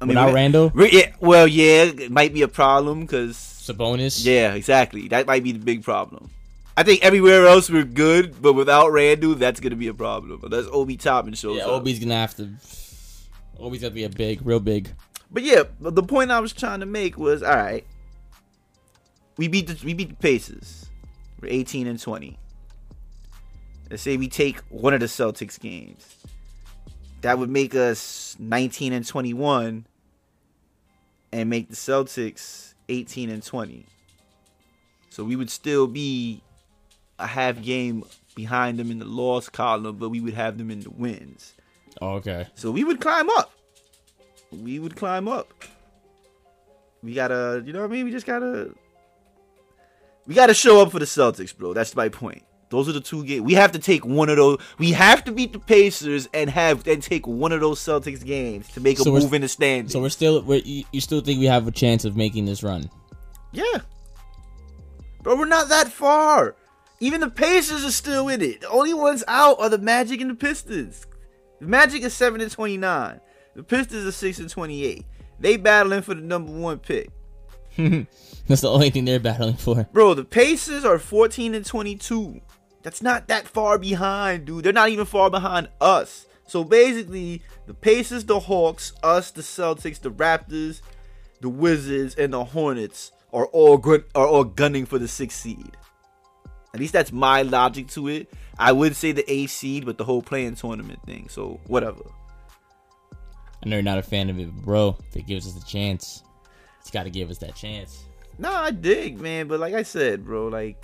I 0.02 0.06
Without 0.06 0.30
we- 0.30 0.34
Randle, 0.34 0.72
we- 0.74 0.92
yeah, 0.92 1.12
well, 1.20 1.48
yeah, 1.48 1.84
it 1.84 2.12
might 2.12 2.34
be 2.34 2.42
a 2.42 2.48
problem 2.48 3.02
because 3.02 3.38
Sabonis. 3.38 4.26
yeah, 4.26 4.54
exactly. 4.56 5.08
That 5.10 5.28
might 5.28 5.44
be 5.44 5.52
the 5.52 5.60
big 5.60 5.84
problem. 5.84 6.32
I 6.76 6.84
think 6.84 7.04
everywhere 7.04 7.46
else 7.46 7.70
we're 7.70 7.84
good, 7.84 8.42
but 8.42 8.54
without 8.54 8.92
Randle, 8.92 9.36
that's 9.36 9.60
gonna 9.60 9.76
be 9.76 9.88
a 9.88 9.94
problem. 9.94 10.40
Unless 10.44 10.66
Obi 10.72 10.98
Toppin 10.98 11.36
shows 11.36 11.58
yeah. 11.58 11.66
up. 11.66 11.82
Obi's 11.82 12.00
gonna 12.00 12.16
have 12.16 12.36
to. 12.38 12.50
Obi's 13.60 13.82
gonna 13.82 13.94
be 13.94 14.04
a 14.06 14.10
big, 14.10 14.44
real 14.44 14.60
big. 14.60 14.90
But 15.30 15.44
yeah, 15.44 15.64
the 15.80 16.04
point 16.04 16.32
I 16.32 16.40
was 16.40 16.52
trying 16.52 16.80
to 16.80 16.86
make 16.88 17.18
was 17.18 17.44
all 17.44 17.56
right. 17.56 17.86
We 19.38 19.48
beat 19.48 19.68
the 19.68 19.80
we 19.86 19.94
beat 19.94 20.10
the 20.10 20.16
Pacers. 20.16 20.88
We're 21.40 21.50
18 21.50 21.86
and 21.88 22.00
20. 22.00 22.38
Let's 23.90 24.02
say 24.04 24.18
we 24.18 24.28
take 24.30 24.60
one 24.70 24.94
of 24.94 25.00
the 25.00 25.06
Celtics 25.06 25.60
games. 25.60 26.16
That 27.22 27.38
would 27.38 27.50
make 27.50 27.76
us 27.76 28.36
19 28.40 28.94
and 28.94 29.06
21 29.06 29.86
and 31.32 31.50
make 31.50 31.70
the 31.70 31.76
Celtics 31.76 32.74
18 32.89 33.30
and 33.30 33.44
20. 33.44 33.86
So 35.10 35.24
we 35.24 35.36
would 35.36 35.50
still 35.50 35.88
be 35.88 36.41
a 37.20 37.28
half 37.28 37.62
game 37.62 38.04
behind 38.36 38.80
them 38.80 38.91
in 38.91 39.00
the 39.00 39.06
loss 39.06 39.50
column, 39.50 39.98
but 39.98 40.10
we 40.10 40.20
would 40.20 40.34
have 40.34 40.58
them 40.58 40.72
in 40.72 40.82
the 40.82 40.89
wins. 40.89 41.54
Oh, 42.02 42.13
okay. 42.15 42.48
So 42.56 42.72
we 42.72 42.84
would 42.84 43.02
climb 43.02 43.30
up. 43.30 43.52
We 44.52 44.80
would 44.80 44.96
climb 44.96 45.28
up. 45.28 45.54
We 47.04 47.13
gotta, 47.13 47.63
you 47.65 47.74
know 47.74 47.82
what 47.82 47.89
I 47.89 47.94
mean? 47.94 48.06
We 48.06 48.12
just 48.12 48.26
gotta, 48.26 48.74
we 50.28 50.36
gotta 50.36 50.54
show 50.54 50.82
up 50.82 50.91
for 50.91 51.00
the 51.00 51.06
Celtics, 51.06 51.56
bro. 51.56 51.74
That's 51.74 51.96
my 51.96 52.10
point. 52.10 52.44
Those 52.72 52.90
are 52.90 52.94
the 52.94 53.02
two 53.02 53.24
games. 53.26 53.42
We 53.42 53.54
have 53.54 53.74
to 53.74 53.80
take 53.80 54.06
one 54.06 54.30
of 54.30 54.38
those. 54.38 54.58
We 54.80 54.94
have 54.94 55.24
to 55.26 55.32
beat 55.32 55.54
the 55.54 55.60
Pacers 55.60 56.28
and 56.34 56.50
have 56.50 56.88
and 56.88 57.04
take 57.04 57.28
one 57.28 57.52
of 57.52 57.60
those 57.60 57.80
Celtics 57.80 58.26
games 58.26 58.68
to 58.70 58.80
make 58.80 58.98
a 58.98 59.04
So 59.04 59.12
move 59.12 59.34
in 59.34 59.42
the 59.42 59.50
standings. 59.50 59.92
So 59.92 60.02
we're 60.02 60.10
still. 60.10 60.42
We're, 60.42 60.62
you, 60.64 60.86
you 60.92 61.02
still 61.02 61.22
think 61.22 61.40
we 61.40 61.46
have 61.46 61.68
a 61.68 61.72
chance 61.72 62.06
of 62.06 62.16
making 62.16 62.46
this 62.46 62.64
run? 62.64 62.90
yeah, 63.52 63.80
But 65.22 65.38
We're 65.38 65.46
not 65.46 65.70
that 65.70 65.90
far. 65.90 66.56
Even 67.02 67.20
the 67.20 67.30
Pacers 67.30 67.84
are 67.84 67.92
still 67.92 68.30
in 68.30 68.42
it. 68.42 68.62
The 68.62 68.70
only 68.70 68.94
ones 68.94 69.24
out 69.28 69.60
are 69.60 69.70
the 69.70 69.78
Magic 69.78 70.22
and 70.22 70.30
the 70.32 70.36
Pistons. 70.36 71.06
The 71.60 71.68
Magic 71.68 72.04
is 72.04 72.14
seven 72.14 72.40
and 72.42 72.52
twenty 72.52 72.78
nine. 72.78 73.20
The 73.56 73.64
Pistons 73.64 74.06
are 74.08 74.12
six 74.12 74.40
and 74.40 74.50
twenty 74.50 74.86
eight. 74.86 75.06
They 75.40 75.58
battling 75.58 76.04
for 76.04 76.14
the 76.14 76.22
number 76.22 76.52
one 76.52 76.80
pick. 76.80 77.10
That's 77.78 78.62
the 78.62 78.70
only 78.70 78.90
thing 78.90 79.06
they're 79.06 79.20
battling 79.20 79.56
for. 79.56 79.88
Bro, 79.92 80.16
the 80.16 80.26
Pacers 80.26 80.86
are 80.86 81.00
14 81.00 81.56
and 81.56 81.66
22. 81.66 82.40
That's 82.84 83.02
not 83.02 83.28
that 83.28 83.48
far 83.48 83.78
behind, 83.78 84.46
dude. 84.46 84.63
They're 84.63 84.74
not 84.74 84.89
even 84.89 85.06
far 85.06 85.30
behind 85.30 85.70
us. 85.80 86.26
So 86.48 86.63
basically, 86.63 87.44
the 87.65 87.74
Pacers, 87.74 88.26
the 88.26 88.39
Hawks, 88.39 88.94
us, 89.04 89.32
the 89.32 89.41
Celtics, 89.41 90.02
the 90.02 90.12
Raptors, 90.12 90.82
the 91.39 91.50
Wizards, 91.50 92.15
and 92.15 92.34
the 92.34 92.44
Hornets 92.44 93.12
are 93.34 93.46
all 93.48 93.78
good 93.78 94.04
are 94.15 94.28
all 94.28 94.44
gunning 94.44 94.86
for 94.86 95.00
the 95.00 95.08
sixth 95.08 95.39
seed. 95.39 95.78
At 96.74 96.80
least 96.80 96.94
that's 96.94 97.12
my 97.12 97.41
logic 97.41 97.88
to 97.89 98.08
it. 98.08 98.34
I 98.58 98.72
would 98.72 98.96
say 98.96 99.12
the 99.12 99.30
eighth 99.32 99.52
seed, 99.52 99.86
but 99.86 99.98
the 99.98 100.04
whole 100.04 100.22
play-in 100.22 100.56
tournament 100.56 101.00
thing. 101.06 101.28
So 101.30 101.60
whatever. 101.67 102.04
I 103.63 103.70
know 103.70 103.76
you're 103.78 103.84
not 103.84 104.00
a 104.00 104.04
fan 104.04 104.30
of 104.30 104.39
it, 104.39 104.54
but 104.54 104.65
bro. 104.65 104.98
If 105.10 105.17
it 105.17 105.28
gives 105.28 105.48
us 105.48 105.62
a 105.62 105.65
chance, 105.65 106.24
it's 106.80 106.91
got 106.91 107.04
to 107.04 107.10
give 107.10 107.30
us 107.30 107.38
that 107.39 107.56
chance. 107.56 108.04
No, 108.38 108.52
I 108.52 108.72
dig, 108.72 109.20
man. 109.20 109.48
But 109.48 109.60
like 109.60 109.74
I 109.74 109.84
said, 109.84 110.26
bro, 110.26 110.48
like 110.48 110.84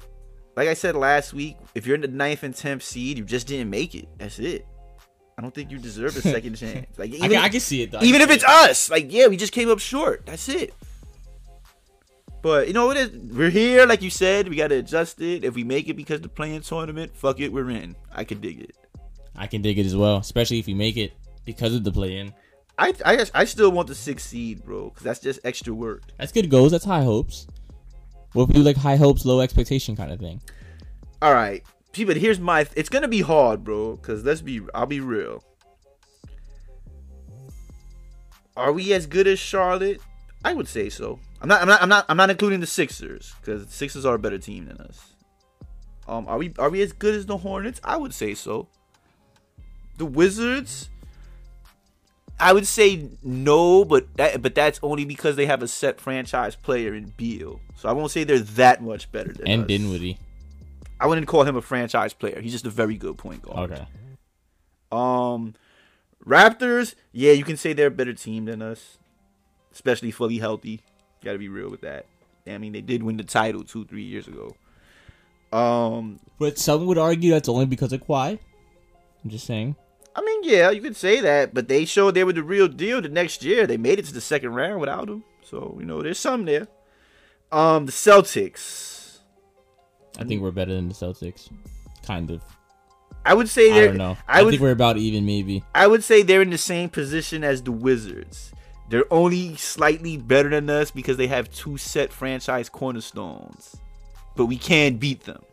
like 0.57 0.67
I 0.67 0.73
said 0.73 0.95
last 0.95 1.33
week, 1.33 1.55
if 1.75 1.85
you're 1.85 1.95
in 1.95 2.01
the 2.01 2.07
ninth 2.07 2.41
and 2.41 2.53
tenth 2.53 2.81
seed, 2.81 3.19
you 3.19 3.23
just 3.23 3.45
didn't 3.45 3.69
make 3.69 3.93
it. 3.93 4.09
That's 4.17 4.39
it. 4.39 4.65
I 5.37 5.43
don't 5.43 5.53
think 5.53 5.69
you 5.69 5.77
deserve 5.77 6.17
a 6.17 6.21
second 6.21 6.55
chance. 6.63 6.87
Like 6.97 7.13
I 7.13 7.27
can, 7.27 7.35
I 7.35 7.49
can 7.49 7.59
see 7.59 7.83
it 7.83 7.91
though. 7.91 8.01
Even 8.01 8.21
if 8.21 8.31
it's 8.31 8.43
us, 8.43 8.89
like 8.89 9.13
yeah, 9.13 9.27
we 9.27 9.37
just 9.37 9.53
came 9.53 9.69
up 9.69 9.77
short. 9.79 10.25
That's 10.25 10.49
it. 10.49 10.73
But 12.41 12.67
you 12.67 12.73
know 12.73 12.87
what? 12.87 12.97
It 12.97 13.13
is? 13.13 13.33
We're 13.33 13.51
here, 13.51 13.85
like 13.85 14.01
you 14.01 14.09
said. 14.09 14.47
We 14.49 14.55
got 14.55 14.69
to 14.69 14.75
adjust 14.75 15.21
it. 15.21 15.43
If 15.43 15.53
we 15.55 15.63
make 15.63 15.89
it 15.89 15.93
because 15.95 16.21
the 16.21 16.29
play-in 16.29 16.61
tournament, 16.61 17.15
fuck 17.15 17.39
it, 17.39 17.51
we're 17.53 17.69
in. 17.69 17.95
I 18.11 18.23
can 18.23 18.39
dig 18.39 18.59
it. 18.61 18.75
I 19.35 19.47
can 19.47 19.61
dig 19.61 19.77
it 19.77 19.85
as 19.85 19.95
well, 19.95 20.17
especially 20.17 20.57
if 20.59 20.67
you 20.67 20.75
make 20.75 20.97
it. 20.97 21.13
because 21.45 21.75
of 21.75 21.83
the 21.83 21.91
play-in. 21.91 22.33
I 22.79 22.93
I 23.05 23.25
I 23.33 23.45
still 23.45 23.71
want 23.71 23.87
the 23.87 23.95
sixth 23.95 24.27
seed, 24.27 24.63
bro, 24.63 24.89
because 24.89 25.03
that's 25.03 25.19
just 25.19 25.39
extra 25.43 25.73
work. 25.73 26.03
That's 26.17 26.31
good 26.31 26.49
goals. 26.49 26.71
That's 26.71 26.85
high 26.85 27.03
hopes. 27.03 27.47
What 28.33 28.43
if 28.43 28.47
we 28.49 28.55
do 28.55 28.61
like 28.61 28.77
high 28.77 28.97
hopes, 28.97 29.25
low 29.25 29.39
expectation 29.39 29.95
kind 29.95 30.11
of 30.11 30.19
thing? 30.19 30.41
All 31.21 31.33
right, 31.33 31.63
see, 31.93 32.03
but 32.03 32.17
here's 32.17 32.39
my. 32.39 32.67
It's 32.75 32.89
gonna 32.89 33.07
be 33.07 33.21
hard, 33.21 33.63
bro, 33.63 33.95
because 33.95 34.23
let's 34.23 34.41
be. 34.41 34.61
I'll 34.73 34.85
be 34.85 34.99
real. 34.99 35.43
Are 38.55 38.71
we 38.71 38.93
as 38.93 39.05
good 39.05 39.27
as 39.27 39.39
Charlotte? 39.39 40.01
I 40.43 40.53
would 40.53 40.67
say 40.67 40.89
so. 40.89 41.19
I'm 41.41 41.47
not. 41.47 41.61
I'm 41.61 41.67
not. 41.67 41.81
I'm 41.81 41.89
not. 41.89 42.05
I'm 42.09 42.17
not 42.17 42.29
including 42.29 42.59
the 42.59 42.67
Sixers 42.67 43.33
because 43.39 43.69
Sixers 43.69 44.05
are 44.05 44.15
a 44.15 44.19
better 44.19 44.37
team 44.39 44.65
than 44.65 44.77
us. 44.77 45.13
Um, 46.07 46.27
are 46.27 46.37
we? 46.37 46.53
Are 46.57 46.69
we 46.69 46.81
as 46.81 46.91
good 46.91 47.15
as 47.15 47.25
the 47.25 47.37
Hornets? 47.37 47.81
I 47.83 47.97
would 47.97 48.13
say 48.13 48.33
so. 48.33 48.67
The 49.97 50.05
Wizards. 50.05 50.89
I 52.39 52.54
would 52.54 52.67
say 52.67 53.10
no, 53.23 53.84
but 53.84 54.15
that, 54.17 54.41
but 54.41 54.54
that's 54.54 54.80
only 54.84 55.06
because 55.06 55.36
they 55.36 55.47
have 55.47 55.63
a 55.63 55.67
set 55.67 56.00
franchise 56.00 56.56
player 56.56 56.93
in 56.93 57.13
Beal. 57.17 57.60
So 57.76 57.89
I 57.89 57.93
won't 57.93 58.12
say 58.12 58.23
they're 58.23 58.39
that 58.39 58.84
much 58.84 59.12
better 59.12 59.34
than 59.34 59.47
And 59.47 59.62
us. 59.63 59.67
Dinwiddie. 59.67 60.19
I 61.00 61.08
wouldn't 61.08 61.28
call 61.28 61.43
him 61.43 61.56
a 61.56 61.62
franchise 61.62 62.13
player. 62.13 62.39
He's 62.39 62.52
just 62.52 62.65
a 62.65 62.69
very 62.71 62.95
good 62.97 63.17
point 63.17 63.41
guard. 63.41 63.71
Okay. 63.71 63.86
Um, 64.91 65.54
Raptors, 66.26 66.95
yeah, 67.12 67.32
you 67.32 67.43
can 67.43 67.58
say 67.58 67.73
they're 67.73 67.88
a 67.88 67.91
better 67.91 68.13
team 68.13 68.45
than 68.45 68.62
us, 68.62 68.97
especially 69.73 70.12
fully 70.12 70.38
healthy. 70.38 70.82
Got 71.23 71.34
to 71.34 71.38
be 71.38 71.50
real 71.50 71.69
with 71.69 71.82
that. 71.82 72.06
I 72.47 72.58
mean, 72.58 72.71
they 72.71 72.82
did 72.82 73.04
win 73.04 73.17
the 73.17 73.23
title 73.23 73.63
two, 73.63 73.86
three 73.86 74.04
years 74.04 74.28
ago. 74.28 74.56
Um, 75.52 76.19
But 76.39 76.58
some 76.58 76.86
would 76.86 76.97
argue 76.97 77.32
that's 77.32 77.50
only 77.50 77.65
because 77.65 77.93
of 77.93 78.02
Kawhi. 78.06 78.39
I'm 79.23 79.30
just 79.30 79.45
saying. 79.45 79.76
I 80.17 80.21
mean, 80.21 80.43
yeah, 80.43 80.71
you 80.71 80.82
could 80.82 80.95
say 80.95 81.21
that, 81.21 81.53
but 81.53 81.67
they 81.67 81.86
showed 81.86 82.15
they 82.15 82.23
were 82.23 82.34
the 82.34 82.41
real 82.41 82.67
deal 82.67 83.01
the 83.01 83.08
next 83.08 83.43
year. 83.43 83.67
They 83.67 83.77
made 83.77 83.99
it 83.99 84.06
to 84.06 84.13
the 84.13 84.21
second 84.21 84.56
round 84.56 84.80
without 84.80 85.08
him, 85.08 85.23
so 85.43 85.77
you 85.80 85.86
know 85.86 86.01
there's 86.01 86.17
some 86.17 86.45
there. 86.45 86.67
Um, 87.51 87.86
the 87.86 87.91
Celtics, 87.91 89.19
I 90.19 90.23
think 90.23 90.41
we're 90.41 90.51
better 90.51 90.73
than 90.73 90.89
the 90.89 90.95
Celtics. 90.95 91.49
Kind 92.03 92.32
of. 92.32 92.41
I 93.25 93.36
would 93.36 93.47
say 93.47 93.71
they're. 93.71 93.84
I 93.84 93.88
don't 93.88 93.97
know. 93.97 94.17
I 94.27 94.39
I, 94.39 94.43
would. 94.43 94.51
think 94.51 94.62
we're 94.62 94.71
about 94.71 94.97
even, 94.97 95.25
maybe. 95.25 95.63
I 95.75 95.86
would 95.86 96.03
say 96.03 96.23
they're 96.23 96.41
in 96.41 96.49
the 96.49 96.58
same 96.58 96.89
position 96.89 97.43
as 97.43 97.62
the 97.62 97.71
Wizards. 97.71 98.51
They're 98.89 99.12
only 99.13 99.56
slightly 99.58 100.17
better 100.17 100.49
than 100.49 100.69
us 100.69 100.91
because 100.91 101.17
they 101.17 101.27
have 101.27 101.51
two 101.51 101.77
set 101.77 102.12
franchise 102.12 102.69
cornerstones, 102.69 103.75
but 104.36 104.45
we 104.45 104.58
can 104.58 104.95
beat 104.95 105.25
them. 105.25 105.43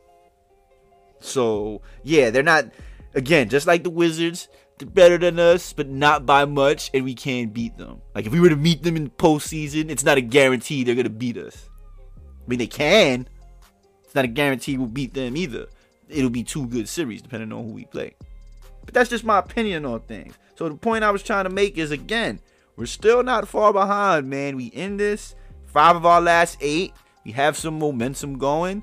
So 1.20 1.82
yeah, 2.02 2.30
they're 2.30 2.42
not. 2.42 2.66
Again, 3.14 3.48
just 3.48 3.66
like 3.66 3.84
the 3.84 3.90
Wizards, 3.90 4.48
they're 4.78 4.88
better 4.88 5.18
than 5.18 5.38
us, 5.38 5.72
but 5.72 5.88
not 5.88 6.26
by 6.26 6.44
much, 6.44 6.90
and 6.92 7.04
we 7.04 7.14
can 7.14 7.48
beat 7.48 7.76
them. 7.78 8.00
Like 8.14 8.26
if 8.26 8.32
we 8.32 8.40
were 8.40 8.48
to 8.48 8.56
meet 8.56 8.82
them 8.82 8.96
in 8.96 9.10
postseason, 9.10 9.90
it's 9.90 10.04
not 10.04 10.18
a 10.18 10.22
guarantee 10.22 10.82
they're 10.82 10.94
gonna 10.94 11.10
beat 11.10 11.36
us. 11.36 11.68
I 12.08 12.48
mean, 12.48 12.58
they 12.58 12.66
can. 12.66 13.28
It's 14.04 14.14
not 14.14 14.24
a 14.24 14.28
guarantee 14.28 14.76
we'll 14.76 14.88
beat 14.88 15.14
them 15.14 15.36
either. 15.36 15.66
It'll 16.08 16.30
be 16.30 16.44
two 16.44 16.66
good 16.66 16.88
series 16.88 17.22
depending 17.22 17.52
on 17.52 17.64
who 17.64 17.72
we 17.72 17.84
play. 17.84 18.14
But 18.84 18.94
that's 18.94 19.10
just 19.10 19.24
my 19.24 19.38
opinion 19.38 19.86
on 19.86 20.00
things. 20.00 20.34
So 20.56 20.68
the 20.68 20.74
point 20.74 21.04
I 21.04 21.10
was 21.10 21.22
trying 21.22 21.44
to 21.44 21.50
make 21.50 21.78
is 21.78 21.90
again, 21.90 22.40
we're 22.76 22.86
still 22.86 23.22
not 23.22 23.48
far 23.48 23.72
behind, 23.72 24.28
man. 24.28 24.56
We 24.56 24.66
in 24.66 24.96
this 24.96 25.34
five 25.66 25.96
of 25.96 26.04
our 26.04 26.20
last 26.20 26.58
eight. 26.60 26.92
We 27.24 27.32
have 27.32 27.56
some 27.56 27.78
momentum 27.78 28.38
going. 28.38 28.82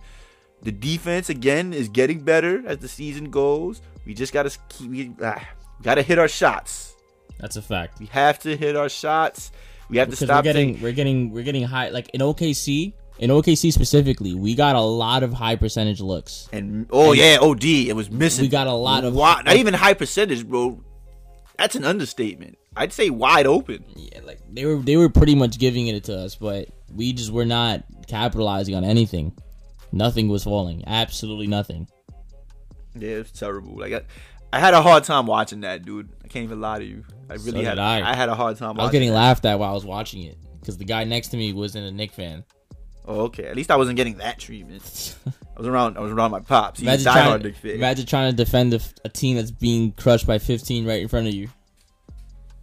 The 0.64 0.72
defense 0.72 1.30
again 1.30 1.74
is 1.74 1.90
getting 1.90 2.22
better 2.22 2.64
as 2.66 2.80
the 2.80 2.88
season 2.88 3.30
goes. 3.30 3.82
We 4.12 4.16
just 4.16 4.34
gotta 4.34 4.52
keep 4.68 4.92
we 4.92 5.14
ah, 5.24 5.42
gotta 5.82 6.02
hit 6.02 6.20
our 6.20 6.28
shots. 6.28 6.96
That's 7.40 7.56
a 7.56 7.62
fact. 7.62 7.98
We 8.02 8.08
have 8.08 8.40
to 8.40 8.58
hit 8.58 8.76
our 8.76 8.90
shots. 8.90 9.54
We 9.88 10.00
have 10.00 10.10
to 10.10 10.18
stop 10.18 10.44
we're 10.44 10.52
getting 10.52 10.82
we're 10.82 10.92
getting 10.92 11.32
we're 11.32 11.46
getting 11.46 11.64
high 11.64 11.92
like 11.92 12.10
in 12.10 12.20
OKC 12.20 12.92
in 13.20 13.30
OKC 13.30 13.72
specifically 13.72 14.36
we 14.36 14.54
got 14.54 14.76
a 14.76 14.82
lot 14.82 15.24
of 15.24 15.32
high 15.32 15.56
percentage 15.56 16.02
looks. 16.02 16.50
and 16.52 16.88
oh 16.92 17.12
and- 17.12 17.20
yeah, 17.22 17.38
OD, 17.40 17.64
it 17.64 17.96
was 17.96 18.12
missing. 18.12 18.42
We 18.44 18.50
got 18.50 18.68
a 18.68 18.74
lot 18.74 19.06
of- 19.06 19.14
Wide- 19.14 19.46
not 19.46 19.56
even 19.56 19.74
high 19.74 19.94
percentage, 19.94 20.46
bro. 20.46 20.84
That's 21.58 21.76
an 21.76 21.86
understatement. 21.86 22.58
I'd 22.76 22.92
say 22.92 23.10
wide 23.10 23.48
open. 23.48 23.86
Yeah, 23.96 24.20
like 24.26 24.40
they 24.52 24.66
were 24.66 24.76
they 24.76 24.98
were 24.98 25.08
pretty 25.08 25.36
much 25.36 25.58
giving 25.58 25.88
it 25.88 26.04
to 26.04 26.18
us, 26.18 26.36
but 26.36 26.68
we 26.94 27.14
just 27.14 27.32
were 27.32 27.46
not 27.46 27.86
capitalizing 28.10 28.76
on 28.76 28.84
anything. 28.84 29.38
Nothing 29.94 30.28
was 30.28 30.44
falling. 30.44 30.84
Absolutely 30.86 31.48
nothing. 31.48 31.88
Yeah, 32.96 33.10
it's 33.18 33.32
terrible. 33.32 33.78
Like 33.78 33.94
I, 33.94 34.02
I 34.54 34.60
had 34.60 34.74
a 34.74 34.82
hard 34.82 35.04
time 35.04 35.26
watching 35.26 35.62
that, 35.62 35.86
dude. 35.86 36.10
I 36.24 36.28
can't 36.28 36.44
even 36.44 36.60
lie 36.62 36.80
to 36.80 36.86
you. 36.86 37.06
I 37.30 37.36
really 37.36 37.60
did 37.60 37.66
had. 37.66 37.80
I. 37.80 38.12
I. 38.12 38.16
had 38.16 38.30
a 38.30 38.36
hard 38.36 38.58
time. 38.58 38.70
Watching 38.76 38.82
I 38.82 38.84
was 38.84 38.92
getting 38.92 39.10
that. 39.10 39.16
laughed 39.16 39.46
at 39.46 39.60
while 39.60 39.72
I 39.72 39.74
was 39.74 39.86
watching 39.86 40.24
it 40.24 40.38
because 40.60 40.78
the 40.78 40.86
guy 40.86 41.04
next 41.04 41.30
to 41.30 41.38
me 41.38 41.54
wasn't 41.54 41.86
a 41.86 41.92
Knick 41.92 42.12
fan. 42.12 42.44
Oh, 43.06 43.22
okay. 43.22 43.46
At 43.46 43.56
least 43.56 43.72
I 43.72 43.78
wasn't 43.78 43.98
getting 43.98 44.18
that 44.18 44.38
treatment. 44.40 45.16
I 45.28 45.60
was 45.60 45.68
around. 45.68 45.98
I 45.98 46.02
was 46.02 46.12
around 46.12 46.32
my 46.32 46.40
pops. 46.40 46.80
He's 46.80 46.88
Imagine 46.88 47.04
trying, 47.12 47.42
Knicks 47.42 47.60
fan. 47.60 47.72
imagine 47.72 48.06
trying 48.06 48.32
to 48.32 48.38
defend 48.38 48.74
a 49.04 49.10
team 49.10 49.38
that's 49.38 49.52
being 49.52 49.92
crushed 49.94 50.28
by 50.28 50.38
15 50.38 50.86
right 50.86 51.02
in 51.02 51.08
front 51.08 51.28
of 51.28 51.34
you. 51.34 51.50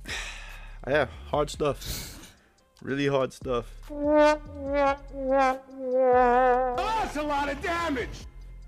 Yeah, 0.86 1.08
hard 1.26 1.50
stuff. 1.50 2.30
Really 2.80 3.08
hard 3.08 3.32
stuff. 3.34 3.66
That's 3.90 4.40
a 7.16 7.22
lot 7.22 7.50
of 7.50 7.60
damage. 7.60 8.08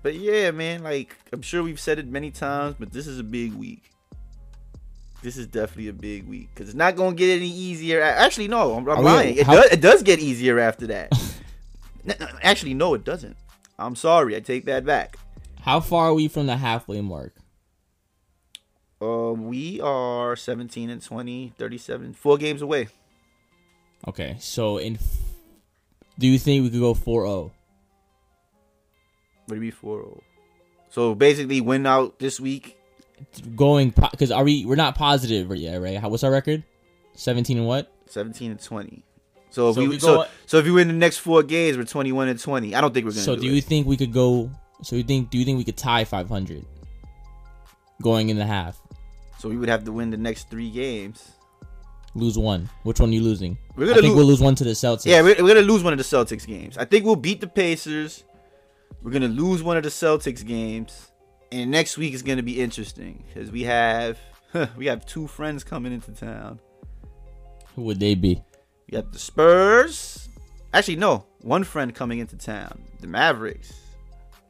But 0.03 0.15
yeah, 0.15 0.51
man, 0.51 0.83
like 0.83 1.15
I'm 1.31 1.41
sure 1.41 1.63
we've 1.63 1.79
said 1.79 1.99
it 1.99 2.07
many 2.07 2.31
times, 2.31 2.75
but 2.79 2.91
this 2.91 3.07
is 3.07 3.19
a 3.19 3.23
big 3.23 3.53
week. 3.53 3.83
This 5.21 5.37
is 5.37 5.45
definitely 5.45 5.89
a 5.89 5.93
big 5.93 6.27
week 6.27 6.49
because 6.53 6.69
it's 6.69 6.77
not 6.77 6.95
going 6.95 7.15
to 7.15 7.19
get 7.19 7.35
any 7.35 7.49
easier. 7.49 8.01
Actually, 8.01 8.47
no, 8.47 8.73
I'm, 8.73 8.89
I'm 8.89 8.99
oh, 8.99 9.01
lying. 9.01 9.37
It, 9.37 9.45
how- 9.45 9.61
does, 9.61 9.71
it 9.71 9.81
does 9.81 10.01
get 10.01 10.19
easier 10.19 10.57
after 10.57 10.87
that. 10.87 11.11
Actually, 12.41 12.73
no, 12.73 12.95
it 12.95 13.03
doesn't. 13.03 13.37
I'm 13.77 13.95
sorry. 13.95 14.35
I 14.35 14.39
take 14.39 14.65
that 14.65 14.83
back. 14.83 15.17
How 15.61 15.79
far 15.79 16.07
are 16.07 16.13
we 16.15 16.27
from 16.27 16.47
the 16.47 16.57
halfway 16.57 17.01
mark? 17.01 17.35
Uh, 18.99 19.33
we 19.33 19.79
are 19.81 20.35
17 20.35 20.89
and 20.89 21.01
20, 21.01 21.53
37, 21.57 22.13
four 22.13 22.37
games 22.37 22.61
away. 22.61 22.87
Okay, 24.07 24.37
so 24.39 24.77
in, 24.77 24.95
f- 24.95 25.17
do 26.17 26.27
you 26.27 26.37
think 26.39 26.63
we 26.63 26.69
could 26.69 26.79
go 26.79 26.93
4 26.93 27.25
0? 27.25 27.51
maybe 29.51 29.71
four 29.71 29.97
zero. 29.97 30.23
So 30.89 31.15
basically, 31.15 31.61
win 31.61 31.85
out 31.85 32.19
this 32.19 32.39
week. 32.39 32.77
Going 33.55 33.89
because 33.91 34.31
are 34.31 34.43
we? 34.43 34.65
We're 34.65 34.75
not 34.75 34.95
positive 34.95 35.55
yet, 35.55 35.75
right? 35.81 35.97
How, 35.97 36.09
what's 36.09 36.23
our 36.23 36.31
record? 36.31 36.63
Seventeen 37.13 37.57
and 37.57 37.67
what? 37.67 37.93
Seventeen 38.07 38.51
and 38.51 38.61
twenty. 38.63 39.03
So 39.51 39.69
if 39.69 39.75
so 39.75 39.81
we, 39.81 39.87
we 39.89 39.97
go, 39.97 40.23
so, 40.23 40.29
so 40.45 40.57
if 40.57 40.65
you 40.65 40.73
win 40.73 40.87
the 40.87 40.93
next 40.93 41.17
four 41.17 41.43
games, 41.43 41.77
we're 41.77 41.83
twenty 41.83 42.11
one 42.11 42.29
and 42.29 42.39
twenty. 42.39 42.73
I 42.73 42.81
don't 42.81 42.93
think 42.93 43.05
we're 43.05 43.11
gonna. 43.11 43.23
So 43.23 43.35
do, 43.35 43.41
do 43.41 43.47
you 43.47 43.57
it. 43.57 43.65
think 43.65 43.85
we 43.85 43.97
could 43.97 44.13
go? 44.13 44.49
So 44.81 44.95
you 44.95 45.03
think? 45.03 45.29
Do 45.29 45.37
you 45.37 45.45
think 45.45 45.57
we 45.57 45.63
could 45.63 45.77
tie 45.77 46.03
five 46.03 46.27
hundred? 46.29 46.65
Going 48.01 48.29
in 48.29 48.37
the 48.37 48.45
half. 48.45 48.81
So 49.37 49.49
we 49.49 49.57
would 49.57 49.69
have 49.69 49.83
to 49.83 49.91
win 49.91 50.09
the 50.09 50.17
next 50.17 50.49
three 50.49 50.71
games. 50.71 51.31
Lose 52.15 52.37
one. 52.37 52.69
Which 52.83 52.99
one 52.99 53.09
are 53.09 53.13
you 53.13 53.21
losing? 53.21 53.57
We're 53.75 53.85
gonna 53.85 53.99
I 53.99 54.01
think 54.01 54.11
lose. 54.11 54.17
we'll 54.17 54.25
lose 54.25 54.41
one 54.41 54.55
to 54.55 54.63
the 54.63 54.71
Celtics. 54.71 55.05
Yeah, 55.05 55.21
we're, 55.21 55.35
we're 55.41 55.53
gonna 55.53 55.61
lose 55.61 55.83
one 55.83 55.93
of 55.93 55.99
the 55.99 56.03
Celtics 56.05 56.47
games. 56.47 56.77
I 56.77 56.85
think 56.85 57.05
we'll 57.05 57.15
beat 57.15 57.41
the 57.41 57.47
Pacers. 57.47 58.23
We're 59.01 59.11
gonna 59.11 59.27
lose 59.27 59.63
one 59.63 59.77
of 59.77 59.83
the 59.83 59.89
Celtics 59.89 60.45
games, 60.45 61.11
and 61.51 61.71
next 61.71 61.97
week 61.97 62.13
is 62.13 62.21
gonna 62.21 62.43
be 62.43 62.61
interesting 62.61 63.23
because 63.27 63.51
we 63.51 63.63
have 63.63 64.17
we 64.77 64.85
have 64.87 65.05
two 65.05 65.27
friends 65.27 65.63
coming 65.63 65.93
into 65.93 66.11
town. 66.11 66.59
Who 67.75 67.83
would 67.83 67.99
they 67.99 68.15
be? 68.15 68.41
We 68.87 68.97
got 68.97 69.11
the 69.11 69.19
Spurs. 69.19 70.29
Actually, 70.73 70.97
no, 70.97 71.25
one 71.41 71.63
friend 71.63 71.93
coming 71.93 72.19
into 72.19 72.37
town. 72.37 72.81
The 72.99 73.07
Mavericks. 73.07 73.73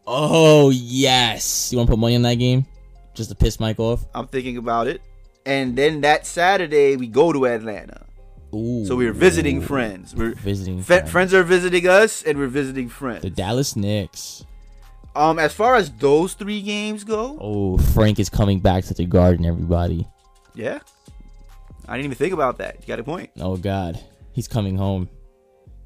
Oh 0.05 0.69
yes. 0.71 1.71
You 1.71 1.77
want 1.77 1.87
to 1.87 1.91
put 1.91 1.99
money 1.99 2.15
on 2.15 2.21
that 2.23 2.35
game? 2.35 2.65
Just 3.13 3.29
to 3.29 3.35
piss 3.35 3.59
Mike 3.59 3.79
off? 3.79 4.05
I'm 4.13 4.27
thinking 4.27 4.57
about 4.57 4.87
it. 4.87 5.01
And 5.45 5.75
then 5.75 6.01
that 6.01 6.25
Saturday 6.25 6.95
we 6.95 7.07
go 7.07 7.31
to 7.31 7.45
Atlanta. 7.45 8.05
Ooh. 8.53 8.85
So 8.85 8.95
we're 8.95 9.13
visiting 9.13 9.61
friends. 9.61 10.13
We're 10.15 10.33
Visiting 10.35 10.79
fe- 10.81 10.97
friends. 10.99 11.11
friends 11.11 11.33
are 11.33 11.43
visiting 11.43 11.87
us, 11.87 12.21
and 12.23 12.37
we're 12.37 12.47
visiting 12.47 12.89
friends. 12.89 13.21
The 13.21 13.29
Dallas 13.29 13.75
Knicks. 13.75 14.45
Um, 15.15 15.39
as 15.39 15.53
far 15.53 15.75
as 15.75 15.91
those 15.91 16.33
three 16.33 16.61
games 16.61 17.03
go, 17.03 17.37
Oh, 17.41 17.77
Frank 17.77 18.19
is 18.19 18.29
coming 18.29 18.59
back 18.59 18.83
to 18.85 18.93
the 18.93 19.05
Garden. 19.05 19.45
Everybody. 19.45 20.07
yeah, 20.55 20.79
I 21.87 21.95
didn't 21.97 22.05
even 22.05 22.17
think 22.17 22.33
about 22.33 22.57
that. 22.59 22.77
You 22.81 22.87
got 22.87 22.99
a 22.99 23.03
point. 23.03 23.29
Oh 23.39 23.57
God, 23.57 23.99
he's 24.33 24.47
coming 24.47 24.77
home. 24.77 25.09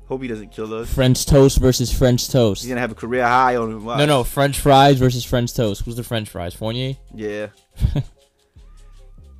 Hope 0.07 0.21
he 0.21 0.27
doesn't 0.27 0.51
kill 0.51 0.71
us. 0.75 0.93
French 0.93 1.25
toast 1.25 1.57
versus 1.59 1.91
French 1.91 2.29
toast. 2.29 2.61
He's 2.61 2.69
gonna 2.69 2.81
have 2.81 2.91
a 2.91 2.95
career 2.95 3.23
high 3.25 3.55
on 3.55 3.71
him. 3.71 3.85
No, 3.85 4.05
no, 4.05 4.23
French 4.23 4.59
fries 4.59 4.99
versus 4.99 5.25
French 5.25 5.53
toast. 5.55 5.83
Who's 5.83 5.95
the 5.95 6.03
French 6.03 6.29
fries? 6.29 6.53
Fournier. 6.53 6.95
Yeah. 7.13 7.47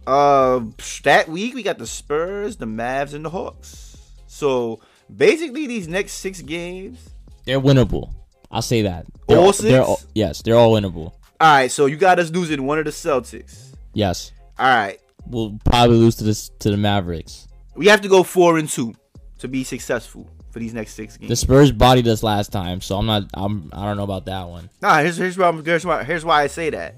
uh, 0.08 0.62
that 1.04 1.28
week 1.30 1.54
we 1.56 1.64
got 1.64 1.78
the 1.78 1.88
Spurs, 1.88 2.58
the 2.58 2.66
Mavs, 2.66 3.14
and 3.14 3.26
the 3.26 3.30
Hawks. 3.30 3.98
So 4.28 4.80
basically, 5.16 5.68
these 5.68 5.88
next 5.88 6.14
six 6.14 6.42
games. 6.42 7.10
They're 7.46 7.60
winnable. 7.62 8.14
I'll 8.52 8.62
say 8.62 8.84
that. 8.84 9.06
They're 9.28 9.38
All 9.38 9.52
They're 9.52 9.54
six? 9.54 9.88
all, 9.88 10.00
yes, 10.14 10.42
they're 10.42 10.56
all 10.56 10.74
winnable. 10.74 11.14
All 11.40 11.54
right, 11.54 11.72
so 11.72 11.86
you 11.88 11.96
got 11.98 12.20
us 12.20 12.30
losing 12.32 12.66
one 12.66 12.80
of 12.80 12.86
the 12.86 12.92
Celtics. 12.92 13.74
Yes. 13.94 14.32
All 14.58 14.66
right, 14.68 15.00
we'll 15.28 15.60
probably 15.66 15.98
lose 15.98 16.16
to 16.18 16.24
this 16.24 16.50
to 16.60 16.72
the 16.72 16.78
Mavericks. 16.78 17.48
We 17.76 17.88
have 17.88 18.02
to 18.02 18.08
go 18.08 18.24
four 18.24 18.58
and 18.58 18.70
two 18.70 18.94
to 19.40 19.48
be 19.50 19.64
successful 19.66 20.30
for 20.52 20.60
these 20.60 20.74
next 20.74 20.94
six 20.94 21.18
games. 21.18 21.30
The 21.30 21.36
Spurs 21.36 21.72
bodied 21.74 22.08
us 22.08 22.24
last 22.24 22.54
time, 22.54 22.80
so 22.80 22.98
I'm 22.98 23.06
not. 23.06 23.24
I'm. 23.34 23.70
I 23.74 23.84
don't 23.86 23.98
know 23.98 24.04
about 24.04 24.26
that 24.28 24.48
one. 24.48 24.70
Nah, 24.82 25.00
here's 25.02 25.18
here's 25.18 25.38
why, 25.38 25.46
I'm- 25.48 25.64
here's 25.66 25.86
why 25.86 26.04
here's 26.06 26.24
why 26.24 26.44
I 26.44 26.48
say 26.48 26.70
that. 26.70 26.96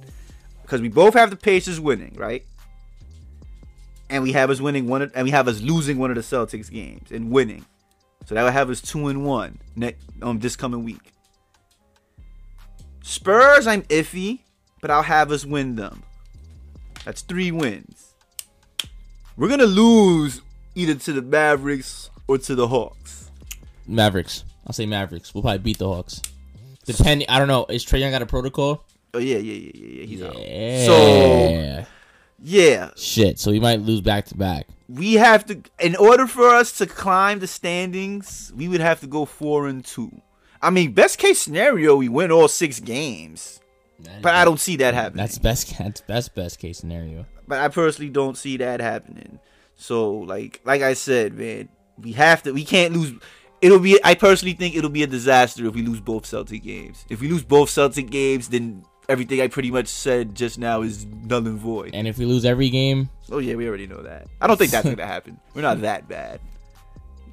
Because 0.61 0.81
we 0.81 0.89
both 0.89 1.13
have 1.15 1.29
the 1.31 1.35
Pacers 1.37 1.79
winning, 1.79 2.13
right? 2.15 2.43
And 4.09 4.23
we 4.23 4.31
have 4.31 4.49
us 4.49 4.61
winning 4.61 4.87
one, 4.87 5.01
of, 5.01 5.11
and 5.15 5.25
we 5.25 5.31
have 5.31 5.47
us 5.47 5.61
losing 5.61 5.97
one 5.97 6.09
of 6.11 6.15
the 6.15 6.21
Celtics 6.21 6.71
games 6.71 7.11
and 7.11 7.31
winning. 7.31 7.65
So 8.25 8.35
that 8.35 8.43
would 8.43 8.53
have 8.53 8.69
us 8.69 8.81
two 8.81 9.07
and 9.07 9.25
one 9.25 9.59
next 9.75 10.05
um 10.21 10.39
this 10.39 10.55
coming 10.55 10.83
week. 10.83 11.13
Spurs, 13.01 13.67
I'm 13.67 13.83
iffy, 13.83 14.39
but 14.81 14.91
I'll 14.91 15.03
have 15.03 15.31
us 15.31 15.45
win 15.45 15.75
them. 15.75 16.03
That's 17.05 17.21
three 17.21 17.51
wins. 17.51 18.13
We're 19.37 19.47
gonna 19.49 19.65
lose 19.65 20.41
either 20.75 20.95
to 20.95 21.13
the 21.13 21.21
Mavericks 21.21 22.09
or 22.27 22.37
to 22.39 22.55
the 22.55 22.67
Hawks. 22.67 23.31
Mavericks. 23.87 24.43
I'll 24.65 24.73
say 24.73 24.85
Mavericks. 24.85 25.33
We'll 25.33 25.43
probably 25.43 25.59
beat 25.59 25.77
the 25.77 25.87
Hawks. 25.87 26.21
Depending. 26.85 27.29
I 27.29 27.39
don't 27.39 27.47
know. 27.47 27.65
Is 27.69 27.85
Trae 27.85 27.99
Young 27.99 28.11
got 28.11 28.21
a 28.21 28.25
protocol? 28.25 28.83
Oh 29.13 29.19
yeah, 29.19 29.37
yeah, 29.37 29.53
yeah, 29.53 29.71
yeah, 29.73 30.01
yeah. 30.01 30.05
He's 30.05 30.21
out. 30.21 30.33
So 30.85 31.85
yeah, 32.41 32.91
shit. 32.95 33.39
So 33.39 33.51
we 33.51 33.59
might 33.59 33.81
lose 33.81 34.01
back 34.01 34.25
to 34.25 34.35
back. 34.35 34.67
we 34.87 35.13
have 35.15 35.45
to 35.47 35.61
in 35.79 35.95
order 35.95 36.27
for 36.27 36.47
us 36.49 36.71
to 36.77 36.85
climb 36.85 37.39
the 37.39 37.47
standings 37.47 38.51
we 38.55 38.67
would 38.67 38.79
have 38.81 38.99
to 39.01 39.07
go 39.07 39.25
four 39.25 39.67
and 39.67 39.83
two 39.83 40.09
i 40.61 40.69
mean 40.69 40.93
best 40.93 41.17
case 41.19 41.39
scenario 41.41 41.95
we 41.97 42.07
win 42.07 42.31
all 42.31 42.47
six 42.47 42.79
games 42.79 43.59
but 44.21 44.33
i 44.33 44.45
don't 44.45 44.61
see 44.61 44.77
that 44.77 44.93
happening 44.93 45.17
That's 45.17 45.37
best. 45.39 45.77
That's 45.77 45.99
best 46.01 46.33
best 46.35 46.59
case 46.59 46.77
scenario. 46.77 47.25
but 47.49 47.59
i 47.59 47.67
personally 47.67 48.09
don't 48.11 48.37
see 48.37 48.55
that 48.57 48.79
happening 48.79 49.39
so 49.75 50.13
like 50.13 50.61
like 50.63 50.81
i 50.81 50.93
said 50.93 51.33
man 51.33 51.67
we 52.01 52.13
have 52.13 52.41
to 52.43 52.53
we 52.53 52.63
can't 52.63 52.93
lose 52.93 53.11
it'll 53.61 53.79
be 53.79 53.99
i 54.05 54.13
personally 54.15 54.53
think 54.53 54.73
it'll 54.75 54.89
be 54.89 55.03
a 55.03 55.07
disaster 55.07 55.65
if 55.67 55.73
we 55.75 55.81
lose 55.81 55.99
both 55.99 56.25
celtic 56.25 56.63
games 56.63 57.03
if 57.09 57.19
we 57.19 57.27
lose 57.27 57.43
both 57.43 57.69
celtic 57.69 58.09
games 58.09 58.47
then 58.47 58.85
everything 59.09 59.39
i 59.41 59.47
pretty 59.47 59.71
much 59.71 59.87
said 59.87 60.35
just 60.35 60.57
now 60.59 60.81
is 60.81 61.05
null 61.05 61.45
and 61.47 61.57
void 61.57 61.91
And 61.93 62.07
if 62.07 62.17
we 62.17 62.25
lose 62.25 62.45
every 62.45 62.69
game, 62.69 63.09
Oh 63.31 63.39
yeah, 63.39 63.55
we 63.55 63.67
already 63.67 63.87
know 63.87 64.01
that. 64.03 64.27
I 64.41 64.47
don't 64.47 64.57
think 64.57 64.71
that's 64.71 64.87
gonna 64.87 65.05
happen. 65.15 65.39
We're 65.53 65.61
not 65.61 65.81
that 65.81 66.07
bad. 66.07 66.39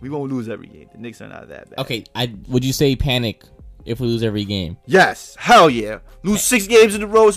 We 0.01 0.11
won't 0.11 0.31
lose 0.33 0.49
every 0.49 0.66
game. 0.66 0.89
The 0.93 0.99
Knicks 0.99 1.20
are 1.22 1.29
not 1.29 1.49
that 1.49 1.70
bad. 1.70 1.79
okay. 1.79 2.05
I 2.14 2.35
would 2.49 2.64
you 2.64 2.72
say 2.72 2.95
panic 2.97 3.45
if 3.85 4.01
we 4.01 4.07
lose 4.09 4.22
every 4.22 4.45
game? 4.45 4.77
Yes. 4.87 5.37
Hell 5.39 5.70
yeah. 5.70 6.01
Lose 6.22 6.43
six 6.43 6.66
games 6.66 6.95
in 6.95 7.03
a 7.03 7.07
row. 7.07 7.31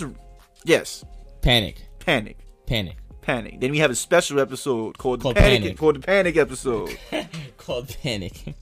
Yes. 0.64 1.04
Panic. 1.40 1.76
Panic. 2.00 2.38
Panic. 2.66 2.96
Panic. 3.22 3.60
Then 3.60 3.70
we 3.70 3.78
have 3.78 3.90
a 3.90 3.94
special 3.94 4.40
episode 4.40 4.98
called, 4.98 5.20
Called 5.22 5.36
the 5.36 5.40
panic, 5.40 5.60
Panic. 5.62 5.78
Called 5.78 5.96
the 5.96 6.00
Panic 6.00 6.36
episode. 6.36 6.98
Called 7.58 7.94
panic. 8.02 8.54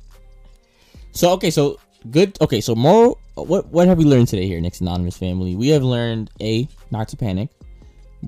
so 1.12 1.31
okay. 1.33 1.51
So 1.51 1.79
good. 2.11 2.37
Okay. 2.41 2.61
So 2.61 2.75
moral. 2.75 3.19
What 3.35 3.67
what 3.69 3.87
have 3.89 3.99
we 3.99 4.05
learned 4.05 4.29
today 4.29 4.47
here, 4.47 4.61
Knicks 4.61 4.81
anonymous 4.81 5.17
family? 5.19 5.57
We 5.57 5.69
have 5.69 5.83
learned 5.83 6.31
a 6.41 6.67
not 6.91 7.09
to 7.09 7.17
panic. 7.17 7.51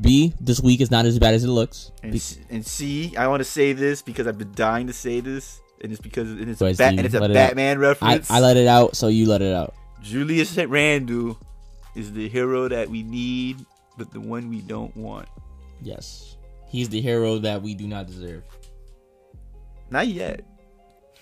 B 0.01 0.35
this 0.41 0.61
week 0.61 0.81
is 0.83 0.91
not 0.91 1.07
as 1.07 1.18
bad 1.18 1.35
as 1.35 1.45
it 1.45 1.49
looks. 1.49 1.91
And, 2.03 2.14
s- 2.14 2.39
and 2.51 2.64
C, 2.64 3.16
I 3.16 3.26
want 3.26 3.41
to 3.41 3.45
say 3.45 3.72
this 3.72 4.03
because 4.03 4.26
I've 4.26 4.37
been 4.39 4.53
dying 4.55 4.87
to 4.87 4.93
say 4.93 5.20
this, 5.20 5.61
and 5.83 5.91
it's 5.91 6.01
because 6.01 6.31
and 6.31 6.49
it's, 6.51 6.61
a, 6.61 6.74
Steve. 6.74 6.87
and 6.87 7.01
it's 7.01 7.14
a 7.14 7.20
Let 7.20 7.31
it. 7.31 7.35
Batman 7.35 7.79
I, 7.79 7.81
reference. 7.81 8.31
I 8.31 8.41
let 8.41 8.57
it 8.59 8.66
out, 8.68 8.97
so 8.97 9.09
you 9.09 9.26
let 9.26 9.41
it 9.41 9.55
out. 9.55 9.74
Julius 10.03 10.57
Randle 10.59 11.39
is 11.97 12.12
the 12.12 12.29
hero 12.29 12.68
that 12.68 12.89
we 12.91 13.03
need, 13.03 13.64
but 13.97 14.12
the 14.12 14.20
one 14.20 14.51
we 14.51 14.61
don't 14.61 14.95
want. 14.97 15.26
Yes, 15.83 16.37
he's 16.68 16.91
the 16.91 17.01
hero 17.01 17.39
that 17.39 17.62
we 17.62 17.74
do 17.74 17.87
not 17.89 18.07
deserve. 18.07 18.43
Not 19.91 20.07
yet. 20.09 20.45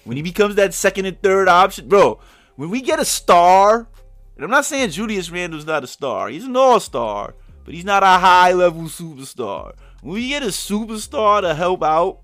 When 0.05 0.17
he 0.17 0.23
becomes 0.23 0.57
that 0.57 0.75
second 0.75 1.07
and 1.07 1.21
third 1.23 1.49
option, 1.49 1.89
bro. 1.89 2.19
When 2.57 2.71
we 2.71 2.81
get 2.81 2.99
a 2.99 3.05
star, 3.05 3.89
and 4.37 4.45
I'm 4.45 4.51
not 4.51 4.65
saying 4.65 4.91
Julius 4.91 5.31
Randle's 5.31 5.67
not 5.67 5.85
a 5.85 5.87
star. 5.87 6.29
He's 6.29 6.45
an 6.45 6.57
all-star, 6.57 7.35
but 7.65 7.75
he's 7.75 7.85
not 7.85 8.03
a 8.03 8.07
high-level 8.07 8.83
superstar. 8.85 9.73
When 10.03 10.15
we 10.15 10.29
get 10.29 10.43
a 10.43 10.47
superstar 10.47 11.41
to 11.43 11.55
help 11.55 11.83
out, 11.83 12.21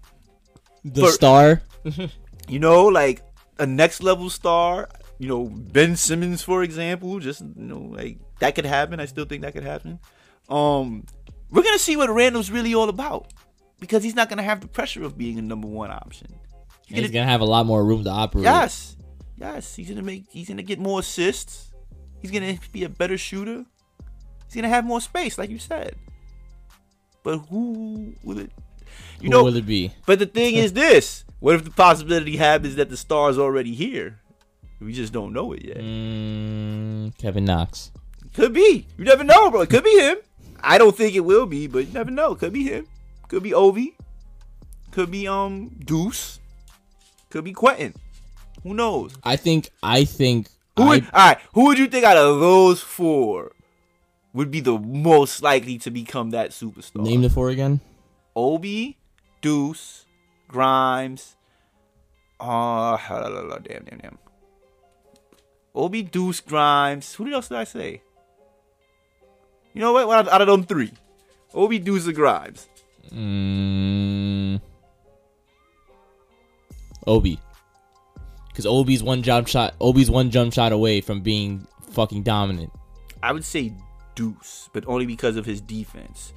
The 0.85 1.03
For- 1.03 1.13
star. 1.13 1.63
you 2.49 2.59
know, 2.59 2.87
like 2.87 3.23
a 3.59 3.67
next 3.67 4.03
level 4.03 4.31
star, 4.31 4.89
you 5.19 5.29
know, 5.29 5.45
Ben 5.45 5.95
Simmons, 5.97 6.43
for 6.43 6.63
example, 6.63 7.19
just 7.21 7.41
you 7.43 7.53
know, 7.57 7.79
like 7.79 8.19
that 8.41 8.55
could 8.55 8.67
happen. 8.67 8.99
I 9.01 9.07
still 9.07 9.25
think 9.25 9.43
that 9.43 9.53
could 9.53 9.63
happen. 9.63 10.01
Um, 10.49 11.05
we're 11.51 11.63
gonna 11.63 11.79
see 11.79 11.97
what 11.97 12.11
Randle's 12.11 12.51
really 12.51 12.75
all 12.75 12.89
about 12.89 13.33
because 13.79 14.03
he's 14.03 14.15
not 14.17 14.29
gonna 14.29 14.43
have 14.43 14.61
the 14.61 14.67
pressure 14.69 15.05
of 15.05 15.17
being 15.17 15.39
a 15.39 15.43
number 15.43 15.69
one 15.69 15.91
option. 15.93 16.35
And 16.89 16.99
he's 16.99 17.11
gonna 17.11 17.31
have 17.31 17.41
a 17.41 17.45
lot 17.47 17.67
more 17.67 17.85
room 17.85 18.03
to 18.05 18.11
operate. 18.11 18.45
Yes, 18.45 18.97
yes, 19.37 19.75
he's 19.77 19.89
gonna 19.89 20.03
make. 20.03 20.25
He's 20.31 20.49
gonna 20.49 20.63
get 20.63 20.79
more 20.79 21.01
assists. 21.01 21.73
He's 22.21 22.31
gonna 22.31 22.59
be 22.73 22.85
a 22.85 22.89
better 22.89 23.19
shooter. 23.19 23.65
He's 24.47 24.55
gonna 24.55 24.69
have 24.69 24.85
more 24.85 25.01
space, 25.01 25.39
like 25.39 25.51
you 25.51 25.59
said. 25.59 25.97
But 27.23 27.39
who 27.39 28.15
will 28.23 28.39
it? 28.39 28.51
You 29.21 29.27
Who 29.27 29.31
know, 29.31 29.45
will 29.45 29.57
it 29.57 29.67
be? 29.67 29.93
but 30.07 30.19
the 30.19 30.27
thing 30.27 30.55
is 30.57 30.73
this: 30.73 31.25
what 31.41 31.55
if 31.55 31.65
the 31.65 31.71
possibility 31.71 32.37
happens 32.37 32.77
that 32.77 32.91
the 32.91 32.97
star's 32.97 33.39
already 33.39 33.75
here? 33.75 34.19
We 34.81 34.93
just 34.93 35.13
don't 35.13 35.33
know 35.33 35.53
it 35.53 35.65
yet. 35.65 35.77
Mm, 35.79 37.17
Kevin 37.19 37.45
Knox. 37.45 37.93
Could 38.35 38.53
be. 38.53 38.87
You 38.99 39.05
never 39.05 39.23
know, 39.23 39.51
bro. 39.51 39.61
It 39.61 39.71
could 39.71 39.85
be 39.85 39.97
him. 39.99 40.17
I 40.61 40.77
don't 40.79 40.97
think 40.97 41.15
it 41.15 41.21
will 41.21 41.47
be, 41.47 41.67
but 41.69 41.87
you 41.87 41.93
never 41.93 42.11
know. 42.11 42.35
Could 42.35 42.53
be 42.53 42.65
him. 42.65 42.87
Could 43.29 43.43
be 43.45 43.55
Obi. 43.55 43.97
Could 44.91 45.11
be 45.11 45.29
um 45.29 45.71
Deuce. 45.85 46.41
Could 47.31 47.45
be 47.45 47.53
Quentin. 47.53 47.95
Who 48.63 48.75
knows? 48.75 49.15
I 49.23 49.37
think. 49.37 49.71
I 49.83 50.05
think. 50.05 50.49
Who 50.77 50.85
I, 50.85 50.89
would, 50.89 51.05
all 51.13 51.29
right, 51.29 51.39
who 51.55 51.65
would 51.67 51.79
you 51.79 51.87
think 51.87 52.05
out 52.05 52.17
of 52.17 52.41
those 52.41 52.81
four 52.81 53.53
would 54.33 54.51
be 54.51 54.61
the 54.61 54.79
most 54.79 55.43
likely 55.43 55.79
to 55.79 55.91
become 55.91 56.31
that 56.31 56.51
superstar? 56.51 57.03
name 57.03 57.23
the 57.23 57.31
four 57.31 57.51
again. 57.51 57.81
Obi, 58.35 58.97
Deuce, 59.43 60.07
Grimes. 60.49 61.37
Uh, 62.41 62.97
damn, 63.07 63.85
damn, 63.85 63.99
damn. 63.99 64.19
Obi, 65.75 66.03
Deuce, 66.03 66.41
Grimes. 66.41 67.15
Who 67.15 67.31
else 67.33 67.49
did 67.49 67.59
I 67.59 67.65
say? 67.65 68.03
You 69.75 69.81
know 69.81 69.93
what? 69.93 70.09
Out 70.09 70.27
of, 70.27 70.33
out 70.33 70.41
of 70.43 70.49
them 70.49 70.65
three, 70.65 70.93
Obi, 71.55 71.79
Deuce, 71.79 72.07
and 72.07 72.15
Grimes. 72.15 72.69
Mm, 73.11 74.61
Obi. 77.07 77.39
Because 78.53 78.67
Obi's 78.67 79.03
one 79.03 79.23
jump 79.23 79.49
shot. 79.49 79.75
Obi's 79.81 80.11
one 80.11 80.31
jump 80.31 80.53
shot 80.53 80.73
away 80.73 81.01
from 81.01 81.23
being 81.23 81.67
fucking 81.91 82.23
dominant. 82.23 82.71
I 83.23 83.33
would 83.33 83.45
say 83.45 83.73
Deuce, 84.15 84.69
but 84.73 84.85
only 84.87 85.07
because 85.07 85.37
of 85.37 85.47
his 85.47 85.61
defense. 85.61 86.33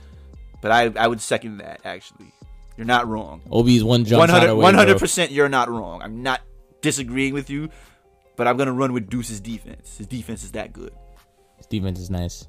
But 0.61 0.71
I, 0.71 0.91
I 0.97 1.07
would 1.07 1.19
second 1.19 1.57
that 1.57 1.81
actually. 1.83 2.31
You're 2.77 2.87
not 2.87 3.07
wrong. 3.07 3.41
Obi's 3.51 3.83
one 3.83 4.05
jump 4.05 4.21
100 4.21 4.39
shot 4.39 4.49
away. 4.49 4.63
100 4.63 4.97
100% 4.97 5.31
you're 5.31 5.49
not 5.49 5.69
wrong. 5.69 6.01
I'm 6.01 6.23
not 6.23 6.41
disagreeing 6.81 7.33
with 7.33 7.49
you, 7.49 7.69
but 8.35 8.47
I'm 8.47 8.57
going 8.57 8.67
to 8.67 8.73
run 8.73 8.93
with 8.93 9.09
Deuce's 9.09 9.39
defense. 9.39 9.97
His 9.97 10.07
defense 10.07 10.43
is 10.43 10.51
that 10.53 10.73
good. 10.73 10.93
His 11.57 11.67
defense 11.67 11.99
is 11.99 12.09
nice. 12.09 12.47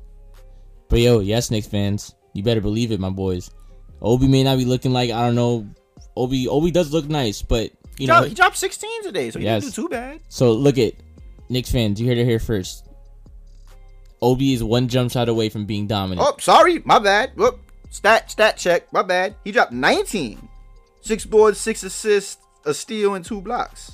But 0.88 1.00
yo, 1.00 1.20
yes, 1.20 1.50
Knicks 1.50 1.66
fans, 1.66 2.14
you 2.32 2.42
better 2.42 2.60
believe 2.60 2.92
it, 2.92 3.00
my 3.00 3.10
boys. 3.10 3.50
Obi 4.02 4.28
may 4.28 4.42
not 4.42 4.58
be 4.58 4.64
looking 4.64 4.92
like 4.92 5.10
I 5.10 5.24
don't 5.24 5.34
know. 5.34 5.66
Obi 6.16 6.48
Obi 6.48 6.70
does 6.70 6.92
look 6.92 7.08
nice, 7.08 7.42
but 7.42 7.70
you 7.98 8.04
He 8.04 8.06
know. 8.06 8.14
dropped, 8.14 8.28
he 8.28 8.34
dropped 8.34 8.56
16 8.56 9.02
today, 9.04 9.30
so 9.30 9.38
he 9.38 9.44
Yes. 9.44 9.62
didn't 9.62 9.74
do 9.74 9.82
too 9.82 9.88
bad. 9.88 10.20
So 10.28 10.52
look 10.52 10.78
at 10.78 10.94
Knicks 11.48 11.70
fans. 11.70 12.00
You 12.00 12.06
heard 12.08 12.18
it 12.18 12.24
here 12.24 12.38
first. 12.38 12.84
Obi 14.22 14.52
is 14.54 14.62
one 14.64 14.88
jump 14.88 15.10
shot 15.12 15.28
away 15.28 15.48
from 15.48 15.66
being 15.66 15.86
dominant. 15.86 16.26
Oh, 16.26 16.36
sorry, 16.40 16.80
my 16.84 16.98
bad. 16.98 17.32
Whoop. 17.36 17.60
Stat 17.90 18.30
stat 18.30 18.56
check, 18.56 18.92
my 18.92 19.02
bad. 19.02 19.34
He 19.44 19.52
dropped 19.52 19.72
19. 19.72 20.48
Six 21.00 21.24
boards, 21.24 21.58
six 21.58 21.82
assists, 21.82 22.38
a 22.64 22.74
steal, 22.74 23.14
and 23.14 23.24
two 23.24 23.40
blocks. 23.40 23.92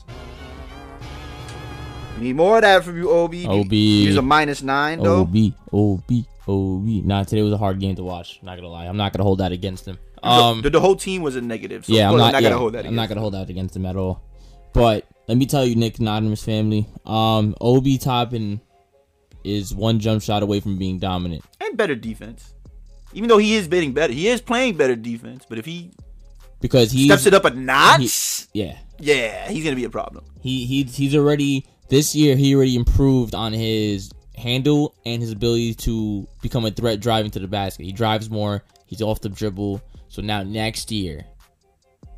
Need 2.18 2.36
more 2.36 2.56
of 2.56 2.62
that 2.62 2.84
from 2.84 2.96
you, 2.96 3.10
Ob. 3.10 3.34
Ob. 3.46 3.70
He's 3.70 4.16
a 4.16 4.22
minus 4.22 4.62
nine, 4.62 5.00
though. 5.02 5.20
Obi, 5.20 5.54
Obi, 5.72 6.24
Obi. 6.46 7.00
Nah, 7.02 7.24
today 7.24 7.42
was 7.42 7.52
a 7.52 7.58
hard 7.58 7.80
game 7.80 7.96
to 7.96 8.02
watch. 8.04 8.38
Not 8.42 8.56
gonna 8.56 8.68
lie, 8.68 8.86
I'm 8.86 8.96
not 8.96 9.12
gonna 9.12 9.24
hold 9.24 9.38
that 9.38 9.52
against 9.52 9.86
him. 9.86 9.98
Um, 10.22 10.62
the, 10.62 10.70
the 10.70 10.80
whole 10.80 10.96
team 10.96 11.22
was 11.22 11.36
a 11.36 11.40
negative. 11.40 11.84
So 11.86 11.92
yeah, 11.92 12.10
I'm 12.10 12.16
not, 12.16 12.32
not 12.32 12.42
yeah, 12.42 12.50
gonna 12.50 12.58
hold 12.58 12.74
that. 12.74 12.86
I'm 12.86 12.94
not 12.94 13.02
against 13.02 13.08
gonna 13.10 13.20
hold 13.20 13.34
that 13.34 13.50
against 13.50 13.76
him 13.76 13.86
at 13.86 13.96
all. 13.96 14.22
But 14.72 15.06
let 15.28 15.36
me 15.36 15.46
tell 15.46 15.64
you, 15.66 15.74
Knick 15.74 15.98
Anonymous 15.98 16.42
family, 16.44 16.86
um, 17.04 17.54
Obi 17.60 17.98
Toppin 17.98 18.60
is 19.44 19.74
one 19.74 19.98
jump 19.98 20.22
shot 20.22 20.42
away 20.42 20.60
from 20.60 20.78
being 20.78 20.98
dominant. 20.98 21.44
and 21.60 21.76
better 21.76 21.94
defense. 21.94 22.54
Even 23.12 23.28
though 23.28 23.38
he 23.38 23.54
is 23.54 23.68
getting 23.68 23.92
better, 23.92 24.12
he 24.12 24.28
is 24.28 24.40
playing 24.40 24.76
better 24.76 24.96
defense. 24.96 25.44
But 25.48 25.58
if 25.58 25.66
he 25.66 25.90
Because 26.60 26.90
he 26.90 27.06
steps 27.06 27.26
it 27.26 27.34
up 27.34 27.44
a 27.44 27.50
notch, 27.50 28.46
yeah, 28.54 28.78
yeah, 28.98 29.48
he's 29.50 29.64
gonna 29.64 29.76
be 29.76 29.84
a 29.84 29.90
problem. 29.90 30.24
he 30.40 30.64
he 30.64 30.84
he's 30.84 31.14
already 31.14 31.66
this 31.88 32.14
year 32.14 32.36
he 32.36 32.54
already 32.54 32.76
improved 32.76 33.34
on 33.34 33.52
his 33.52 34.10
handle 34.34 34.94
and 35.04 35.20
his 35.20 35.30
ability 35.32 35.74
to 35.74 36.26
become 36.40 36.64
a 36.64 36.70
threat 36.70 37.00
driving 37.00 37.30
to 37.32 37.38
the 37.38 37.48
basket. 37.48 37.84
He 37.84 37.92
drives 37.92 38.30
more. 38.30 38.62
He's 38.86 39.02
off 39.02 39.20
the 39.20 39.28
dribble. 39.28 39.82
So 40.12 40.20
now 40.20 40.42
next 40.42 40.92
year, 40.92 41.24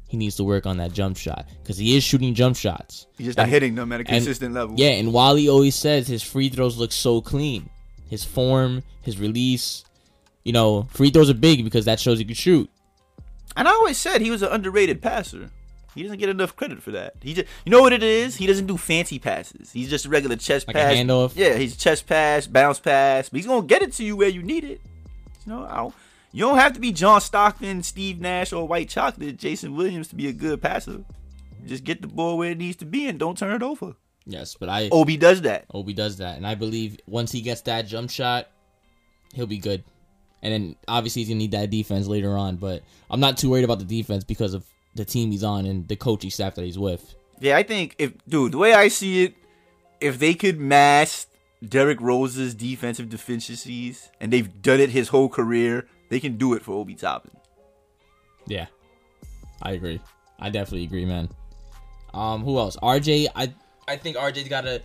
he 0.08 0.16
needs 0.16 0.34
to 0.36 0.42
work 0.44 0.66
on 0.66 0.78
that 0.78 0.92
jump 0.92 1.16
shot 1.16 1.48
because 1.62 1.78
he 1.78 1.96
is 1.96 2.02
shooting 2.02 2.34
jump 2.34 2.56
shots. 2.56 3.06
He's 3.16 3.28
just 3.28 3.38
not 3.38 3.48
hitting 3.48 3.76
them 3.76 3.92
at 3.92 4.00
a 4.00 4.04
consistent 4.04 4.52
level. 4.52 4.74
Yeah, 4.76 4.88
and 4.90 5.12
Wally 5.12 5.48
always 5.48 5.76
says 5.76 6.08
his 6.08 6.20
free 6.20 6.48
throws 6.48 6.76
look 6.76 6.90
so 6.90 7.20
clean. 7.20 7.70
His 8.10 8.24
form, 8.24 8.82
his 9.02 9.20
release, 9.20 9.84
you 10.42 10.52
know, 10.52 10.88
free 10.90 11.10
throws 11.10 11.30
are 11.30 11.34
big 11.34 11.62
because 11.62 11.84
that 11.84 12.00
shows 12.00 12.18
he 12.18 12.24
can 12.24 12.34
shoot. 12.34 12.68
And 13.56 13.68
I 13.68 13.70
always 13.70 13.96
said 13.96 14.20
he 14.20 14.30
was 14.32 14.42
an 14.42 14.48
underrated 14.50 15.00
passer. 15.00 15.50
He 15.94 16.02
doesn't 16.02 16.18
get 16.18 16.28
enough 16.28 16.56
credit 16.56 16.82
for 16.82 16.90
that. 16.90 17.14
He 17.22 17.34
just, 17.34 17.46
you 17.64 17.70
know 17.70 17.80
what 17.80 17.92
it 17.92 18.02
is? 18.02 18.34
He 18.34 18.48
doesn't 18.48 18.66
do 18.66 18.76
fancy 18.76 19.20
passes. 19.20 19.70
He's 19.70 19.88
just 19.88 20.04
a 20.06 20.08
regular 20.08 20.34
chest 20.34 20.66
Like 20.66 20.74
pass. 20.74 20.92
handoff? 20.92 21.34
Yeah, 21.36 21.54
he's 21.54 21.76
chest 21.76 22.08
pass, 22.08 22.48
bounce 22.48 22.80
pass, 22.80 23.28
but 23.28 23.36
he's 23.36 23.46
gonna 23.46 23.64
get 23.64 23.82
it 23.82 23.92
to 23.92 24.04
you 24.04 24.16
where 24.16 24.28
you 24.28 24.42
need 24.42 24.64
it. 24.64 24.80
You 25.46 25.52
know, 25.52 25.64
I 25.64 25.76
don't, 25.76 25.94
you 26.34 26.40
don't 26.40 26.58
have 26.58 26.72
to 26.72 26.80
be 26.80 26.90
John 26.90 27.20
Stockton, 27.20 27.84
Steve 27.84 28.20
Nash, 28.20 28.52
or 28.52 28.66
White 28.66 28.88
Chocolate, 28.88 29.36
Jason 29.36 29.76
Williams 29.76 30.08
to 30.08 30.16
be 30.16 30.26
a 30.26 30.32
good 30.32 30.60
passer. 30.60 31.04
Just 31.64 31.84
get 31.84 32.02
the 32.02 32.08
ball 32.08 32.36
where 32.36 32.50
it 32.50 32.58
needs 32.58 32.74
to 32.78 32.84
be 32.84 33.06
and 33.06 33.20
don't 33.20 33.38
turn 33.38 33.54
it 33.54 33.62
over. 33.62 33.94
Yes, 34.26 34.56
but 34.58 34.68
I 34.68 34.88
Obi 34.90 35.16
does 35.16 35.42
that. 35.42 35.66
Obi 35.72 35.92
does 35.92 36.16
that, 36.16 36.36
and 36.36 36.44
I 36.44 36.56
believe 36.56 36.98
once 37.06 37.30
he 37.30 37.40
gets 37.40 37.60
that 37.62 37.86
jump 37.86 38.10
shot, 38.10 38.48
he'll 39.32 39.46
be 39.46 39.58
good. 39.58 39.84
And 40.42 40.52
then 40.52 40.76
obviously 40.88 41.22
he's 41.22 41.28
gonna 41.28 41.38
need 41.38 41.52
that 41.52 41.70
defense 41.70 42.08
later 42.08 42.36
on, 42.36 42.56
but 42.56 42.82
I'm 43.08 43.20
not 43.20 43.38
too 43.38 43.48
worried 43.48 43.64
about 43.64 43.78
the 43.78 43.84
defense 43.84 44.24
because 44.24 44.54
of 44.54 44.66
the 44.96 45.04
team 45.04 45.30
he's 45.30 45.44
on 45.44 45.66
and 45.66 45.86
the 45.86 45.94
coaching 45.94 46.30
staff 46.30 46.56
that 46.56 46.64
he's 46.64 46.78
with. 46.78 47.14
Yeah, 47.38 47.56
I 47.56 47.62
think 47.62 47.94
if 47.98 48.12
dude, 48.28 48.52
the 48.52 48.58
way 48.58 48.74
I 48.74 48.88
see 48.88 49.22
it, 49.22 49.34
if 50.00 50.18
they 50.18 50.34
could 50.34 50.58
mask 50.58 51.28
Derrick 51.66 52.00
Rose's 52.00 52.56
defensive 52.56 53.08
deficiencies, 53.08 54.10
and 54.20 54.32
they've 54.32 54.62
done 54.62 54.80
it 54.80 54.90
his 54.90 55.08
whole 55.08 55.28
career, 55.28 55.86
they 56.10 56.20
can 56.20 56.36
do 56.36 56.54
it 56.54 56.62
for 56.62 56.72
Obi 56.72 56.94
Toppin. 56.94 57.32
Yeah, 58.46 58.66
I 59.62 59.72
agree. 59.72 60.00
I 60.38 60.50
definitely 60.50 60.84
agree, 60.84 61.04
man. 61.06 61.28
Um, 62.12 62.44
who 62.44 62.58
else? 62.58 62.76
RJ. 62.82 63.28
I 63.34 63.52
I 63.88 63.96
think 63.96 64.16
RJ's 64.16 64.48
got 64.48 64.62
to. 64.62 64.82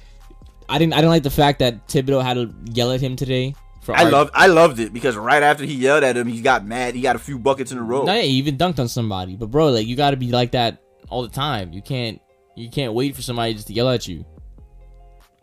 I 0.68 0.78
didn't. 0.78 0.94
I 0.94 0.98
didn't 0.98 1.10
like 1.12 1.24
the 1.24 1.30
fact 1.30 1.60
that 1.60 1.88
Thibodeau 1.88 2.24
had 2.24 2.36
to 2.36 2.54
yell 2.74 2.92
at 2.92 3.02
him 3.02 3.16
today. 3.16 3.56
For 3.82 3.96
I 3.96 4.04
loved 4.04 4.32
I 4.34 4.48
loved 4.48 4.80
it 4.80 4.94
because 4.94 5.16
right 5.16 5.42
after 5.42 5.64
he 5.66 5.74
yelled 5.74 6.04
at 6.04 6.16
him, 6.18 6.28
he 6.28 6.42
got 6.42 6.66
mad. 6.66 6.96
He 6.96 7.02
got 7.02 7.16
a 7.16 7.20
few 7.20 7.40
buckets 7.40 7.72
in 7.72 7.78
a 7.78 7.84
row. 7.84 8.04
No, 8.04 8.14
yeah, 8.14 8.22
he 8.22 8.30
even 8.32 8.58
dunked 8.58 8.80
on 8.80 8.88
somebody. 8.88 9.36
But 9.36 9.48
bro, 9.52 9.70
like 9.70 9.88
you 9.88 9.96
got 9.96 10.12
to 10.12 10.18
be 10.18 10.32
like 10.32 10.52
that 10.52 10.82
all 11.10 11.22
the 11.22 11.30
time. 11.30 11.74
You 11.74 11.82
can't. 11.82 12.22
You 12.56 12.70
can't 12.70 12.94
wait 12.94 13.16
for 13.16 13.22
somebody 13.22 13.54
just 13.54 13.68
to 13.68 13.74
yell 13.74 13.90
at 13.90 14.08
you. 14.08 14.26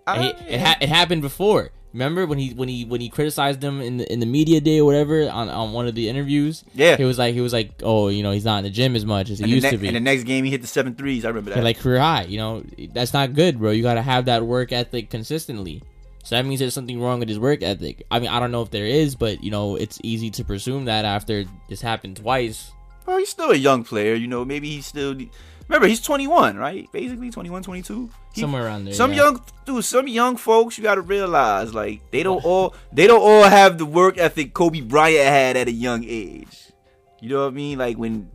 And 0.06 0.22
he- 0.22 0.54
it, 0.54 0.60
ha- 0.60 0.76
it 0.80 0.88
happened 0.88 1.22
before. 1.22 1.70
Remember 1.96 2.26
when 2.26 2.38
he 2.38 2.52
when 2.52 2.68
he 2.68 2.84
when 2.84 3.00
he 3.00 3.08
criticized 3.08 3.62
them 3.62 3.80
in 3.80 3.96
the 3.96 4.12
in 4.12 4.20
the 4.20 4.26
media 4.26 4.60
day 4.60 4.80
or 4.80 4.84
whatever 4.84 5.30
on, 5.30 5.48
on 5.48 5.72
one 5.72 5.88
of 5.88 5.94
the 5.94 6.10
interviews? 6.10 6.62
Yeah. 6.74 6.98
he 6.98 7.04
was 7.04 7.18
like 7.18 7.32
he 7.32 7.40
was 7.40 7.54
like, 7.54 7.70
oh, 7.82 8.08
you 8.08 8.22
know, 8.22 8.32
he's 8.32 8.44
not 8.44 8.58
in 8.58 8.64
the 8.64 8.70
gym 8.70 8.94
as 8.94 9.06
much 9.06 9.30
as 9.30 9.38
he 9.38 9.44
and, 9.44 9.50
used 9.50 9.64
ne- 9.64 9.70
to 9.70 9.78
be. 9.78 9.86
and 9.86 9.96
the 9.96 10.00
next 10.00 10.24
game, 10.24 10.44
he 10.44 10.50
hit 10.50 10.60
the 10.60 10.66
seven 10.66 10.94
threes. 10.94 11.24
I 11.24 11.28
remember 11.28 11.50
that. 11.50 11.56
Yeah, 11.56 11.64
like 11.64 11.78
career 11.78 11.98
high. 11.98 12.24
You 12.24 12.36
know, 12.36 12.62
that's 12.92 13.14
not 13.14 13.32
good, 13.32 13.58
bro. 13.58 13.70
You 13.70 13.82
got 13.82 13.94
to 13.94 14.02
have 14.02 14.26
that 14.26 14.44
work 14.44 14.72
ethic 14.72 15.08
consistently. 15.08 15.82
So 16.22 16.36
that 16.36 16.44
means 16.44 16.60
there's 16.60 16.74
something 16.74 17.00
wrong 17.00 17.18
with 17.18 17.30
his 17.30 17.38
work 17.38 17.62
ethic. 17.62 18.04
I 18.10 18.18
mean, 18.18 18.28
I 18.28 18.40
don't 18.40 18.52
know 18.52 18.60
if 18.60 18.70
there 18.70 18.84
is, 18.84 19.14
but 19.14 19.42
you 19.42 19.50
know, 19.50 19.76
it's 19.76 19.98
easy 20.02 20.28
to 20.32 20.44
presume 20.44 20.84
that 20.84 21.06
after 21.06 21.46
this 21.70 21.80
happened 21.80 22.18
twice. 22.18 22.72
well, 23.06 23.16
he's 23.16 23.30
still 23.30 23.52
a 23.52 23.56
young 23.56 23.84
player. 23.84 24.14
You 24.14 24.26
know, 24.26 24.44
maybe 24.44 24.68
he's 24.68 24.84
still. 24.84 25.16
Remember, 25.68 25.88
he's 25.88 26.00
21, 26.00 26.56
right? 26.56 26.86
Basically, 26.92 27.30
21, 27.30 27.62
22. 27.64 28.08
He- 28.34 28.40
Somewhere 28.40 28.64
around 28.66 28.84
there, 28.84 28.94
Some 28.94 29.10
yeah. 29.12 29.24
young 29.24 29.42
dude, 29.64 29.84
some 29.84 30.06
young 30.06 30.36
folks, 30.36 30.78
you 30.78 30.84
got 30.84 30.94
to 30.94 31.00
realize, 31.00 31.74
like 31.74 32.08
they 32.12 32.22
don't 32.22 32.44
all 32.44 32.74
they 32.92 33.06
don't 33.06 33.20
all 33.20 33.42
have 33.44 33.76
the 33.78 33.86
work 33.86 34.16
ethic 34.18 34.54
Kobe 34.54 34.80
Bryant 34.80 35.26
had 35.28 35.56
at 35.56 35.66
a 35.68 35.72
young 35.72 36.04
age. 36.06 36.56
You 37.20 37.30
know 37.30 37.42
what 37.44 37.48
I 37.52 37.56
mean? 37.56 37.78
Like 37.78 37.96
when, 37.98 38.30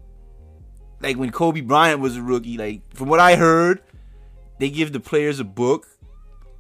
like 1.00 1.16
when 1.18 1.32
Kobe 1.32 1.62
Bryant 1.62 2.02
was 2.02 2.18
a 2.18 2.22
rookie. 2.22 2.58
Like 2.58 2.82
from 2.96 3.08
what 3.08 3.20
I 3.22 3.36
heard, 3.36 3.82
they 4.60 4.70
give 4.70 4.92
the 4.92 5.00
players 5.00 5.40
a 5.40 5.44
book, 5.46 5.88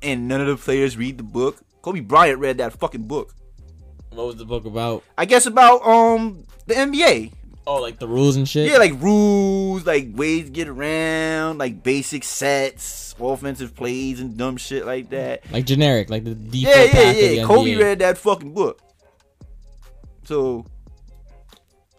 and 0.01 0.27
none 0.27 0.39
of 0.39 0.47
the 0.47 0.55
players 0.55 0.95
read 0.95 1.17
the 1.17 1.23
book. 1.23 1.57
Kobe 1.81 1.99
Bryant 1.99 2.39
read 2.39 2.59
that 2.59 2.73
fucking 2.79 3.07
book. 3.07 3.33
What 4.11 4.27
was 4.27 4.35
the 4.37 4.45
book 4.45 4.65
about? 4.65 5.03
I 5.17 5.25
guess 5.25 5.45
about 5.47 5.85
um 5.85 6.45
the 6.67 6.75
NBA. 6.75 7.33
Oh, 7.67 7.79
like 7.81 7.99
the 7.99 8.07
rules 8.07 8.35
and 8.37 8.47
shit. 8.49 8.69
Yeah, 8.71 8.77
like 8.77 8.99
rules, 9.01 9.85
like 9.85 10.09
ways 10.13 10.45
to 10.45 10.51
get 10.51 10.67
around, 10.67 11.59
like 11.59 11.83
basic 11.83 12.23
sets, 12.23 13.13
offensive 13.19 13.75
plays, 13.75 14.19
and 14.19 14.35
dumb 14.35 14.57
shit 14.57 14.85
like 14.85 15.09
that. 15.11 15.43
like 15.51 15.65
generic, 15.65 16.09
like 16.09 16.23
the 16.23 16.33
default 16.35 16.75
Yeah, 16.93 17.11
yeah, 17.11 17.29
yeah. 17.29 17.43
Kobe 17.45 17.71
NBA. 17.75 17.79
read 17.79 17.99
that 17.99 18.17
fucking 18.17 18.53
book. 18.53 18.79
So 20.23 20.65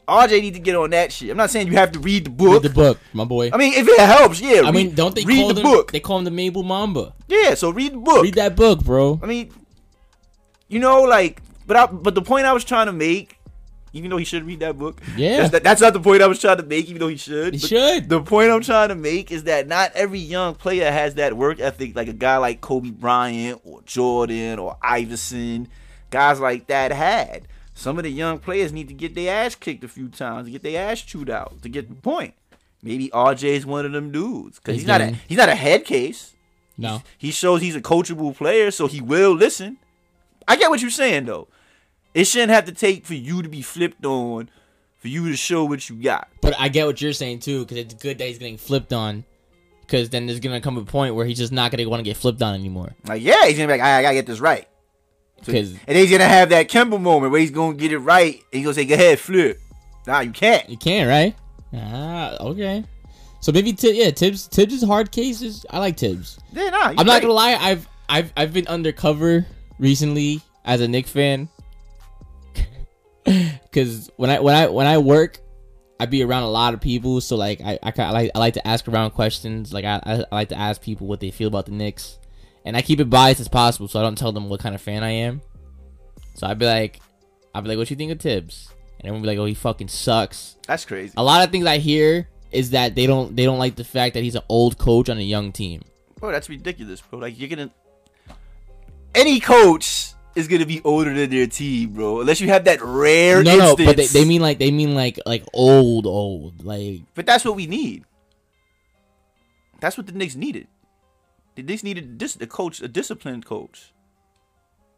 RJ 0.09 0.41
need 0.43 0.55
to 0.55 0.61
get 0.61 0.75
on 0.75 0.91
that 0.91 1.13
shit. 1.13 1.31
I'm 1.31 1.37
not 1.37 1.51
saying 1.51 1.69
you 1.69 1.75
have 1.75 1.93
to 1.93 2.01
read 2.01 2.25
the 2.25 2.31
book. 2.31 2.55
Read 2.55 2.63
the 2.63 2.71
book, 2.75 2.99
my 3.13 3.25
boy. 3.25 3.51
I 3.53 3.57
mean, 3.57 3.75
if 3.75 3.87
it 3.87 4.01
helps, 4.01 4.41
yeah. 4.41 4.63
I 4.65 4.73
mean, 4.73 4.95
don't 4.95 5.15
they 5.15 5.25
read 5.25 5.39
call 5.39 5.49
the 5.49 5.55
them? 5.55 5.63
book? 5.63 5.93
They 5.93 6.01
call 6.01 6.19
him 6.19 6.25
the 6.25 6.31
Mabel 6.33 6.63
Mamba. 6.65 7.15
yeah, 7.29 7.55
so 7.55 7.71
read 7.71 7.93
the 7.93 7.99
book. 7.99 8.23
Read 8.25 8.35
that 8.35 8.57
book, 8.57 8.83
bro. 8.85 9.21
I 9.23 9.27
mean, 9.27 9.53
you 10.69 10.81
know, 10.81 11.03
like, 11.03 11.41
but 11.67 11.77
I, 11.77 11.87
but 11.87 12.15
the 12.17 12.23
point 12.23 12.47
I 12.47 12.53
was 12.53 12.65
trying 12.65 12.87
to 12.87 12.93
make, 12.93 13.39
even 13.93 14.11
though 14.11 14.17
he 14.17 14.25
should 14.25 14.45
read 14.45 14.61
that 14.61 14.79
book, 14.79 15.01
Yeah. 15.17 15.47
that's, 15.49 15.63
that's 15.65 15.81
not 15.81 15.93
the 15.93 16.01
point 16.01 16.23
I 16.23 16.27
was 16.27 16.41
trying 16.41 16.57
to 16.59 16.63
make. 16.63 16.87
Even 16.89 16.99
though 17.01 17.09
he 17.09 17.17
should, 17.17 17.55
He 17.55 17.61
should. 17.61 18.09
The 18.09 18.21
point 18.23 18.51
I'm 18.51 18.63
trying 18.63 18.89
to 18.89 18.95
make 18.95 19.31
is 19.31 19.45
that 19.45 19.69
not 19.69 19.93
every 19.95 20.19
young 20.19 20.55
player 20.55 20.91
has 20.91 21.15
that 21.17 21.37
work 21.37 21.61
ethic, 21.61 21.95
like 21.95 22.09
a 22.09 22.13
guy 22.13 22.37
like 22.39 22.61
Kobe 22.61 22.91
Bryant 22.91 23.61
or 23.65 23.83
Jordan 23.83 24.59
or 24.59 24.77
Iverson, 24.83 25.69
guys 26.11 26.41
like 26.41 26.67
that 26.69 26.93
had. 26.93 27.47
Some 27.75 27.97
of 27.99 28.05
the 28.05 28.11
young 28.11 28.39
players 28.39 28.73
need 28.73 28.89
to 28.89 28.95
get 28.95 29.15
their 29.15 29.45
ass 29.45 29.55
kicked 29.55 29.83
a 29.85 29.89
few 29.89 30.09
times, 30.09 30.47
to 30.47 30.53
get 30.53 30.63
their 30.63 30.91
ass 30.91 31.01
chewed 31.01 31.31
out, 31.31 31.63
to 31.63 31.69
get 31.69 31.89
the 31.89 31.95
point. 31.95 32.35
Maybe 32.83 33.09
RJ 33.11 33.45
is 33.45 33.65
one 33.67 33.87
of 33.87 33.93
them 33.93 34.11
dudes 34.11 34.59
because 34.59 34.75
He's 34.75 34.83
he's, 34.83 34.89
not 34.89 35.01
a 35.01 35.07
he's 35.29 35.39
not 35.39 35.49
a 35.49 35.55
head 35.55 35.85
case. 35.85 36.35
No. 36.77 37.03
He 37.17 37.31
shows 37.31 37.61
he's 37.61 37.77
a 37.77 37.81
coachable 37.81 38.35
player, 38.37 38.71
so 38.71 38.89
he 38.89 39.01
will 39.01 39.33
listen. 39.35 39.77
I 40.49 40.57
get 40.57 40.69
what 40.69 40.81
you're 40.83 40.91
saying 40.91 41.27
though. 41.27 41.47
It 42.15 42.25
shouldn't 42.27 42.51
have 42.53 42.67
to 42.67 42.73
take 42.73 43.07
for 43.07 43.15
you 43.15 43.43
to 43.43 43.49
be 43.49 43.63
flipped 43.63 44.05
on, 44.05 44.51
for 44.99 45.09
you 45.09 45.29
to 45.31 45.37
show 45.37 45.65
what 45.65 45.89
you 45.89 45.97
got. 45.97 46.29
But 46.41 46.55
I 46.59 46.69
get 46.69 46.87
what 46.87 47.01
you're 47.01 47.13
saying 47.13 47.41
too, 47.41 47.61
because 47.65 47.79
it's 47.79 47.95
good 47.95 48.19
that 48.19 48.29
he's 48.29 48.39
getting 48.39 48.59
flipped 48.59 48.93
on. 48.93 49.25
Because 49.81 50.11
then 50.11 50.27
there's 50.27 50.41
gonna 50.41 50.61
come 50.61 50.77
a 50.79 50.85
point 50.85 51.15
where 51.15 51.27
he's 51.27 51.39
just 51.39 51.53
not 51.53 51.71
gonna 51.71 51.89
want 51.89 52.01
to 52.01 52.05
get 52.05 52.17
flipped 52.17 52.41
on 52.43 52.55
anymore. 52.55 52.95
Like, 53.07 53.23
yeah, 53.23 53.47
he's 53.47 53.57
gonna 53.57 53.67
be 53.69 53.73
like, 53.75 53.81
I, 53.83 53.99
I 53.99 54.03
gotta 54.03 54.15
get 54.15 54.27
this 54.27 54.41
right. 54.41 54.67
So- 55.45 55.53
and 55.53 55.97
he's 55.99 56.11
gonna 56.11 56.25
have 56.25 56.51
that 56.51 56.69
Kemba 56.69 57.01
moment 57.01 57.33
where 57.33 57.41
he's 57.41 57.51
gonna 57.51 57.75
get 57.77 57.93
it 57.93 57.99
right, 57.99 58.35
and 58.35 58.43
he's 58.53 58.63
gonna 58.65 58.75
say, 58.75 58.85
"Go 58.85 58.95
ahead, 58.95 59.19
flip." 59.19 59.59
Nah, 60.07 60.21
you 60.21 60.31
can't. 60.31 60.69
You 60.71 60.77
can't, 60.77 61.09
right? 61.09 61.35
Ah, 61.75 62.37
okay. 62.41 62.85
So 63.41 63.51
maybe 63.51 63.73
Thibs, 63.73 63.97
yeah, 63.99 64.11
Thibs, 64.13 64.47
Thibs 64.47 64.73
is 64.75 64.85
hard 64.85 65.11
cases. 65.11 65.67
I 65.69 65.79
like 65.81 65.97
Thibs. 65.99 66.39
Yeah, 66.53 66.69
nah. 66.71 66.95
I'm 66.97 67.07
not 67.07 67.23
gonna 67.23 67.33
lie. 67.35 67.55
I've 67.55 67.89
I've 68.09 68.33
I've 68.37 68.53
been 68.53 68.69
undercover 68.69 69.45
recently 69.81 70.41
as 70.65 70.81
a 70.81 70.87
Knick 70.87 71.09
fan. 71.09 71.49
Cause 73.73 74.11
when 74.17 74.31
I 74.31 74.41
when 74.41 74.55
I 74.55 74.69
when 74.69 74.87
I 74.87 74.99
work, 74.99 75.39
I 76.01 76.07
be 76.07 76.23
around 76.23 76.43
a 76.43 76.51
lot 76.51 76.75
of 76.75 76.81
people. 76.81 77.21
So 77.21 77.37
like 77.37 77.61
I 77.61 77.79
I, 77.83 77.91
kinda 77.91 78.13
like 78.13 78.31
I 78.35 78.39
like 78.39 78.55
to 78.55 78.67
ask 78.67 78.87
around 78.89 79.13
questions. 79.13 79.73
Like 79.73 79.85
I, 79.85 80.01
I 80.05 80.25
I 80.31 80.35
like 80.35 80.49
to 80.49 80.59
ask 80.59 80.83
people 80.83 81.07
what 81.07 81.21
they 81.21 81.31
feel 81.31 81.49
about 81.49 81.67
the 81.67 81.73
Knicks, 81.73 82.19
and 82.65 82.77
I 82.77 82.83
keep 82.83 83.01
it 83.01 83.09
biased 83.09 83.41
as 83.41 83.49
possible. 83.49 83.89
So 83.89 84.01
I 84.01 84.03
don't 84.03 84.19
tell 84.19 84.33
them 84.33 84.49
what 84.49 84.61
kind 84.61 84.75
of 84.75 84.81
fan 84.81 85.05
I 85.05 85.11
am. 85.11 85.41
So 86.35 86.47
I'd 86.47 86.59
be 86.59 86.67
like, 86.67 87.01
I'd 87.55 87.63
be 87.63 87.69
like, 87.69 87.79
what 87.79 87.91
you 87.91 87.97
think 87.97 88.13
of 88.13 88.21
Thibs? 88.21 88.69
And 88.99 89.09
everyone 89.09 89.23
be 89.23 89.29
like, 89.29 89.39
oh, 89.39 89.45
he 89.45 89.55
fucking 89.55 89.89
sucks. 89.89 90.57
That's 90.67 90.85
crazy. 90.85 91.13
A 91.17 91.23
lot 91.23 91.45
of 91.45 91.51
things 91.51 91.67
I 91.67 91.79
hear 91.79 92.29
is 92.53 92.71
that 92.71 92.95
they 92.95 93.07
don't 93.07 93.35
they 93.35 93.45
don't 93.45 93.59
like 93.59 93.77
the 93.77 93.85
fact 93.85 94.15
that 94.15 94.23
he's 94.23 94.35
an 94.35 94.43
old 94.49 94.79
coach 94.79 95.09
on 95.09 95.19
a 95.19 95.23
young 95.23 95.53
team. 95.53 95.83
Bro, 96.19 96.33
that's 96.33 96.49
ridiculous, 96.49 97.01
bro. 97.01 97.19
Like 97.19 97.39
you're 97.39 97.49
gonna 97.49 97.71
any 99.15 99.41
coach 99.41 100.12
is 100.35 100.49
gonna 100.49 100.67
be 100.67 100.81
older 100.85 101.13
than 101.13 101.31
their 101.31 101.47
team, 101.47 101.91
bro. 101.91 102.21
Unless 102.21 102.41
you 102.41 102.49
have 102.49 102.65
that 102.65 102.81
rare 102.83 103.43
No, 103.43 103.57
no, 103.57 103.77
but 103.77 103.97
they, 103.97 104.07
they 104.07 104.25
mean 104.25 104.41
like 104.41 104.59
they 104.59 104.71
mean 104.71 104.95
like 104.95 105.19
like 105.27 105.45
old, 105.53 106.07
old, 106.07 106.65
like 106.65 107.03
But 107.15 107.27
that's 107.27 107.45
what 107.45 107.57
we 107.57 107.67
need. 107.67 108.05
That's 109.81 109.97
what 109.97 110.07
the 110.07 110.13
Knicks 110.13 110.37
needed. 110.37 110.69
The 111.57 111.63
Knicks 111.63 111.83
needed 111.83 112.19
this 112.19 112.37
a 112.41 112.47
coach, 112.47 112.81
a 112.81 112.89
disciplined 112.89 113.45
coach. 113.45 113.93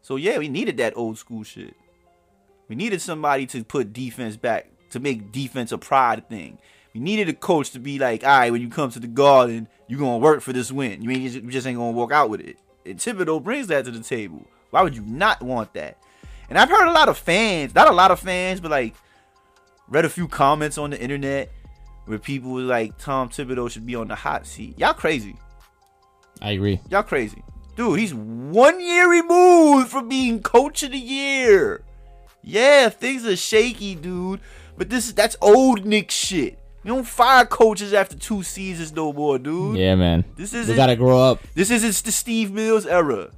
So 0.03 0.17
yeah, 0.17 0.39
we 0.39 0.49
needed 0.49 0.77
that 0.77 0.97
old 0.97 1.19
school 1.19 1.43
shit. 1.43 1.75
We 2.69 2.77
needed 2.77 3.01
somebody 3.01 3.47
to 3.47 3.65
put 3.65 3.93
defense 3.93 4.37
back, 4.37 4.69
to 4.91 5.01
make 5.01 5.33
defense 5.33 5.73
a 5.73 5.79
pride 5.79 6.29
thing. 6.29 6.59
We 6.95 7.01
needed 7.01 7.29
a 7.29 7.33
coach 7.33 7.71
to 7.71 7.81
be 7.81 7.99
like, 7.99 8.23
all 8.23 8.39
right, 8.39 8.53
when 8.53 8.63
you 8.63 8.69
come 8.69 8.91
to 8.91 9.01
the 9.01 9.09
garden, 9.09 9.69
you 9.89 9.99
gonna 9.99 10.19
work 10.19 10.41
for 10.41 10.53
this 10.53 10.71
win. 10.71 11.03
You 11.03 11.09
mean 11.09 11.23
you 11.23 11.31
just, 11.31 11.45
you 11.45 11.51
just 11.51 11.67
ain't 11.67 11.79
gonna 11.79 11.91
walk 11.91 12.13
out 12.13 12.31
with 12.31 12.41
it. 12.41 12.57
And 12.87 12.99
Thibodeau 12.99 13.43
brings 13.43 13.67
that 13.69 13.85
to 13.87 13.91
the 13.91 14.01
table. 14.01 14.47
Why 14.75 14.83
would 14.83 14.97
you 14.97 15.05
not 15.07 15.41
want 15.41 15.73
that? 15.75 15.99
And 16.49 16.59
I've 16.59 16.69
heard 16.69 16.89
a 16.89 16.91
lot 16.91 17.09
of 17.09 17.17
fans, 17.17 17.77
not 17.77 17.87
a 17.87 17.93
lot 17.93 18.11
of 18.11 18.19
fans, 18.19 18.59
but 18.59 18.73
like 18.73 18.97
read 19.87 20.05
a 20.05 20.09
few 20.09 20.27
comments 20.27 20.79
on 20.79 20.91
the 20.91 21.01
internet 21.01 21.53
where 22.07 22.19
people 22.19 22.51
were 22.51 22.63
like, 22.63 22.99
Tom 22.99 23.29
Thibodeau 23.29 23.71
should 23.71 23.87
be 23.87 23.95
on 23.95 24.09
the 24.09 24.17
hot 24.17 24.49
seat. 24.49 24.77
Y'all 24.77 24.93
crazy. 24.93 25.37
I 26.43 26.51
agree. 26.51 26.81
Y'all 26.91 27.05
crazy. 27.05 27.45
Dude, 27.77 28.01
he's 28.01 28.13
one 28.15 28.81
year 28.81 29.09
removed 29.09 29.91
from 29.91 30.09
being 30.09 30.43
coach 30.43 30.83
of 30.83 30.91
the 30.91 30.99
year. 30.99 31.85
Yeah, 32.43 32.89
things 32.89 33.25
are 33.25 33.37
shaky, 33.37 33.95
dude. 33.95 34.41
But 34.77 34.91
this 34.91 35.07
is 35.07 35.15
that's 35.15 35.37
old 35.41 35.87
Knick 35.87 36.11
shit. 36.11 36.59
You 36.83 36.95
don't 36.95 37.07
fire 37.07 37.47
coaches 37.47 37.93
after 37.93 38.17
two 38.17 38.43
seasons 38.43 38.93
no 38.93 39.13
more, 39.13 39.39
dude. 39.39 39.77
Yeah, 39.77 39.95
man. 39.95 40.25
This 40.37 40.53
isn't 40.53 40.75
gotta 40.75 40.97
grow 40.97 41.21
up. 41.21 41.39
this 41.55 41.71
isn't 41.71 42.05
the 42.05 42.11
Steve 42.11 42.51
Mills 42.51 42.87
era. 42.87 43.31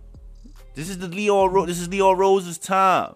This 0.77 0.89
is 0.91 0.99
the 0.99 1.09
Leon 1.09 1.51
Ro- 1.53 1.67
this 1.67 1.81
is 1.81 1.89
Leon 1.89 2.19
Rose's 2.19 2.59
time. 2.59 3.15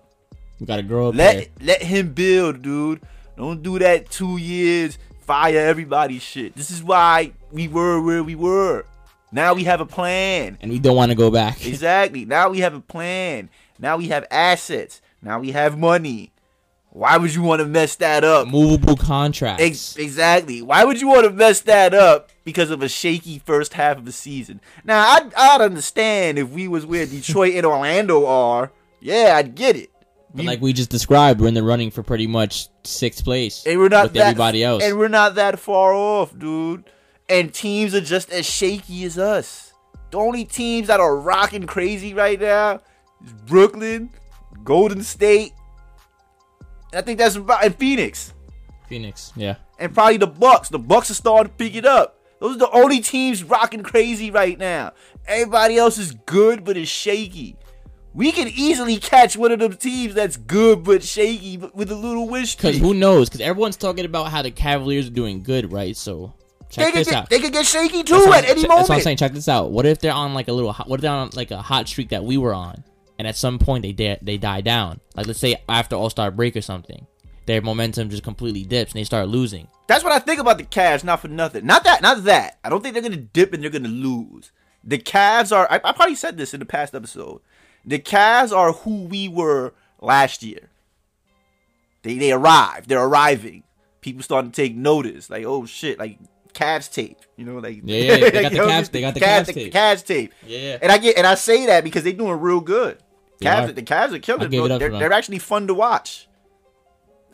We 0.58 0.66
gotta 0.66 0.82
grow 0.82 1.10
up. 1.10 1.14
Let 1.14 1.50
let 1.60 1.82
him 1.82 2.12
build, 2.14 2.62
dude. 2.62 3.02
Don't 3.36 3.62
do 3.62 3.78
that 3.78 4.10
two 4.10 4.38
years, 4.38 4.98
fire 5.20 5.58
everybody 5.58 6.18
shit. 6.18 6.56
This 6.56 6.70
is 6.70 6.82
why 6.82 7.32
we 7.52 7.68
were 7.68 8.00
where 8.00 8.24
we 8.24 8.34
were. 8.34 8.84
Now 9.30 9.54
we 9.54 9.64
have 9.64 9.80
a 9.80 9.86
plan. 9.86 10.58
and 10.60 10.72
we 10.72 10.78
don't 10.78 10.96
want 10.96 11.10
to 11.10 11.14
go 11.16 11.30
back. 11.30 11.64
Exactly. 11.66 12.24
Now 12.24 12.48
we 12.48 12.60
have 12.60 12.74
a 12.74 12.80
plan. 12.80 13.48
Now 13.78 13.96
we 13.98 14.08
have 14.08 14.26
assets. 14.30 15.00
Now 15.22 15.38
we 15.38 15.52
have 15.52 15.78
money. 15.78 16.32
Why 16.92 17.16
would 17.16 17.32
you 17.32 17.42
want 17.42 17.60
to 17.60 17.66
mess 17.66 17.94
that 17.96 18.24
up? 18.24 18.48
Movable 18.48 18.96
contracts. 18.96 19.62
Ex- 19.62 19.96
exactly. 19.96 20.60
Why 20.60 20.84
would 20.84 21.00
you 21.00 21.06
want 21.08 21.24
to 21.24 21.30
mess 21.30 21.60
that 21.62 21.94
up 21.94 22.30
because 22.44 22.70
of 22.70 22.82
a 22.82 22.88
shaky 22.88 23.38
first 23.38 23.74
half 23.74 23.96
of 23.96 24.04
the 24.04 24.12
season? 24.12 24.60
Now, 24.84 25.08
I'd, 25.08 25.32
I'd 25.34 25.60
understand 25.60 26.38
if 26.38 26.50
we 26.50 26.66
was 26.66 26.84
where 26.84 27.06
Detroit 27.06 27.54
and 27.54 27.64
Orlando 27.64 28.26
are. 28.26 28.72
Yeah, 29.00 29.34
I'd 29.36 29.54
get 29.54 29.76
it. 29.76 29.90
But 30.34 30.44
like 30.44 30.60
we 30.60 30.72
just 30.72 30.90
described, 30.90 31.40
we're 31.40 31.48
in 31.48 31.54
the 31.54 31.62
running 31.62 31.90
for 31.90 32.02
pretty 32.02 32.26
much 32.26 32.68
sixth 32.84 33.24
place 33.24 33.66
and 33.66 33.78
we're 33.78 33.88
not 33.88 34.04
with 34.04 34.12
that, 34.14 34.28
everybody 34.28 34.62
else. 34.62 34.82
And 34.84 34.98
we're 34.98 35.08
not 35.08 35.34
that 35.36 35.58
far 35.58 35.92
off, 35.92 36.36
dude. 36.38 36.84
And 37.28 37.52
teams 37.52 37.94
are 37.94 38.00
just 38.00 38.30
as 38.30 38.46
shaky 38.46 39.04
as 39.04 39.18
us. 39.18 39.72
The 40.10 40.18
only 40.18 40.44
teams 40.44 40.88
that 40.88 41.00
are 41.00 41.16
rocking 41.16 41.66
crazy 41.66 42.14
right 42.14 42.40
now 42.40 42.80
is 43.24 43.32
Brooklyn, 43.32 44.10
Golden 44.64 45.02
State, 45.02 45.52
I 46.92 47.00
think 47.02 47.18
that's 47.18 47.36
about 47.36 47.64
and 47.64 47.74
Phoenix. 47.76 48.34
Phoenix, 48.88 49.32
yeah. 49.36 49.56
and 49.78 49.94
probably 49.94 50.16
the 50.16 50.26
Bucks. 50.26 50.68
The 50.68 50.78
Bucks 50.78 51.10
are 51.10 51.14
starting 51.14 51.52
to 51.52 51.56
pick 51.56 51.74
it 51.76 51.86
up. 51.86 52.16
Those 52.40 52.56
are 52.56 52.60
the 52.60 52.70
only 52.70 53.00
teams 53.00 53.44
rocking 53.44 53.82
crazy 53.82 54.30
right 54.30 54.58
now. 54.58 54.92
Everybody 55.26 55.76
else 55.76 55.98
is 55.98 56.12
good 56.26 56.64
but 56.64 56.76
is 56.76 56.88
shaky. 56.88 57.56
We 58.12 58.32
can 58.32 58.48
easily 58.48 58.96
catch 58.96 59.36
one 59.36 59.52
of 59.52 59.60
them 59.60 59.74
teams 59.76 60.14
that's 60.14 60.36
good 60.36 60.82
but 60.82 61.04
shaky 61.04 61.56
but 61.58 61.76
with 61.76 61.92
a 61.92 61.94
little 61.94 62.28
wish 62.28 62.56
Because 62.56 62.78
who 62.78 62.94
knows? 62.94 63.28
Because 63.28 63.40
everyone's 63.42 63.76
talking 63.76 64.04
about 64.04 64.30
how 64.32 64.42
the 64.42 64.50
Cavaliers 64.50 65.06
are 65.06 65.10
doing 65.12 65.44
good, 65.44 65.70
right? 65.70 65.96
So 65.96 66.34
They 66.60 66.66
check 66.70 66.86
could, 66.92 67.00
this 67.00 67.08
get, 67.10 67.16
out. 67.16 67.30
they 67.30 67.38
could 67.38 67.52
get 67.52 67.66
shaky 67.66 68.02
too 68.02 68.14
That's 68.14 68.26
at 68.26 68.32
I'm- 68.32 68.44
any 68.50 68.62
That's 68.62 68.88
what 68.88 68.96
I'm 68.96 69.00
saying. 69.02 69.18
Check 69.18 69.32
this 69.34 69.46
out. 69.48 69.70
What 69.70 69.86
if 69.86 70.00
they're 70.00 70.10
on 70.12 70.34
like 70.34 70.48
a 70.48 70.52
little? 70.52 70.72
hot- 70.72 70.88
What 70.88 70.96
if 70.98 71.02
they're 71.02 71.12
on 71.12 71.30
like 71.34 71.52
a 71.52 71.62
hot 71.62 71.86
streak 71.86 72.08
that 72.08 72.24
we 72.24 72.36
were 72.36 72.52
on, 72.54 72.82
and 73.20 73.28
at 73.28 73.36
some 73.36 73.58
point 73.58 73.82
they 73.82 73.92
da- 73.92 74.18
they 74.22 74.38
die 74.38 74.62
down? 74.62 74.98
Like 75.14 75.26
let's 75.26 75.38
say 75.38 75.56
after 75.68 75.94
All 75.94 76.08
Star 76.08 76.30
break 76.30 76.56
or 76.56 76.62
something, 76.62 77.06
their 77.44 77.60
momentum 77.60 78.08
just 78.08 78.22
completely 78.22 78.64
dips 78.64 78.92
and 78.92 78.98
they 78.98 79.04
start 79.04 79.28
losing. 79.28 79.68
That's 79.88 80.02
what 80.02 80.12
I 80.12 80.18
think 80.20 80.40
about 80.40 80.56
the 80.56 80.64
Cavs. 80.64 81.04
Not 81.04 81.20
for 81.20 81.28
nothing. 81.28 81.66
Not 81.66 81.84
that. 81.84 82.00
Not 82.00 82.24
that. 82.24 82.58
I 82.64 82.70
don't 82.70 82.82
think 82.82 82.94
they're 82.94 83.02
gonna 83.02 83.16
dip 83.16 83.52
and 83.52 83.62
they're 83.62 83.70
gonna 83.70 83.88
lose. 83.88 84.52
The 84.82 84.96
Cavs 84.98 85.54
are. 85.54 85.68
I, 85.70 85.76
I 85.84 85.92
probably 85.92 86.14
said 86.14 86.38
this 86.38 86.54
in 86.54 86.60
the 86.60 86.66
past 86.66 86.94
episode. 86.94 87.42
The 87.84 87.98
Cavs 87.98 88.56
are 88.56 88.72
who 88.72 89.04
we 89.04 89.28
were 89.28 89.74
last 90.00 90.42
year. 90.42 90.70
They 92.02 92.16
they 92.16 92.32
arrived. 92.32 92.88
They're 92.88 93.04
arriving. 93.04 93.64
People 94.00 94.22
starting 94.22 94.50
to 94.50 94.56
take 94.62 94.74
notice. 94.74 95.28
Like 95.28 95.44
oh 95.44 95.66
shit. 95.66 95.98
Like 95.98 96.18
Cavs 96.54 96.90
tape. 96.92 97.18
You 97.36 97.44
know 97.44 97.58
like 97.58 97.80
Yeah, 97.84 97.98
yeah, 98.14 98.30
they 98.30 98.30
got 98.42 98.52
the 98.52 98.58
Cavs- 98.58 98.90
they 98.90 99.00
got 99.02 99.14
the 99.14 99.20
Cavs, 99.20 99.40
Cavs 99.48 99.54
tape. 99.54 99.72
Cavs 99.72 100.06
tape. 100.06 100.34
Yeah. 100.46 100.78
And 100.80 100.90
I 100.90 100.98
get 100.98 101.16
and 101.18 101.26
I 101.26 101.34
say 101.34 101.66
that 101.66 101.84
because 101.84 102.04
they're 102.04 102.12
doing 102.12 102.40
real 102.40 102.60
good. 102.60 102.98
Cavs, 103.46 103.68
are. 103.68 103.72
the 103.72 103.82
Cavs 103.82 104.12
are 104.12 104.18
killing. 104.18 104.42
I'll 104.42 104.68
bro. 104.68 104.78
They're, 104.78 104.90
they're 104.90 105.12
actually 105.12 105.38
fun 105.38 105.66
to 105.68 105.74
watch. 105.74 106.28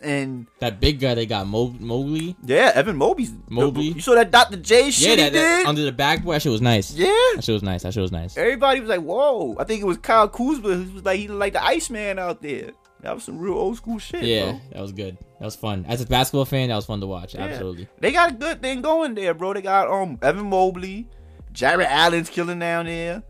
And 0.02 0.46
That 0.58 0.78
big 0.78 1.00
guy 1.00 1.14
they 1.14 1.24
got, 1.26 1.46
Mo- 1.46 1.74
Mobley. 1.80 2.36
yeah, 2.44 2.70
Evan 2.74 2.96
Mobley's 2.96 3.32
Mobley. 3.48 3.86
You 3.86 4.00
saw 4.00 4.14
that 4.14 4.30
Dr. 4.30 4.58
J 4.58 4.90
shit 4.90 5.18
Yeah, 5.18 5.24
he 5.24 5.30
that, 5.30 5.32
that 5.32 5.66
under 5.66 5.82
the 5.84 5.92
backboard. 5.92 6.34
That 6.36 6.42
shit 6.42 6.52
was 6.52 6.60
nice. 6.60 6.92
yeah. 6.94 7.06
That 7.34 7.42
shit 7.42 7.54
was 7.54 7.62
nice. 7.62 7.82
That 7.82 7.94
shit 7.94 8.02
was 8.02 8.12
nice. 8.12 8.36
Everybody 8.36 8.80
was 8.80 8.90
like, 8.90 9.00
"Whoa!" 9.00 9.56
I 9.58 9.64
think 9.64 9.80
it 9.80 9.86
was 9.86 9.96
Kyle 9.96 10.28
Kuzma 10.28 10.74
who 10.74 10.92
was 10.94 11.04
like, 11.04 11.18
he 11.18 11.28
looked 11.28 11.40
like 11.40 11.52
the 11.54 11.64
Iceman 11.64 12.18
out 12.18 12.42
there. 12.42 12.72
That 13.00 13.14
was 13.14 13.24
some 13.24 13.38
real 13.38 13.54
old 13.54 13.76
school 13.78 13.98
shit. 13.98 14.22
Yeah, 14.24 14.50
bro. 14.50 14.60
that 14.72 14.82
was 14.82 14.92
good. 14.92 15.16
That 15.38 15.44
was 15.44 15.56
fun. 15.56 15.86
As 15.88 16.00
a 16.02 16.06
basketball 16.06 16.44
fan, 16.44 16.68
that 16.68 16.76
was 16.76 16.86
fun 16.86 17.00
to 17.00 17.06
watch. 17.06 17.34
Yeah. 17.34 17.44
Absolutely. 17.44 17.88
They 18.00 18.12
got 18.12 18.30
a 18.30 18.34
good 18.34 18.60
thing 18.60 18.82
going 18.82 19.14
there, 19.14 19.32
bro. 19.32 19.54
They 19.54 19.62
got 19.62 19.88
um 19.88 20.18
Evan 20.22 20.46
Mobley, 20.50 21.08
Jarrett 21.52 21.88
Allen's 21.90 22.28
killing 22.28 22.58
down 22.58 22.84
there. 22.86 23.22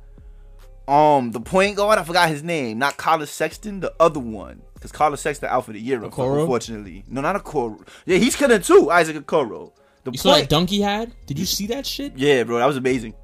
Um, 0.89 1.33
the 1.33 1.41
point 1.41 1.77
guard, 1.77 1.99
I 1.99 2.05
forgot 2.05 2.29
his 2.29 2.43
name. 2.43 2.79
Not 2.79 2.97
Collin 2.97 3.27
Sexton, 3.27 3.81
the 3.81 3.93
other 3.99 4.21
one. 4.21 4.63
Because 4.75 4.93
Collin 4.93 5.17
Sexton 5.17 5.49
out 5.49 5.65
for 5.65 5.73
the 5.73 5.81
year, 5.81 5.99
Okoro? 6.01 6.41
unfortunately. 6.41 7.05
No, 7.09 7.21
not 7.21 7.35
a 7.35 7.41
Okoro. 7.41 7.87
Yeah, 8.05 8.19
he's 8.19 8.37
killing 8.37 8.63
too, 8.63 8.91
Isaac 8.91 9.17
Okoro. 9.17 9.73
The 10.05 10.13
You 10.13 10.19
saw 10.19 10.37
that 10.37 10.49
dunk 10.49 10.71
he 10.71 10.81
had? 10.81 11.13
Did 11.27 11.39
you 11.39 11.47
see 11.47 11.67
that 11.69 11.85
shit, 11.87 12.17
yeah, 12.17 12.45
bro, 12.45 12.59
that 12.59 12.67
was 12.67 12.77
amazing. 12.77 13.15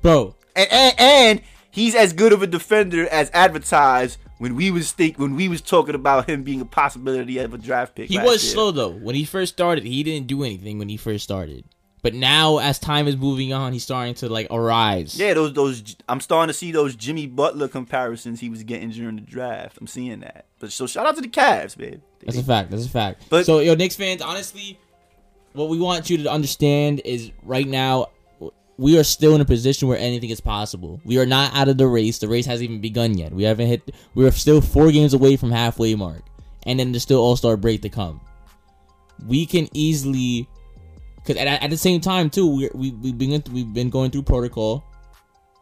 bro? 0.00 0.34
and, 0.56 0.72
and 0.72 0.94
and 0.98 1.42
he's 1.70 1.94
as 1.94 2.12
good 2.12 2.32
of 2.32 2.42
a 2.42 2.46
defender 2.46 3.06
as 3.08 3.30
advertised 3.32 4.18
when 4.38 4.56
we 4.56 4.70
was 4.70 4.92
think 4.92 5.18
when 5.18 5.36
we 5.36 5.48
was 5.48 5.60
talking 5.60 5.94
about 5.94 6.28
him 6.28 6.42
being 6.42 6.60
a 6.60 6.64
possibility 6.64 7.38
of 7.38 7.54
a 7.54 7.58
draft 7.58 7.94
pick. 7.94 8.08
He 8.08 8.18
was 8.18 8.42
year. 8.42 8.52
slow 8.52 8.70
though. 8.72 8.90
When 8.90 9.14
he 9.14 9.24
first 9.24 9.52
started, 9.52 9.84
he 9.84 10.02
didn't 10.02 10.26
do 10.26 10.42
anything 10.42 10.78
when 10.78 10.88
he 10.88 10.96
first 10.96 11.22
started. 11.24 11.64
But 12.02 12.14
now, 12.14 12.58
as 12.58 12.80
time 12.80 13.06
is 13.06 13.16
moving 13.16 13.52
on, 13.52 13.72
he's 13.72 13.84
starting 13.84 14.14
to 14.14 14.28
like 14.28 14.48
arise. 14.50 15.16
Yeah, 15.16 15.34
those 15.34 15.52
those 15.52 15.96
I'm 16.08 16.20
starting 16.20 16.48
to 16.48 16.54
see 16.54 16.72
those 16.72 16.96
Jimmy 16.96 17.28
Butler 17.28 17.68
comparisons 17.68 18.40
he 18.40 18.48
was 18.48 18.64
getting 18.64 18.90
during 18.90 19.14
the 19.16 19.22
draft. 19.22 19.78
I'm 19.80 19.86
seeing 19.86 20.20
that. 20.20 20.46
But 20.58 20.72
so 20.72 20.88
shout 20.88 21.06
out 21.06 21.14
to 21.14 21.20
the 21.22 21.28
Cavs, 21.28 21.78
man. 21.78 22.02
That's 22.24 22.36
a 22.38 22.42
fact. 22.42 22.70
That's 22.72 22.86
a 22.86 22.90
fact. 22.90 23.24
But- 23.30 23.46
so, 23.46 23.60
yo, 23.60 23.74
Knicks 23.74 23.94
fans, 23.96 24.20
honestly, 24.20 24.78
what 25.52 25.68
we 25.68 25.78
want 25.78 26.10
you 26.10 26.18
to 26.24 26.30
understand 26.30 27.02
is 27.04 27.30
right 27.44 27.66
now 27.68 28.08
we 28.78 28.98
are 28.98 29.04
still 29.04 29.34
in 29.36 29.40
a 29.40 29.44
position 29.44 29.86
where 29.86 29.98
anything 29.98 30.30
is 30.30 30.40
possible. 30.40 31.00
We 31.04 31.18
are 31.18 31.26
not 31.26 31.54
out 31.54 31.68
of 31.68 31.78
the 31.78 31.86
race. 31.86 32.18
The 32.18 32.26
race 32.26 32.46
hasn't 32.46 32.68
even 32.68 32.80
begun 32.80 33.16
yet. 33.16 33.32
We 33.32 33.44
haven't 33.44 33.68
hit. 33.68 33.94
We're 34.16 34.32
still 34.32 34.60
four 34.60 34.90
games 34.90 35.14
away 35.14 35.36
from 35.36 35.52
halfway 35.52 35.94
mark, 35.94 36.22
and 36.64 36.80
then 36.80 36.90
there's 36.90 37.02
still 37.02 37.20
All 37.20 37.36
Star 37.36 37.56
break 37.56 37.82
to 37.82 37.88
come. 37.88 38.20
We 39.24 39.46
can 39.46 39.68
easily, 39.72 40.48
because 41.22 41.40
at, 41.40 41.62
at 41.62 41.70
the 41.70 41.76
same 41.76 42.00
time 42.00 42.30
too, 42.30 42.46
we 42.46 42.70
we 42.74 42.90
we've 42.90 43.18
been 43.18 43.42
we've 43.52 43.72
been 43.72 43.90
going 43.90 44.10
through 44.10 44.22
protocol. 44.22 44.84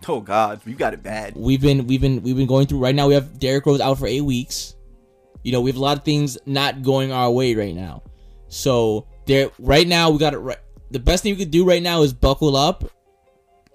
Oh 0.08 0.20
God, 0.20 0.60
you 0.64 0.74
got 0.74 0.94
it 0.94 1.02
bad. 1.02 1.34
We've 1.36 1.60
been 1.60 1.86
we've 1.86 2.00
been 2.00 2.22
we've 2.22 2.36
been 2.36 2.46
going 2.46 2.66
through 2.66 2.78
right 2.78 2.94
now. 2.94 3.08
We 3.08 3.14
have 3.14 3.38
Derrick 3.38 3.66
Rose 3.66 3.80
out 3.80 3.98
for 3.98 4.06
eight 4.06 4.22
weeks. 4.22 4.74
You 5.42 5.52
know, 5.52 5.60
we 5.60 5.70
have 5.70 5.76
a 5.76 5.80
lot 5.80 5.98
of 5.98 6.04
things 6.04 6.38
not 6.46 6.82
going 6.82 7.12
our 7.12 7.30
way 7.30 7.54
right 7.54 7.74
now. 7.74 8.02
So 8.48 9.06
there, 9.26 9.50
right 9.58 9.86
now 9.86 10.10
we 10.10 10.18
got 10.18 10.34
it. 10.34 10.38
Right, 10.38 10.58
The 10.90 10.98
best 10.98 11.22
thing 11.22 11.34
we 11.34 11.38
could 11.38 11.50
do 11.50 11.64
right 11.64 11.82
now 11.82 12.02
is 12.02 12.12
buckle 12.12 12.56
up, 12.56 12.84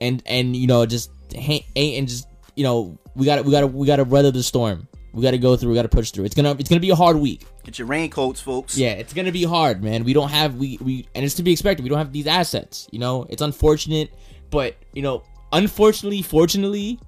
and 0.01 0.21
and 0.25 0.55
you 0.55 0.67
know 0.67 0.85
just 0.85 1.11
hang, 1.33 1.63
and 1.75 2.07
just 2.07 2.27
you 2.55 2.63
know 2.63 2.97
we 3.15 3.25
got 3.25 3.43
we 3.45 3.51
got 3.51 3.71
we 3.71 3.87
got 3.87 3.97
to 3.97 4.03
weather 4.03 4.31
the 4.31 4.43
storm. 4.43 4.87
We 5.13 5.21
got 5.21 5.31
to 5.31 5.37
go 5.37 5.55
through. 5.55 5.69
We 5.69 5.75
got 5.75 5.83
to 5.83 5.89
push 5.89 6.11
through. 6.11 6.25
It's 6.25 6.35
gonna 6.35 6.55
it's 6.59 6.69
gonna 6.69 6.81
be 6.81 6.89
a 6.89 6.95
hard 6.95 7.17
week. 7.17 7.45
Get 7.65 7.79
your 7.79 7.87
raincoats, 7.87 8.39
folks. 8.39 8.77
Yeah, 8.77 8.91
it's 8.91 9.11
gonna 9.11 9.31
be 9.31 9.43
hard, 9.43 9.83
man. 9.83 10.03
We 10.03 10.13
don't 10.13 10.29
have 10.29 10.55
we 10.55 10.77
we 10.81 11.07
and 11.15 11.25
it's 11.25 11.33
to 11.35 11.43
be 11.43 11.51
expected. 11.51 11.81
We 11.81 11.89
don't 11.89 11.97
have 11.97 12.13
these 12.13 12.27
assets. 12.27 12.87
You 12.91 12.99
know, 12.99 13.25
it's 13.27 13.41
unfortunate, 13.41 14.13
but 14.51 14.75
you 14.93 15.01
know, 15.01 15.23
unfortunately, 15.51 16.21
fortunately, 16.21 16.99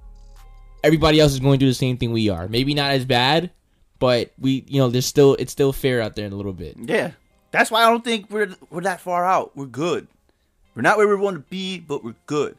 everybody 0.82 1.20
else 1.20 1.32
is 1.32 1.38
going 1.38 1.60
through 1.60 1.68
the 1.68 1.74
same 1.74 1.96
thing 1.96 2.10
we 2.10 2.28
are. 2.28 2.48
Maybe 2.48 2.74
not 2.74 2.90
as 2.90 3.04
bad, 3.04 3.52
but 4.00 4.32
we, 4.36 4.64
you 4.66 4.80
know, 4.80 4.88
there's 4.88 5.06
still 5.06 5.36
it's 5.36 5.52
still 5.52 5.72
fair 5.72 6.02
out 6.02 6.16
there 6.16 6.26
in 6.26 6.32
a 6.32 6.36
little 6.36 6.52
bit. 6.52 6.76
Yeah. 6.76 7.12
That's 7.52 7.70
why 7.70 7.84
I 7.84 7.90
don't 7.90 8.04
think 8.04 8.28
we're 8.28 8.54
we're 8.68 8.82
that 8.82 9.00
far 9.00 9.24
out. 9.24 9.56
We're 9.56 9.66
good. 9.66 10.08
We're 10.74 10.82
not 10.82 10.98
where 10.98 11.08
we 11.08 11.14
want 11.14 11.36
to 11.36 11.50
be, 11.50 11.78
but 11.78 12.02
we're 12.04 12.16
good. 12.26 12.58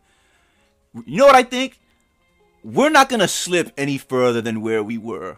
You 1.05 1.17
know 1.17 1.25
what 1.25 1.35
I 1.35 1.43
think? 1.43 1.79
We're 2.63 2.89
not 2.89 3.09
gonna 3.09 3.27
slip 3.27 3.71
any 3.77 3.97
further 3.97 4.41
than 4.41 4.61
where 4.61 4.83
we 4.83 4.97
were. 4.97 5.37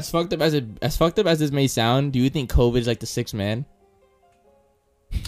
As 0.00 0.10
fucked 0.10 0.32
up 0.32 0.40
as 0.40 0.54
it 0.54 0.64
as 0.80 0.96
fucked 0.96 1.18
up 1.18 1.26
as 1.26 1.38
this 1.38 1.50
may 1.50 1.66
sound, 1.66 2.12
do 2.14 2.18
you 2.18 2.30
think 2.30 2.50
COVID 2.50 2.78
is 2.78 2.86
like 2.86 3.00
the 3.00 3.06
sixth 3.06 3.34
man? 3.34 3.66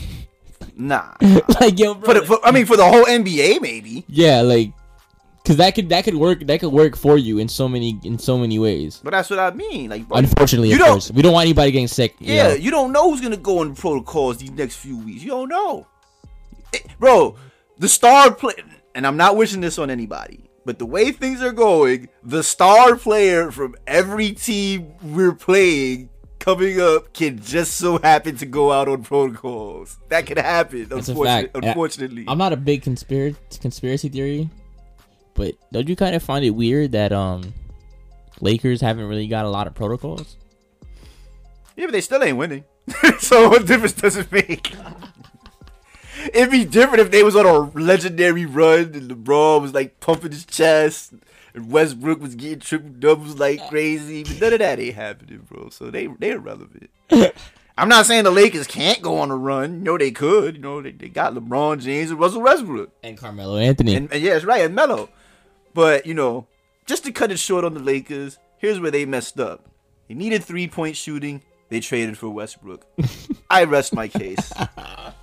Nah. 0.75 1.13
like 1.61 1.79
yo, 1.79 1.95
bro, 1.95 2.15
for 2.15 2.15
the, 2.21 2.27
for, 2.27 2.47
I 2.47 2.51
mean, 2.51 2.65
for 2.65 2.77
the 2.79 2.85
whole 2.89 3.05
NBA, 3.05 3.61
maybe. 3.61 4.05
yeah, 4.09 4.41
like, 4.41 4.73
cause 5.45 5.57
that 5.59 5.75
could 5.75 5.91
that 5.91 6.03
could 6.05 6.15
work 6.17 6.47
that 6.47 6.61
could 6.61 6.73
work 6.73 6.97
for 6.97 7.19
you 7.19 7.39
in 7.39 7.49
so 7.49 7.69
many 7.69 8.01
in 8.05 8.19
so 8.19 8.39
many 8.39 8.59
ways. 8.59 8.99
But 9.05 9.11
that's 9.11 9.29
what 9.29 9.39
I 9.39 9.51
mean. 9.51 9.91
Like, 9.91 10.09
bro, 10.09 10.17
Unfortunately, 10.19 10.69
you 10.71 10.77
of 10.77 10.81
don't- 10.81 10.91
course, 10.93 11.11
we 11.11 11.21
don't 11.21 11.35
want 11.35 11.45
anybody 11.45 11.71
getting 11.73 11.89
sick. 11.89 12.15
you 12.21 12.33
Yeah, 12.35 12.49
know. 12.49 12.55
you 12.55 12.71
don't 12.71 12.91
know 12.91 13.11
who's 13.11 13.21
gonna 13.21 13.37
go 13.37 13.61
in 13.63 13.75
the 13.75 13.81
protocols 13.81 14.39
these 14.39 14.51
next 14.51 14.77
few 14.77 14.97
weeks. 14.97 15.23
You 15.23 15.31
don't 15.31 15.49
know, 15.51 15.87
It- 16.73 16.87
bro. 16.99 17.37
The 17.79 17.89
star 17.89 18.33
play, 18.35 18.55
and 18.95 19.07
I'm 19.07 19.17
not 19.19 19.37
wishing 19.37 19.61
this 19.61 19.79
on 19.79 19.91
anybody, 19.91 20.49
but 20.65 20.79
the 20.79 20.87
way 20.87 21.13
things 21.13 21.43
are 21.43 21.53
going, 21.53 22.09
the 22.23 22.43
star 22.43 22.97
player 22.97 23.51
from 23.51 23.75
every 23.87 24.33
team 24.33 24.93
we're 25.03 25.35
playing 25.35 26.09
coming 26.39 26.81
up 26.81 27.13
can 27.13 27.41
just 27.41 27.77
so 27.77 27.99
happen 27.99 28.37
to 28.37 28.47
go 28.47 28.73
out 28.73 28.89
on 28.89 29.03
protocols. 29.03 29.99
That 30.09 30.27
can 30.27 30.39
happen. 30.39 30.89
That's 30.89 31.09
unfortunately, 31.09 31.51
I- 31.63 31.69
unfortunately. 31.69 32.25
I'm 32.29 32.39
not 32.39 32.53
a 32.53 32.57
big 32.57 32.83
conspiracy 32.83 33.37
conspiracy 33.61 34.09
theory, 34.09 34.51
but 35.35 35.55
don't 35.73 35.89
you 35.89 35.97
kind 35.97 36.15
of 36.17 36.23
find 36.23 36.45
it 36.45 36.51
weird 36.51 36.93
that 36.93 37.13
um 37.13 37.53
Lakers 38.41 38.81
haven't 38.81 39.07
really 39.07 39.29
got 39.29 39.45
a 39.45 39.51
lot 39.51 39.67
of 39.67 39.75
protocols? 39.75 40.37
yeah, 41.77 41.87
but 41.87 41.93
they 41.93 42.01
still 42.01 42.23
ain't 42.23 42.37
winning. 42.37 42.65
so 43.21 43.49
what 43.49 43.67
difference 43.67 43.93
does 43.95 44.17
it 44.17 44.31
make? 44.33 44.75
It'd 46.33 46.51
be 46.51 46.65
different 46.65 47.01
if 47.01 47.11
they 47.11 47.23
was 47.23 47.37
on 47.37 47.47
a 47.47 47.59
legendary 47.79 48.47
run 48.47 48.95
and 48.95 49.11
LeBron 49.11 49.63
was 49.63 49.75
like 49.75 50.01
pumping 50.01 50.33
his 50.33 50.45
chest 50.45 51.15
and 51.55 51.71
Westbrook 51.71 52.21
was 52.21 52.35
getting 52.35 52.61
triple 52.61 52.91
doubles 52.91 53.39
like 53.39 53.67
crazy. 53.69 54.25
But 54.25 54.41
none 54.41 54.53
of 54.55 54.59
that 54.61 54.81
ain't 54.81 54.95
happening, 54.95 55.47
bro. 55.51 55.69
So 55.71 55.91
they 55.91 56.07
they 56.07 56.31
irrelevant. 56.31 56.91
I'm 57.79 57.89
not 57.89 58.07
saying 58.07 58.25
the 58.25 58.31
Lakers 58.31 58.67
can't 58.67 59.01
go 59.01 59.19
on 59.19 59.31
a 59.31 59.37
run. 59.37 59.75
You 59.75 59.81
know 59.81 59.99
they 59.99 60.11
could. 60.11 60.57
You 60.57 60.63
know 60.63 60.83
they, 60.83 60.93
they 60.93 61.09
got 61.09 61.35
LeBron 61.35 61.81
James 61.81 62.11
and 62.11 62.21
Russell 62.21 62.43
Westbrook. 62.43 62.91
And 63.03 63.17
Carmelo 63.17 63.57
Anthony. 63.57 63.95
And, 63.95 64.13
and 64.13 64.23
yeah, 64.23 64.37
it's 64.37 64.45
right, 64.45 64.65
and 64.65 64.75
Melo. 64.75 65.09
But 65.75 66.07
you 66.07 66.15
know, 66.15 66.47
just 66.87 67.05
to 67.05 67.13
cut 67.13 67.33
it 67.33 67.39
short 67.39 67.65
on 67.65 67.75
the 67.75 67.81
Lakers, 67.81 68.39
here's 68.59 68.79
where 68.79 68.91
they 68.91 69.05
messed 69.05 69.41
up. 69.41 69.69
They 70.09 70.15
needed 70.15 70.45
three 70.45 70.69
point 70.69 70.97
shooting. 70.97 71.43
They 71.71 71.81
traded 71.81 72.19
for 72.19 72.29
Westbrook. 72.29 72.87
I 73.51 73.65
rest 73.65 73.95
my 73.95 74.09
case. 74.09 74.53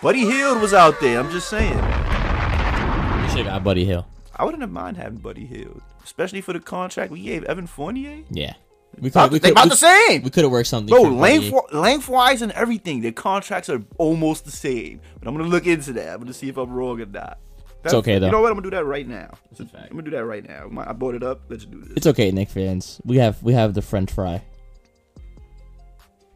Buddy 0.00 0.20
Hield 0.20 0.60
was 0.60 0.72
out 0.72 1.00
there. 1.00 1.18
I'm 1.18 1.30
just 1.30 1.48
saying. 1.48 1.74
we 1.74 3.28
should 3.28 3.38
have 3.38 3.46
got 3.46 3.64
Buddy 3.64 3.84
Hield. 3.84 4.04
I 4.36 4.44
wouldn't 4.44 4.60
have 4.62 4.70
mind 4.70 4.96
having 4.96 5.18
Buddy 5.18 5.44
Hield, 5.44 5.82
especially 6.04 6.40
for 6.40 6.52
the 6.52 6.60
contract 6.60 7.10
we 7.10 7.22
gave 7.22 7.42
Evan 7.44 7.66
Fournier. 7.66 8.22
Yeah. 8.30 8.54
We 9.00 9.10
About, 9.10 9.30
we 9.30 9.38
they 9.38 9.50
about 9.50 9.64
we, 9.64 9.70
the 9.70 9.76
same. 9.76 10.22
We 10.22 10.30
could 10.30 10.44
have 10.44 10.52
worked 10.52 10.68
something. 10.68 10.88
Bro, 10.88 11.04
for 11.04 11.10
length, 11.10 11.52
lengthwise 11.72 12.42
and 12.42 12.52
everything, 12.52 13.00
their 13.00 13.12
contracts 13.12 13.68
are 13.68 13.82
almost 13.98 14.44
the 14.44 14.50
same. 14.50 15.00
But 15.18 15.28
I'm 15.28 15.36
gonna 15.36 15.48
look 15.48 15.66
into 15.66 15.92
that. 15.94 16.14
I'm 16.14 16.20
gonna 16.20 16.32
see 16.32 16.48
if 16.48 16.56
I'm 16.56 16.72
wrong 16.72 17.00
or 17.00 17.06
not. 17.06 17.38
That's, 17.82 17.94
okay, 17.94 18.18
though. 18.18 18.26
You 18.26 18.32
know 18.32 18.40
what? 18.40 18.50
I'm 18.50 18.56
gonna 18.56 18.70
do 18.70 18.76
that 18.76 18.84
right 18.84 19.06
now. 19.06 19.30
It's 19.50 19.60
a 19.60 19.66
fact. 19.66 19.90
I'm 19.90 19.96
gonna 19.96 20.02
do 20.02 20.10
that 20.12 20.24
right 20.24 20.46
now. 20.46 20.68
I 20.86 20.92
brought 20.92 21.14
it 21.14 21.22
up. 21.22 21.42
Let's 21.48 21.64
do 21.64 21.80
this. 21.80 21.96
It's 21.96 22.06
okay, 22.06 22.30
Knick 22.30 22.50
fans. 22.50 23.00
We 23.04 23.18
have 23.18 23.42
we 23.42 23.52
have 23.52 23.74
the 23.74 23.82
French 23.82 24.10
fry. 24.10 24.42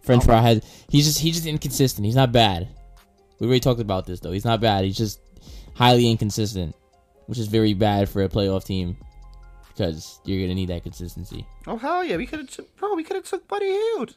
French 0.03 0.25
fry 0.25 0.41
has 0.41 0.63
he's 0.89 1.07
just 1.07 1.19
he's 1.19 1.37
just 1.37 1.47
inconsistent. 1.47 2.05
He's 2.05 2.17
not 2.17 2.33
bad. 2.33 2.69
We 3.39 3.47
already 3.47 3.61
talked 3.61 3.81
about 3.81 4.07
this 4.07 4.21
though. 4.21 4.33
He's 4.33 4.45
not 4.45 4.61
bad. 4.61 4.85
He's 4.85 4.97
just 4.97 5.21
highly 5.75 6.11
inconsistent, 6.11 6.75
which 7.27 7.39
is 7.39 7.47
very 7.47 7.75
bad 7.75 8.09
for 8.09 8.23
a 8.23 8.29
playoff 8.29 8.65
team 8.65 8.97
because 9.69 10.21
you're 10.25 10.41
gonna 10.43 10.55
need 10.55 10.69
that 10.69 10.83
consistency. 10.83 11.47
oh 11.67 11.77
hell 11.77 12.05
yeah, 12.05 12.17
we 12.17 12.27
could 12.27 12.41
have, 12.41 12.77
bro. 12.77 12.95
We 12.95 13.05
could 13.05 13.17
have 13.17 13.25
took 13.25 13.47
Buddy 13.49 13.67
Hield. 13.67 14.17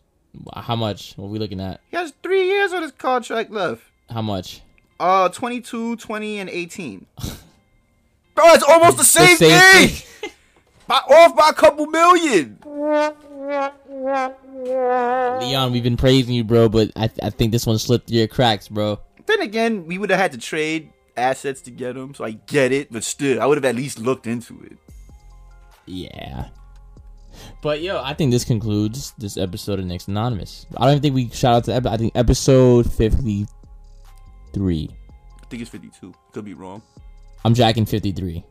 How 0.54 0.76
much? 0.76 1.14
What 1.16 1.28
are 1.28 1.30
we 1.30 1.40
looking 1.40 1.62
at? 1.62 1.80
He 1.90 1.98
has 1.98 2.14
three 2.22 2.46
years 2.48 2.74
on 2.74 2.82
his 2.82 2.92
contract 2.92 3.52
left. 3.52 3.84
How 4.10 4.22
much? 4.22 4.62
Uh, 5.00 5.30
22, 5.30 5.96
20, 5.98 6.40
and 6.40 6.50
18. 6.50 7.06
bro, 8.36 8.46
it's 8.48 8.64
almost 8.64 8.98
the 8.98 9.04
same, 9.04 9.38
same 9.38 9.60
thing. 9.60 9.88
thing. 9.90 10.30
by, 10.88 10.96
off 10.96 11.36
by 11.36 11.50
a 11.50 11.54
couple 11.54 11.86
million. 11.88 12.60
Leon, 15.39 15.72
we've 15.72 15.84
been 15.84 15.98
praising 15.98 16.34
you, 16.34 16.43
bro, 16.43 16.70
but 16.70 16.91
I 16.96 17.10
I 17.22 17.30
think 17.30 17.52
this 17.52 17.66
one 17.66 17.78
slipped 17.78 18.08
through 18.08 18.18
your 18.18 18.28
cracks, 18.28 18.68
bro. 18.68 19.00
Then 19.26 19.41
again, 19.41 19.86
we 19.86 19.98
would 19.98 20.10
have 20.10 20.20
had 20.20 20.32
to 20.34 20.38
trade 20.38 20.91
assets 21.18 21.62
to 21.62 21.72
get 21.72 21.96
him, 21.96 22.14
so 22.14 22.24
I 22.26 22.32
get 22.32 22.72
it. 22.72 22.91
But 22.91 23.04
still, 23.04 23.41
I 23.41 23.46
would 23.46 23.58
have 23.58 23.66
at 23.66 23.76
least 23.76 24.00
looked 24.00 24.28
into 24.28 24.62
it. 24.64 24.78
Yeah. 25.86 26.50
But 27.62 27.82
yo, 27.82 28.02
I 28.02 28.14
think 28.14 28.32
this 28.32 28.43
concludes 28.46 29.14
this 29.18 29.38
episode 29.38 29.80
of 29.80 29.86
Knicks 29.86 30.08
Anonymous. 30.08 30.66
I 30.78 30.86
don't 30.86 30.91
even 30.91 31.02
think 31.02 31.16
we 31.16 31.30
shout 31.30 31.56
out 31.56 31.64
to. 31.66 31.74
ep- 31.74 31.86
I 31.88 31.98
think 31.98 32.14
episode 32.16 32.91
fifty 32.91 33.46
three. 34.54 34.89
I 35.41 35.46
think 35.48 35.62
it's 35.62 35.70
52. 35.70 36.14
Could 36.32 36.46
be 36.46 36.54
wrong. 36.56 36.82
I'm 37.43 37.54
jacking 37.54 37.86
fifty 37.86 38.12
three. 38.12 38.43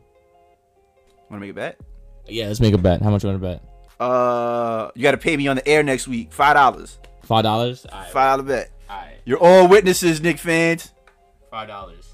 Want 1.29 1.33
to 1.33 1.39
make 1.39 1.51
a 1.51 1.53
bet? 1.53 1.79
Yeah, 2.27 2.47
let's 2.47 2.59
make 2.59 2.73
a 2.73 2.77
bet. 2.77 3.01
How 3.01 3.09
much 3.09 3.23
you 3.23 3.29
want 3.29 3.41
to 3.41 3.47
bet? 3.47 3.63
Uh, 3.99 4.91
you 4.95 5.01
got 5.01 5.11
to 5.11 5.17
pay 5.17 5.37
me 5.37 5.47
on 5.47 5.55
the 5.55 5.67
air 5.67 5.83
next 5.83 6.07
week. 6.07 6.31
Five 6.31 6.55
dollars. 6.55 6.99
Five 7.23 7.43
dollars. 7.43 7.85
Five 8.11 8.13
dollar 8.13 8.43
bet. 8.43 8.71
Alright. 8.89 9.15
You're 9.25 9.39
all 9.39 9.67
witnesses, 9.67 10.21
Knick 10.21 10.37
fans. 10.37 10.91
Five 11.49 11.67
dollars. 11.67 12.13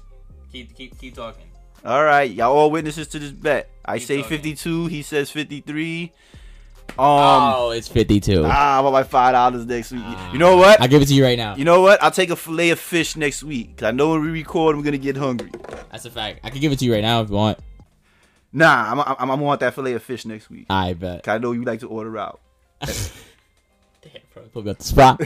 Keep 0.52 0.74
keep 0.76 0.98
keep 0.98 1.14
talking. 1.14 1.44
All 1.84 2.04
right, 2.04 2.30
y'all 2.30 2.56
all 2.56 2.70
witnesses 2.70 3.08
to 3.08 3.18
this 3.18 3.32
bet. 3.32 3.68
I 3.84 3.98
Keep 3.98 4.06
say 4.06 4.16
talking. 4.22 4.36
52. 4.38 4.86
He 4.86 5.02
says 5.02 5.30
53. 5.30 6.12
Um, 6.90 6.96
oh, 6.98 7.70
it's 7.70 7.88
fifty 7.88 8.20
two. 8.20 8.42
ah, 8.44 8.78
I 8.78 8.80
want 8.80 8.92
my 8.92 9.02
five 9.02 9.32
dollars 9.32 9.64
next 9.64 9.92
week. 9.92 10.02
you 10.32 10.38
know 10.38 10.56
what? 10.58 10.78
I'll 10.80 10.88
give 10.88 11.00
it 11.00 11.06
to 11.08 11.14
you 11.14 11.24
right 11.24 11.38
now. 11.38 11.56
you 11.56 11.64
know 11.64 11.80
what? 11.80 12.02
I'll 12.02 12.10
take 12.10 12.28
a 12.28 12.36
fillet 12.36 12.68
of 12.70 12.78
fish 12.78 13.16
next 13.16 13.42
week. 13.42 13.78
Cause 13.78 13.86
I 13.88 13.90
know 13.92 14.10
when 14.10 14.20
we 14.20 14.28
record, 14.28 14.76
I'm 14.76 14.82
gonna 14.82 14.98
get 14.98 15.16
hungry. 15.16 15.50
That's 15.90 16.04
a 16.04 16.10
fact. 16.10 16.40
I 16.44 16.50
can 16.50 16.60
give 16.60 16.70
it 16.70 16.78
to 16.80 16.84
you 16.84 16.92
right 16.92 17.00
now 17.02 17.22
if 17.22 17.30
you 17.30 17.34
want. 17.36 17.58
Nah, 18.52 18.90
I'm, 18.92 19.00
I'm, 19.00 19.16
I'm 19.18 19.28
gonna 19.28 19.42
want 19.42 19.60
that 19.60 19.74
fillet 19.74 19.94
of 19.94 20.02
fish 20.02 20.24
next 20.26 20.50
week. 20.50 20.66
I 20.68 20.92
bet. 20.94 21.22
'Cause 21.22 21.34
I 21.34 21.38
know 21.38 21.52
you 21.52 21.64
like 21.64 21.80
to 21.80 21.88
order 21.88 22.18
out. 22.18 22.40
Damn, 22.80 22.90
bro, 24.34 24.42
put 24.52 24.64
me 24.64 24.70
on 24.70 24.76
the 24.78 24.84
spot. 24.84 25.20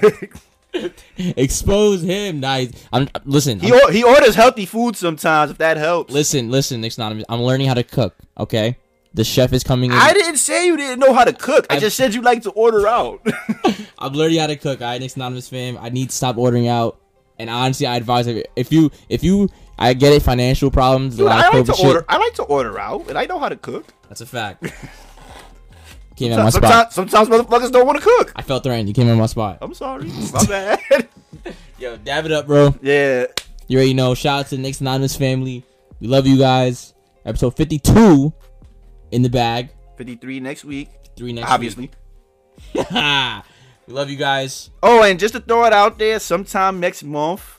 Expose 1.19 2.03
him. 2.03 2.41
Nice. 2.41 2.71
I'm 2.93 3.09
listen. 3.25 3.59
He 3.61 3.73
I'm- 3.73 3.81
or, 3.89 3.91
he 3.93 4.05
orders 4.05 4.35
healthy 4.35 4.67
food 4.67 4.97
sometimes. 4.97 5.51
If 5.51 5.59
that 5.59 5.77
helps. 5.77 6.13
listen. 6.13 6.51
Listen. 6.51 6.81
Nick's 6.81 6.99
not. 6.99 7.17
I'm 7.29 7.41
learning 7.43 7.67
how 7.69 7.75
to 7.75 7.83
cook. 7.83 8.15
Okay. 8.39 8.77
The 9.15 9.25
chef 9.25 9.55
is 9.55 9.65
coming 9.65 9.91
in. 9.91 9.97
I 9.97 10.13
didn't 10.13 10.37
say 10.37 10.67
you 10.67 10.77
didn't 10.77 10.99
know 11.01 11.15
how 11.15 11.25
to 11.25 11.33
cook. 11.33 11.67
I 11.71 11.77
I- 11.77 11.81
just 11.81 11.97
said 11.97 12.15
you 12.15 12.21
like 12.23 12.43
to 12.43 12.51
order 12.51 12.87
out. 12.87 13.27
I'm 13.99 14.13
learning 14.13 14.39
how 14.39 14.47
to 14.49 14.57
cook. 14.57 14.83
I 14.83 14.99
Knicks 14.99 15.17
anonymous 15.17 15.49
fam. 15.49 15.79
I 15.81 15.89
need 15.89 16.11
to 16.11 16.15
stop 16.17 16.37
ordering 16.37 16.69
out. 16.69 17.01
And 17.39 17.49
honestly, 17.51 17.87
I 17.87 17.97
advise 17.97 18.27
if 18.27 18.45
if 18.57 18.71
you 18.73 18.91
if 19.09 19.25
you 19.25 19.49
I 19.79 19.93
get 19.95 20.13
it 20.13 20.23
financial 20.23 20.71
problems. 20.71 21.17
Dude, 21.17 21.29
I 21.29 21.49
like 21.51 21.67
to 21.67 21.75
shit. 21.75 21.85
order. 21.87 22.05
I 22.09 22.17
like 22.19 22.35
to 22.35 22.43
order 22.45 22.79
out, 22.79 23.09
and 23.09 23.19
I 23.19 23.27
know 23.27 23.39
how 23.39 23.49
to 23.49 23.57
cook. 23.57 23.93
That's 24.09 24.21
a 24.23 24.27
fact. 24.27 24.63
Came 26.17 26.33
in 26.33 26.39
my 26.39 26.49
Sometimes, 26.49 26.73
spot. 26.73 26.93
sometimes 26.95 27.29
motherfuckers 27.29 27.71
don't 27.71 27.85
want 27.87 27.99
to 27.99 28.05
cook. 28.05 28.33
I 28.35 28.41
felt 28.41 28.65
threatened. 28.65 28.89
You 28.89 28.95
came 28.95 29.07
in 29.07 29.19
my 29.19 29.27
spot. 29.27 29.59
I'm 29.61 29.75
sorry. 29.75 30.11
My 30.33 30.45
bad. 30.47 30.81
Yo, 31.79 31.99
dab 31.99 32.25
it 32.25 32.33
up, 32.33 32.47
bro. 32.47 32.75
yeah. 32.81 33.27
You 33.69 33.77
already 33.77 33.93
know. 33.93 34.15
Shout 34.15 34.41
out 34.41 34.47
to 34.47 34.57
the 34.57 34.63
Knicks 34.63 34.81
anonymous 34.81 35.15
family. 35.15 35.63
We 36.01 36.07
love 36.09 36.27
you 36.27 36.39
guys. 36.39 36.95
Episode 37.27 37.55
52 37.57 38.33
in 39.11 39.21
the 39.23 39.29
bag. 39.29 39.69
53 39.99 40.41
next 40.41 40.65
week, 40.65 40.89
Three 41.19 41.35
next 41.35 41.51
obviously. 41.51 41.91
week. 42.75 42.87
we 43.87 43.93
love 43.93 44.09
you 44.09 44.17
guys. 44.17 44.71
Oh, 44.83 45.03
and 45.03 45.19
just 45.21 45.35
to 45.35 45.41
throw 45.41 45.65
it 45.67 45.73
out 45.75 45.99
there, 45.99 46.19
sometime 46.19 46.81
next 46.81 47.03
month, 47.03 47.56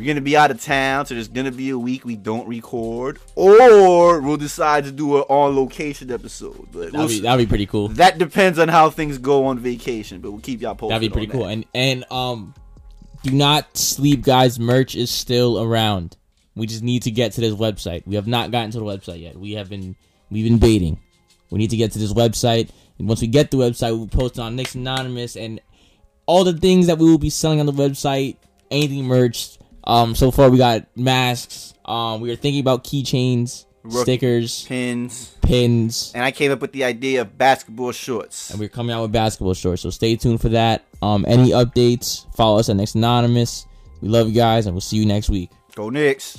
we're 0.00 0.06
gonna 0.06 0.22
be 0.22 0.34
out 0.34 0.50
of 0.50 0.62
town, 0.62 1.04
so 1.04 1.12
there's 1.14 1.28
gonna 1.28 1.52
be 1.52 1.68
a 1.68 1.78
week 1.78 2.06
we 2.06 2.16
don't 2.16 2.48
record, 2.48 3.18
or 3.34 4.22
we'll 4.22 4.38
decide 4.38 4.84
to 4.84 4.92
do 4.92 5.18
an 5.18 5.24
on 5.28 5.54
location 5.54 6.10
episode. 6.10 6.68
But 6.72 6.92
we'll 6.92 6.92
That'd 6.92 7.08
be, 7.08 7.20
that'd 7.20 7.46
be 7.46 7.48
pretty 7.48 7.66
cool. 7.66 7.88
that 7.88 8.16
depends 8.16 8.58
on 8.58 8.68
how 8.68 8.88
things 8.88 9.18
go 9.18 9.44
on 9.44 9.58
vacation, 9.58 10.22
but 10.22 10.30
we'll 10.30 10.40
keep 10.40 10.62
y'all 10.62 10.74
posted. 10.74 10.94
That'd 10.94 11.10
be 11.10 11.12
pretty 11.12 11.30
cool. 11.30 11.44
that. 11.44 11.50
And 11.50 11.66
and 11.74 12.04
um, 12.10 12.54
do 13.22 13.30
not 13.32 13.76
sleep, 13.76 14.22
guys. 14.22 14.58
Merch 14.58 14.96
is 14.96 15.10
still 15.10 15.62
around. 15.62 16.16
We 16.56 16.66
just 16.66 16.82
need 16.82 17.02
to 17.02 17.10
get 17.10 17.32
to 17.32 17.42
this 17.42 17.54
website. 17.54 18.06
We 18.06 18.14
have 18.14 18.26
not 18.26 18.50
gotten 18.50 18.70
to 18.70 18.78
the 18.78 18.84
website 18.86 19.20
yet. 19.20 19.36
We 19.36 19.52
have 19.52 19.68
been 19.68 19.96
we've 20.30 20.46
been 20.46 20.58
baiting. 20.58 20.98
We 21.50 21.58
need 21.58 21.70
to 21.70 21.76
get 21.76 21.92
to 21.92 21.98
this 21.98 22.14
website, 22.14 22.70
and 22.98 23.06
once 23.06 23.20
we 23.20 23.26
get 23.26 23.50
the 23.50 23.58
website, 23.58 23.94
we'll 23.94 24.06
post 24.06 24.38
it 24.38 24.40
on 24.40 24.56
Knicks 24.56 24.74
Anonymous 24.74 25.36
and 25.36 25.60
all 26.24 26.44
the 26.44 26.54
things 26.54 26.86
that 26.86 26.96
we 26.96 27.10
will 27.10 27.18
be 27.18 27.28
selling 27.28 27.60
on 27.60 27.66
the 27.66 27.72
website. 27.72 28.36
Anything 28.70 29.04
merch. 29.04 29.58
Um, 29.84 30.14
so 30.14 30.30
far 30.30 30.50
we 30.50 30.58
got 30.58 30.86
masks. 30.96 31.74
Um, 31.84 32.20
we 32.20 32.30
are 32.30 32.36
thinking 32.36 32.60
about 32.60 32.84
keychains, 32.84 33.64
stickers, 33.88 34.64
pins, 34.66 35.34
pins. 35.42 36.12
and 36.14 36.22
I 36.22 36.30
came 36.30 36.52
up 36.52 36.60
with 36.60 36.72
the 36.72 36.84
idea 36.84 37.22
of 37.22 37.36
basketball 37.36 37.92
shorts. 37.92 38.50
and 38.50 38.60
we're 38.60 38.68
coming 38.68 38.94
out 38.94 39.02
with 39.02 39.12
basketball 39.12 39.54
shorts. 39.54 39.82
So 39.82 39.90
stay 39.90 40.16
tuned 40.16 40.40
for 40.40 40.50
that. 40.50 40.84
Um, 41.02 41.24
any 41.26 41.50
updates? 41.50 42.32
Follow 42.36 42.58
us 42.58 42.68
at 42.68 42.76
Knicks 42.76 42.94
Anonymous. 42.94 43.66
We 44.02 44.08
love 44.08 44.28
you 44.28 44.34
guys, 44.34 44.66
and 44.66 44.74
we'll 44.74 44.80
see 44.80 44.96
you 44.98 45.06
next 45.06 45.28
week. 45.30 45.50
Go 45.74 45.90
Knicks. 45.90 46.38